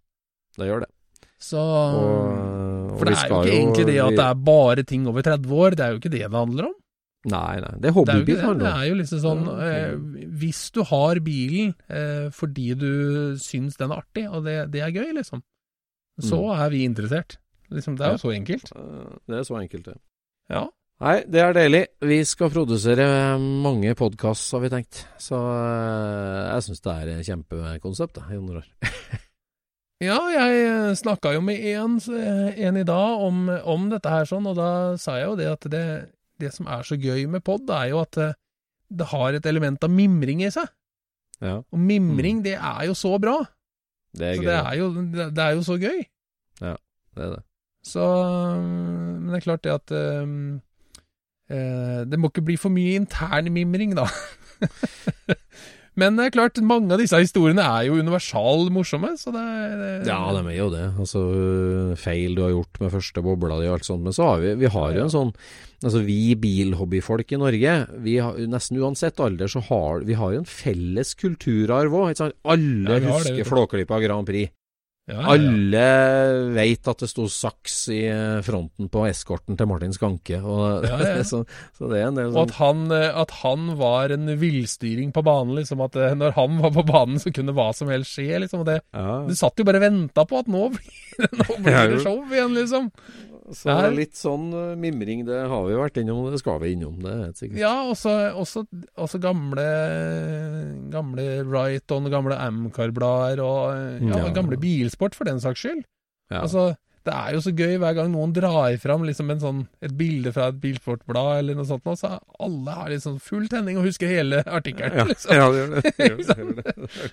Det 0.57 0.67
gjør 0.67 0.83
det. 0.83 0.91
Så 1.39 1.59
Og, 1.61 2.91
og 2.91 2.97
For 2.99 3.05
det 3.05 3.13
er 3.17 3.29
jo 3.29 3.35
ikke 3.37 3.47
ikke 3.47 3.57
egentlig 3.61 3.85
det 3.85 3.97
at 4.01 4.09
vi- 4.09 4.15
det 4.17 4.25
er 4.25 4.33
bare 4.47 4.83
ting 4.83 5.07
over 5.07 5.21
30 5.21 5.51
år, 5.53 5.69
det 5.77 5.79
er 5.85 5.91
jo 5.93 5.99
ikke 5.99 6.09
det 6.11 6.21
det 6.25 6.31
handler 6.31 6.65
om. 6.71 6.73
Nei, 7.27 7.59
nei. 7.59 7.71
Det 7.81 7.85
er 7.85 7.91
jo 7.91 7.97
hobbybil 7.99 8.39
handler 8.41 8.65
Det 8.65 8.73
er 8.77 8.87
jo 8.87 8.95
liksom 8.95 9.19
sånn 9.19 9.47
eh, 9.59 10.27
Hvis 10.39 10.71
du 10.71 10.83
har 10.83 11.19
bilen 11.19 11.73
eh, 11.89 12.29
fordi 12.31 12.67
du 12.77 13.35
syns 13.41 13.75
den 13.77 13.91
er 13.91 13.97
artig, 14.01 14.23
og 14.31 14.45
det, 14.45 14.71
det 14.71 14.81
er 14.81 14.91
gøy, 14.95 15.13
liksom, 15.17 15.41
så 16.21 16.39
Mm. 16.39 16.59
er 16.61 16.69
vi 16.69 16.83
interessert. 16.87 17.37
Liksom, 17.69 17.97
det 17.97 18.05
er 18.07 18.11
jo 18.15 18.17
så 18.23 18.31
enkelt. 18.33 18.71
Eh, 18.75 19.17
Det 19.27 19.37
er 19.39 19.43
så 19.43 19.59
enkelt, 19.61 19.83
det. 19.85 19.97
Ja. 20.49 20.67
Nei, 21.01 21.21
det 21.29 21.41
er 21.43 21.53
deilig. 21.53 21.85
Vi 22.01 22.23
skal 22.23 22.49
produsere 22.49 23.37
mange 23.37 23.93
podkast, 23.93 24.49
har 24.53 24.61
vi 24.61 24.69
tenkt. 24.69 25.05
Så 25.19 25.35
eh, 25.37 26.53
jeg 26.55 26.63
syns 26.63 26.81
det 26.81 26.93
er 26.95 27.23
kjempekonsept, 27.27 28.13
det, 28.13 28.23
Jon 28.33 28.49
Roar. 28.49 28.65
Ja, 30.03 30.17
jeg 30.29 30.97
snakka 30.99 31.31
jo 31.33 31.41
med 31.41 31.57
en, 31.73 31.95
en 32.05 32.77
i 32.77 32.83
dag 32.85 33.21
om, 33.25 33.47
om 33.65 33.87
dette 33.89 34.11
her 34.13 34.27
sånn, 34.29 34.45
og 34.45 34.57
da 34.59 34.69
sa 35.01 35.15
jeg 35.17 35.25
jo 35.31 35.37
det 35.39 35.47
at 35.49 35.65
det, 35.73 35.85
det 36.37 36.51
som 36.53 36.67
er 36.69 36.85
så 36.85 36.97
gøy 37.01 37.23
med 37.33 37.41
pod, 37.45 37.65
er 37.73 37.89
jo 37.95 38.03
at 38.03 38.19
eh, 38.21 38.35
det 38.93 39.07
har 39.09 39.33
et 39.39 39.47
element 39.49 39.81
av 39.83 39.89
mimring 39.91 40.43
i 40.45 40.51
seg. 40.53 40.69
Ja, 41.41 41.57
Og 41.73 41.81
mimring, 41.81 42.43
det 42.45 42.55
er 42.57 42.85
jo 42.87 42.93
så 42.97 43.15
bra. 43.21 43.39
det 44.13 44.27
er 44.29 44.37
Så 44.37 44.41
gøy. 44.43 44.47
det 44.51 44.59
er 44.61 44.77
jo, 44.79 44.87
det, 45.17 45.25
det 45.37 45.43
er 45.47 45.57
jo 45.57 45.65
så 45.65 45.75
gøy. 45.81 45.99
Ja, 46.61 46.75
Det 47.17 47.25
er 47.25 47.33
det. 47.35 47.43
Så 47.87 48.03
Men 48.61 49.29
det 49.31 49.37
er 49.37 49.43
klart 49.45 49.63
det 49.63 49.71
at 49.71 49.91
um, 49.95 50.57
eh, 51.49 52.01
Det 52.09 52.17
må 52.19 52.27
ikke 52.27 52.41
bli 52.49 52.57
for 52.59 52.73
mye 52.73 52.97
intern 52.99 53.47
mimring, 53.53 53.93
da. 53.97 54.05
men 55.97 56.17
det 56.19 56.27
er 56.27 56.33
klart, 56.35 56.59
mange 56.61 56.93
av 56.93 57.01
disse 57.01 57.17
historiene 57.19 57.63
er 57.65 57.87
jo 57.87 57.97
universal 57.97 58.67
morsomme, 58.73 59.15
så 59.17 59.33
det, 59.33 59.45
det 59.81 60.09
Ja, 60.09 60.19
de 60.35 60.43
er 60.45 60.59
jo 60.59 60.67
det. 60.73 60.83
Altså, 61.01 61.23
feil 61.99 62.37
du 62.37 62.43
har 62.45 62.53
gjort 62.53 62.79
med 62.83 62.93
første 62.93 63.23
bobla 63.25 63.57
di 63.61 63.69
og 63.69 63.79
alt 63.79 63.87
sånt. 63.89 64.05
Men 64.05 64.15
så 64.15 64.29
har 64.31 64.43
vi, 64.43 64.53
vi 64.61 64.69
har 64.77 64.93
jo 64.97 65.07
en 65.07 65.15
sånn 65.17 65.33
Altså, 65.77 65.99
vi 66.01 66.33
bilhobbyfolk 66.41 67.35
i 67.35 67.37
Norge, 67.37 67.73
vi 68.01 68.15
har, 68.17 68.33
nesten 68.49 68.79
uansett 68.81 69.19
alder, 69.21 69.45
så 69.45 69.61
har 69.67 70.01
vi 70.07 70.15
har 70.17 70.31
jo 70.33 70.39
en 70.41 70.49
felles 70.49 71.11
kulturarv 71.19 71.93
òg. 71.93 72.17
Alle 72.49 72.97
Ja, 72.97 73.11
husker. 73.13 73.45
Flåklypa 73.45 73.99
Grand 74.01 74.25
Prix. 74.25 74.49
Ja, 75.07 75.21
ja. 75.21 75.25
Alle 75.31 75.83
veit 76.51 76.87
at 76.91 76.99
det 76.99 77.07
sto 77.07 77.29
saks 77.31 77.75
i 77.95 78.01
eh, 78.11 78.39
fronten 78.43 78.89
på 78.91 79.05
eskorten 79.07 79.55
til 79.55 79.69
Martin 79.69 79.95
Skanke. 79.95 80.41
Og, 80.43 80.83
Ja, 80.89 81.23
så, 81.23 81.45
så 81.77 81.87
det 81.91 82.01
en 82.03 82.19
del 82.19 82.33
Og 82.33 82.35
sånn 82.35 82.43
at 82.43 82.55
han, 82.59 82.81
eh, 82.91 83.21
at 83.23 83.31
han 83.39 83.69
var 83.79 84.11
en 84.11 84.33
villstyring 84.41 85.13
på 85.15 85.23
banen, 85.23 85.55
liksom. 85.55 85.85
At 85.85 85.95
eh, 85.95 86.11
når 86.17 86.35
han 86.35 86.59
var 86.59 86.75
på 86.75 86.83
banen, 86.91 87.21
så 87.23 87.31
kunne 87.31 87.55
hva 87.55 87.69
som 87.77 87.87
helst 87.93 88.17
skje, 88.17 88.43
liksom. 88.43 88.65
Det, 88.67 88.81
du 88.91 89.33
satt 89.39 89.55
jo 89.55 89.67
bare 89.67 89.79
og 89.79 89.87
venta 89.87 90.27
på 90.27 90.43
at 90.43 90.51
nå 90.51 90.67
blir, 90.75 91.31
nå 91.39 91.49
blir 91.55 91.93
det 91.93 92.03
show 92.03 92.19
igjen, 92.27 92.57
liksom. 92.59 92.91
Så 93.55 93.69
det 93.71 93.85
er- 93.87 93.95
litt 93.95 94.15
sånn 94.19 94.49
eh, 94.51 94.75
mimring, 94.75 95.21
det 95.25 95.37
har 95.47 95.61
vi 95.67 95.75
vært 95.79 95.97
innom, 96.01 96.25
og 96.25 96.31
det 96.35 96.39
skal 96.41 96.59
vi 96.59 96.73
innom. 96.75 96.97
Det 96.99 97.11
er 97.13 97.21
helt 97.25 97.37
sikkert. 97.39 97.59
Ja, 97.61 97.75
også, 97.87 98.15
også, 98.35 98.65
også 98.99 99.21
gamle 99.23 99.67
Gamle 100.91 101.27
Wrighton, 101.47 102.09
gamle 102.11 102.35
Amcar-blader 102.39 103.39
og 103.43 104.01
ja, 104.03 104.17
Ja. 104.25 104.33
gamle 104.35 104.57
bilsport, 104.59 105.15
for 105.15 105.23
den 105.25 105.39
saks 105.39 105.63
skyld. 105.63 105.83
Ja. 106.31 106.41
Altså, 106.43 106.75
det 107.07 107.13
er 107.15 107.31
jo 107.37 107.39
så 107.39 107.53
gøy 107.55 107.77
hver 107.79 107.95
gang 107.95 108.11
noen 108.11 108.33
drar 108.35 108.75
fram 108.83 109.03
liksom 109.07 109.31
en 109.31 109.39
sånn, 109.39 109.61
et 109.81 109.93
bilde 109.95 110.33
fra 110.35 110.49
et 110.51 110.59
bilsportblad 110.59 111.39
eller 111.39 111.55
noe 111.55 111.63
sånt, 111.69 111.85
nå, 111.87 111.95
så 111.95 112.17
alle 112.43 112.73
har 112.75 112.89
liksom 112.91 113.15
full 113.23 113.47
tenning 113.47 113.77
og 113.79 113.85
husker 113.87 114.07
hele 114.11 114.43
artikkelen. 114.43 114.97
Ja, 114.97 115.05
liksom. 115.07 115.31
ja, 115.31 115.47
det, 115.51 115.61
gjør 115.61 115.69
det, 115.71 115.93
det, 115.95 116.09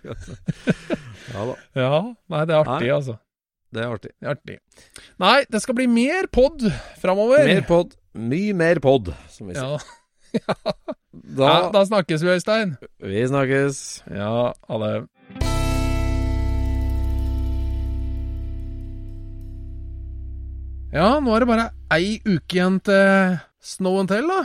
gjør 0.03 0.19
det. 0.19 0.39
Ja 1.35 1.45
da, 1.49 1.55
Ja, 1.79 1.93
nei, 2.29 2.43
det 2.45 2.55
er 2.55 2.65
artig, 2.67 2.89
Nei. 2.89 2.97
altså. 2.99 3.15
Det 3.75 3.83
er 3.83 3.93
artig. 3.97 4.15
Det 4.15 4.29
er 4.29 4.37
artig. 4.37 4.57
Nei, 5.23 5.37
det 5.51 5.61
skal 5.65 5.77
bli 5.79 5.89
mer 5.91 6.31
pod 6.33 6.65
framover. 7.03 7.45
Mer 7.51 7.67
pod. 7.69 7.95
Mye 8.15 8.55
mer 8.57 8.81
pod, 8.85 9.13
som 9.35 9.51
vi 9.51 9.59
sier. 9.59 9.85
Ja. 10.35 10.55
Da, 11.15 11.47
ja, 11.47 11.59
da 11.71 11.85
snakkes 11.87 12.25
vi, 12.25 12.33
Øystein. 12.35 12.73
Vi 12.99 13.21
snakkes. 13.31 13.77
Ja, 14.11 14.51
ha 14.51 14.79
det. 14.83 14.89
Ja, 20.95 21.07
nå 21.23 21.33
er 21.35 21.43
det 21.43 21.51
bare 21.51 21.69
ei 21.95 22.19
uke 22.23 22.59
igjen 22.59 22.81
til 22.87 23.39
Snow 23.63 24.01
and 24.03 24.11
Tell, 24.11 24.27
da. 24.31 24.43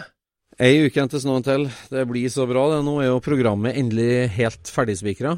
Ei 0.62 0.80
uke 0.86 0.98
igjen 0.98 1.12
til 1.12 1.22
Snow 1.26 1.42
and 1.42 1.46
Tell. 1.46 1.68
Det 1.90 2.06
blir 2.10 2.30
så 2.34 2.46
bra, 2.50 2.68
det. 2.76 2.80
Nå 2.86 2.96
er 3.02 3.12
jo 3.12 3.20
programmet 3.26 3.78
endelig 3.82 4.30
helt 4.38 4.72
ferdigspikra. 4.74 5.36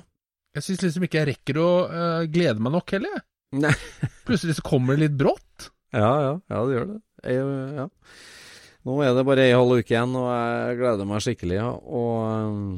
Jeg 0.55 0.67
syns 0.67 0.81
liksom 0.83 1.07
ikke 1.07 1.21
jeg 1.21 1.29
rekker 1.33 1.59
å 1.63 1.67
uh, 1.87 2.23
glede 2.31 2.63
meg 2.63 2.75
nok 2.75 2.95
heller, 2.95 3.15
jeg. 3.15 3.25
Plutselig 4.27 4.57
så 4.59 4.65
kommer 4.65 4.95
det 4.95 5.07
litt 5.07 5.17
brått. 5.19 5.71
Ja, 5.91 6.11
ja, 6.23 6.35
ja, 6.47 6.61
det 6.67 6.77
gjør 6.77 6.87
det. 6.93 7.01
Jeg, 7.27 7.49
ja. 7.77 7.87
Nå 8.87 8.95
er 9.05 9.11
det 9.13 9.25
bare 9.27 9.43
ei 9.45 9.53
halv 9.53 9.75
uke 9.77 9.93
igjen, 9.93 10.15
og 10.17 10.29
jeg 10.31 10.79
gleder 10.79 11.09
meg 11.09 11.25
skikkelig. 11.25 11.57
Ja. 11.59 11.67
Og 11.75 12.13
um, 12.47 12.69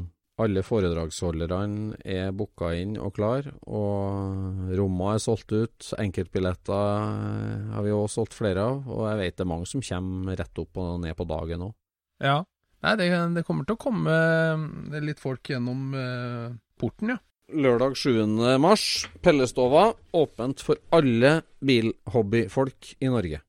alle 0.42 0.64
foredragsholderne 0.66 2.00
er 2.10 2.32
booka 2.34 2.72
inn 2.74 2.96
og 2.98 3.14
klar, 3.14 3.46
og 3.70 4.72
rommene 4.74 5.14
er 5.14 5.22
solgt 5.22 5.54
ut. 5.54 5.92
Enkeltbilletter 6.02 7.04
eh, 7.04 7.68
har 7.76 7.86
vi 7.86 7.94
òg 7.94 8.08
solgt 8.10 8.34
flere 8.34 8.64
av, 8.66 8.82
og 8.90 9.06
jeg 9.12 9.20
vet 9.20 9.38
det 9.38 9.44
er 9.46 9.52
mange 9.52 9.70
som 9.70 9.84
kommer 9.84 10.40
rett 10.42 10.60
opp 10.64 10.82
og 10.82 10.98
ned 11.04 11.14
på 11.14 11.28
dagen 11.30 11.68
òg. 11.68 11.76
Ja. 12.24 12.40
Nei, 12.84 12.96
det, 13.00 13.06
det, 13.32 13.44
kommer 13.46 13.64
til 13.64 13.78
å 13.78 13.80
komme 13.80 14.12
eh, 14.12 14.98
litt 15.06 15.22
folk 15.22 15.54
gjennom 15.54 15.94
eh, 15.96 16.50
porten, 16.82 17.14
ja. 17.14 17.20
Lørdag 17.52 17.96
7. 18.00 18.24
mars, 18.56 19.04
Pellestova, 19.20 19.90
åpent 20.16 20.62
for 20.64 20.80
alle 20.94 21.42
bilhobbyfolk 21.60 22.94
i 23.04 23.10
Norge. 23.12 23.40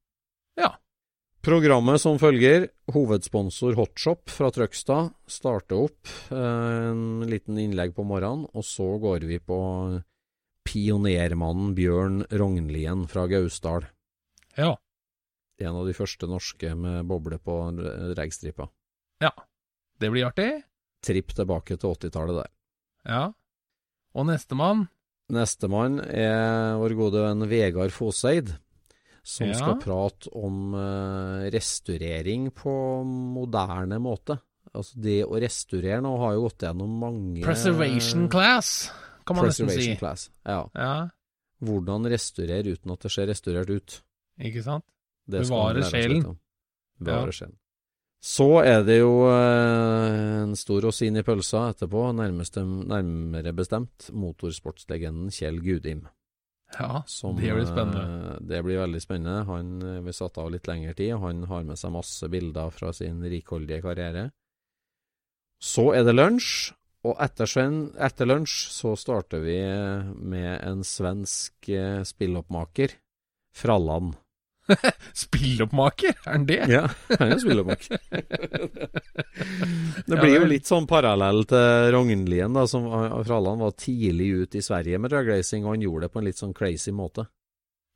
Ja. 0.60 0.74
Programmet 1.46 2.02
som 2.04 2.20
følger, 2.20 2.68
hovedsponsor 2.92 3.78
Hotshop 3.80 4.34
fra 4.34 4.50
Trøgstad, 4.52 5.14
starter 5.32 5.86
opp 5.86 6.12
eh, 6.28 6.90
en 6.90 7.24
liten 7.30 7.62
innlegg 7.62 7.96
på 7.96 8.04
morgenen, 8.04 8.50
og 8.52 8.68
så 8.68 8.90
går 9.00 9.24
vi 9.30 9.40
på 9.40 9.60
pionermannen 10.68 11.72
Bjørn 11.78 12.26
Rognlien 12.36 13.08
fra 13.08 13.30
Gausdal. 13.32 13.88
Ja. 14.60 14.74
En 15.62 15.80
av 15.80 15.88
de 15.88 15.96
første 15.96 16.28
norske 16.28 16.74
med 16.76 17.08
boble 17.08 17.40
på 17.40 17.58
reggstripa. 18.18 18.68
Ja. 19.24 19.32
Det 19.96 20.12
blir 20.12 20.28
artig. 20.28 20.50
Tripp 21.06 21.32
tilbake 21.38 21.80
til 21.80 21.96
80-tallet 21.96 22.42
der. 22.42 22.54
Ja. 23.08 23.24
Og 24.16 24.28
nestemann? 24.30 24.86
Nestemann 25.34 26.00
er 26.06 26.76
vår 26.80 26.94
gode 26.98 27.24
venn 27.26 27.48
Vegard 27.50 27.92
Foseid, 27.94 28.54
som 29.26 29.48
Ja. 29.50 29.56
skal 29.58 29.80
prate 29.82 30.30
om 30.38 30.76
eh, 30.78 31.50
restaurering 31.56 32.52
på 32.54 33.04
moderne 33.06 33.98
måte. 34.00 34.38
Altså 34.76 35.00
det 35.02 35.24
å 35.26 35.40
restaurere 35.40 36.02
nå 36.04 36.14
har 36.20 36.36
jo 36.36 36.46
gått 36.46 36.66
gjennom 36.68 36.96
mange 37.00 37.44
Preservation 37.46 38.28
class, 38.30 38.92
kan 39.26 39.38
man 39.38 39.48
nesten 39.50 39.70
si. 39.70 39.74
Preservation 39.76 40.00
class. 40.02 40.30
Ja. 40.46 40.62
Ja, 40.76 41.10
Hvordan 41.66 42.06
restaurere 42.12 42.76
uten 42.76 42.92
at 42.92 43.00
det 43.06 43.12
ser 43.12 43.28
restaurert 43.32 43.70
ut. 43.72 44.02
ikke 44.40 44.62
sant? 44.64 44.84
Bevare 45.26 45.82
sjelen. 45.90 46.36
Bevare 47.00 47.32
ja. 47.32 47.38
sjelen. 47.40 47.58
Så 48.24 48.48
er 48.66 48.82
det 48.88 49.00
jo 49.00 49.28
eh, 49.30 50.44
en 50.44 50.56
stor 50.58 50.82
rosin 50.88 51.18
i 51.20 51.24
pølsa 51.26 51.68
etterpå, 51.74 52.08
nærmere 52.16 53.54
bestemt 53.54 54.08
motorsportslegenden 54.14 55.30
Kjell 55.34 55.60
Gudim. 55.62 56.08
Ja, 56.80 57.04
Som, 57.08 57.36
det 57.38 57.54
blir 57.54 57.68
spennende. 57.70 58.02
eh, 58.34 58.40
Det 58.50 58.64
blir 58.66 58.82
veldig 58.82 59.02
spennende. 59.04 59.44
Han 59.46 59.76
eh, 59.82 60.00
Vi 60.02 60.14
satt 60.18 60.40
av 60.42 60.50
litt 60.52 60.66
lengre 60.68 60.96
tid, 60.98 61.14
og 61.14 61.28
han 61.28 61.44
har 61.52 61.64
med 61.70 61.78
seg 61.78 61.94
masse 61.94 62.30
bilder 62.34 62.74
fra 62.74 62.92
sin 62.94 63.22
rikholdige 63.22 63.84
karriere. 63.86 64.32
Så 65.62 65.92
er 65.96 66.04
det 66.04 66.18
lunsj, 66.18 66.74
og 67.06 67.22
etter, 67.22 67.46
etter 68.02 68.26
lunsj 68.28 68.58
så 68.74 68.96
starter 68.98 69.40
vi 69.46 69.60
med 70.18 70.58
en 70.66 70.82
svensk 70.84 71.70
spilloppmaker. 72.10 72.98
Fralland. 73.56 74.18
Spilloppmaker, 75.26 76.16
er 76.26 76.32
han 76.32 76.46
det? 76.50 76.62
Ja, 76.72 76.86
han 77.20 77.34
er 77.36 77.42
spilloppmaker. 77.42 78.00
det 80.10 80.20
blir 80.20 80.36
jo 80.40 80.48
litt 80.50 80.70
sånn 80.70 80.88
parallell 80.90 81.44
til 81.50 81.92
Rognlien, 81.96 82.56
da, 82.56 82.66
som 82.70 82.88
Fralland 83.28 83.62
var 83.62 83.76
tidlig 83.80 84.30
ut 84.44 84.58
i 84.60 84.64
Sverige 84.66 85.00
med 85.02 85.14
dragracing, 85.14 85.66
og 85.66 85.76
han 85.76 85.86
gjorde 85.86 86.08
det 86.08 86.14
på 86.16 86.22
en 86.22 86.28
litt 86.30 86.42
sånn 86.42 86.56
crazy 86.58 86.94
måte. 86.96 87.28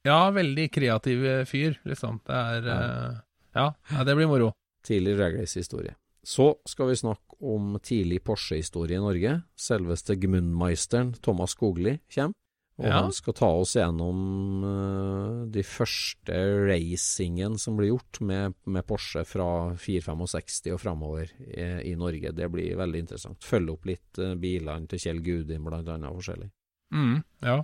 Ja, 0.07 0.22
veldig 0.32 0.70
kreativ 0.72 1.26
eh, 1.28 1.41
fyr, 1.49 1.80
liksom. 1.89 2.22
Det 2.28 2.38
er 2.38 2.70
Ja. 2.70 2.78
eh, 2.84 3.17
ja. 3.57 3.65
ja, 3.91 4.03
det 4.07 4.13
blir 4.15 4.30
moro. 4.30 4.51
Tidlig 4.86 5.17
dragrace-historie. 5.17 5.95
Så 6.24 6.51
skal 6.67 6.91
vi 6.91 6.95
snakke 6.99 7.36
om 7.49 7.74
tidlig 7.84 8.22
Porsche-historie 8.28 8.99
i 8.99 9.03
Norge. 9.03 9.34
Selveste 9.59 10.15
Gmundmeisteren 10.20 11.13
Thomas 11.24 11.55
Skogli 11.55 11.97
kommer. 12.13 12.36
Og 12.80 12.86
Ja. 12.88 13.01
han 13.01 13.11
skal 13.11 13.36
ta 13.36 13.47
oss 13.59 13.73
gjennom 13.75 14.19
uh, 14.63 15.45
de 15.51 15.63
første 15.67 16.36
racingen 16.69 17.57
som 17.59 17.75
blir 17.75 17.91
gjort 17.91 18.21
med, 18.23 18.55
med 18.63 18.86
Porsche 18.88 19.25
fra 19.27 19.75
465 19.75 20.71
og 20.73 20.80
framover 20.80 21.34
i, 21.43 21.91
i 21.91 21.95
Norge. 21.99 22.32
Det 22.32 22.47
blir 22.53 22.77
veldig 22.80 23.01
interessant. 23.03 23.43
Følge 23.43 23.75
opp 23.75 23.89
litt 23.89 24.21
uh, 24.23 24.32
bilene 24.39 24.88
til 24.88 25.03
Kjell 25.03 25.19
Gudin, 25.25 25.65
blant 25.67 25.91
annet 25.91 26.15
forskjellig. 26.15 26.47
Mm, 26.95 27.19
ja. 27.43 27.57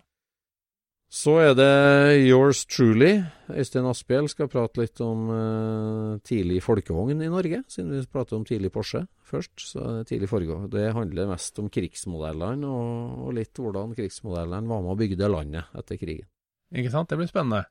Så 1.16 1.38
er 1.39 1.53
det 1.55 2.26
yours 2.26 2.66
truly. 2.68 3.22
Øystein 3.47 3.86
Asphjell 3.88 4.28
skal 4.28 4.49
prate 4.51 4.82
litt 4.82 4.99
om 5.03 5.30
uh, 5.32 6.18
tidlig 6.28 6.57
folkevogn 6.66 7.24
i 7.24 7.30
Norge, 7.32 7.61
siden 7.72 7.93
vi 7.93 8.01
prater 8.11 8.36
om 8.36 8.43
tidlig 8.47 8.74
Porsche 8.76 9.05
først. 9.24 9.53
Så 9.63 9.80
er 9.80 10.01
det 10.01 10.09
tidlig 10.09 10.28
foregå. 10.28 10.57
Det 10.72 10.89
handler 10.97 11.30
mest 11.30 11.61
om 11.61 11.70
krigsmodellene, 11.72 12.68
og, 12.68 13.22
og 13.30 13.38
litt 13.38 13.55
hvordan 13.55 13.95
krigsmodellene 13.95 14.68
var 14.68 14.84
med 14.84 14.99
bygge 14.99 15.20
det 15.22 15.30
landet 15.32 15.80
etter 15.80 16.01
krigen. 16.01 16.28
Ikke 16.76 16.91
sant? 16.91 17.07
Det 17.07 17.22
blir 17.22 17.32
spennende. 17.32 17.63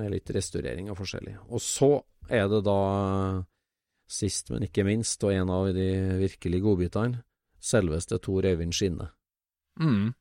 Med 0.00 0.14
litt 0.14 0.32
restaurering 0.32 0.88
og 0.88 0.96
forskjellig. 1.02 1.36
Og 1.50 1.60
så 1.60 1.90
er 2.30 2.48
det 2.48 2.62
da, 2.64 2.80
sist 4.08 4.54
men 4.54 4.64
ikke 4.70 4.86
minst, 4.88 5.20
og 5.26 5.34
en 5.34 5.52
av 5.52 5.68
de 5.76 5.90
virkelig 6.22 6.62
godbitene, 6.64 7.20
selveste 7.60 8.22
Tor 8.24 8.48
Øyvind 8.48 8.72
Skinne. 8.72 9.10
Mm. 9.80 10.14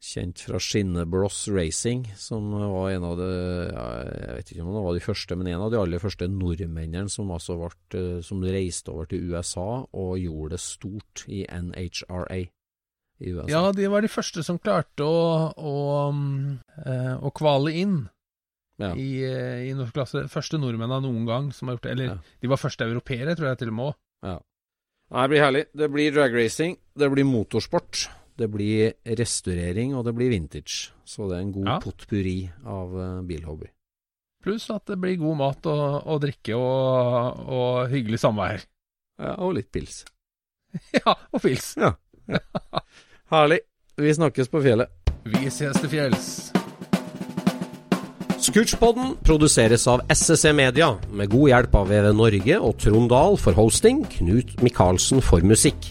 Kjent 0.00 0.40
fra 0.46 0.56
Skinne 0.56 1.02
Bross 1.12 1.42
Racing, 1.52 2.06
som 2.16 2.46
var 2.56 2.86
en 2.94 3.04
av 3.04 3.18
de 3.20 3.26
Jeg 3.68 4.36
vet 4.38 4.52
ikke 4.54 4.62
om 4.64 4.70
det 4.72 4.84
var 4.86 4.94
de 4.96 5.02
første, 5.04 5.36
men 5.36 5.50
en 5.52 5.64
av 5.66 5.74
de 5.74 5.76
aller 5.80 6.00
første 6.00 6.28
nordmennene 6.32 7.10
som 7.12 7.28
altså 7.34 7.58
ble, 7.60 7.68
eh, 8.00 8.22
som 8.24 8.40
reiste 8.40 8.88
over 8.94 9.10
til 9.10 9.26
USA 9.28 9.66
og 9.92 10.14
gjorde 10.22 10.54
det 10.56 10.60
stort 10.64 11.24
i 11.28 11.42
NHRA 11.52 12.38
i 12.40 13.28
USA. 13.34 13.44
Ja, 13.52 13.60
de 13.76 13.90
var 13.92 14.00
de 14.00 14.08
første 14.08 14.40
som 14.46 14.56
klarte 14.58 15.04
å, 15.04 15.52
å, 15.52 15.74
eh, 16.86 17.14
å 17.20 17.32
kvale 17.36 17.74
inn 17.76 17.98
Ja. 18.80 18.94
i, 18.96 19.20
eh, 19.28 19.68
i 19.68 19.74
norsk 19.76 19.92
klasse. 19.92 20.22
Første 20.32 20.56
nordmennene 20.56 21.02
noen 21.04 21.26
gang 21.28 21.50
som 21.52 21.68
har 21.68 21.76
gjort 21.76 21.82
det. 21.82 21.90
Eller, 21.92 22.04
Ja. 22.14 22.18
de 22.40 22.48
var 22.48 22.56
første 22.56 22.86
europeere, 22.88 23.36
tror 23.36 23.48
jeg 23.52 23.58
til 23.58 23.68
og 23.68 23.74
med 23.74 23.84
òg. 23.84 23.94
Ja. 24.24 24.38
Det 25.12 25.28
blir 25.30 25.44
herlig. 25.44 25.66
Det 25.76 25.90
blir 25.92 26.10
dragracing, 26.14 26.78
det 26.96 27.10
blir 27.12 27.24
motorsport, 27.28 28.08
det 28.40 28.48
blir 28.50 28.94
restaurering, 29.20 29.92
og 29.94 30.06
det 30.08 30.14
blir 30.16 30.32
vintage. 30.32 30.90
Så 31.04 31.28
det 31.30 31.36
er 31.38 31.44
en 31.44 31.52
god 31.54 31.68
Ja. 31.68 31.78
potpurri 31.84 32.38
av 32.64 32.96
eh, 32.96 33.20
bilhobby. 33.28 33.68
Pluss 34.40 34.70
at 34.72 34.86
det 34.88 34.96
blir 35.02 35.18
god 35.20 35.36
mat 35.36 35.66
og, 35.68 36.06
og 36.08 36.20
drikke 36.22 36.56
og, 36.56 37.42
og 37.46 37.90
hyggelig 37.92 38.22
samvær. 38.24 38.64
Ja, 39.20 39.34
og 39.44 39.52
litt 39.58 39.68
pils. 39.68 39.98
ja, 40.96 41.12
og 41.28 41.42
pils. 41.44 41.74
Herlig. 43.34 43.58
Vi 44.00 44.14
snakkes 44.16 44.48
på 44.48 44.62
fjellet. 44.64 44.88
Vi 45.28 45.50
ses 45.52 45.76
til 45.76 45.90
fjells. 45.92 46.30
Scootchpoden 48.40 49.18
produseres 49.26 49.84
av 49.92 50.00
SSC 50.08 50.54
Media, 50.56 50.94
med 51.12 51.28
god 51.34 51.50
hjelp 51.52 51.74
av 51.82 51.90
VV 51.92 52.08
Norge 52.16 52.56
og 52.64 52.78
Trond 52.80 53.10
Dahl 53.12 53.36
for 53.36 53.52
hosting, 53.60 54.00
Knut 54.16 54.56
Micaelsen 54.64 55.20
for 55.20 55.44
musikk. 55.44 55.90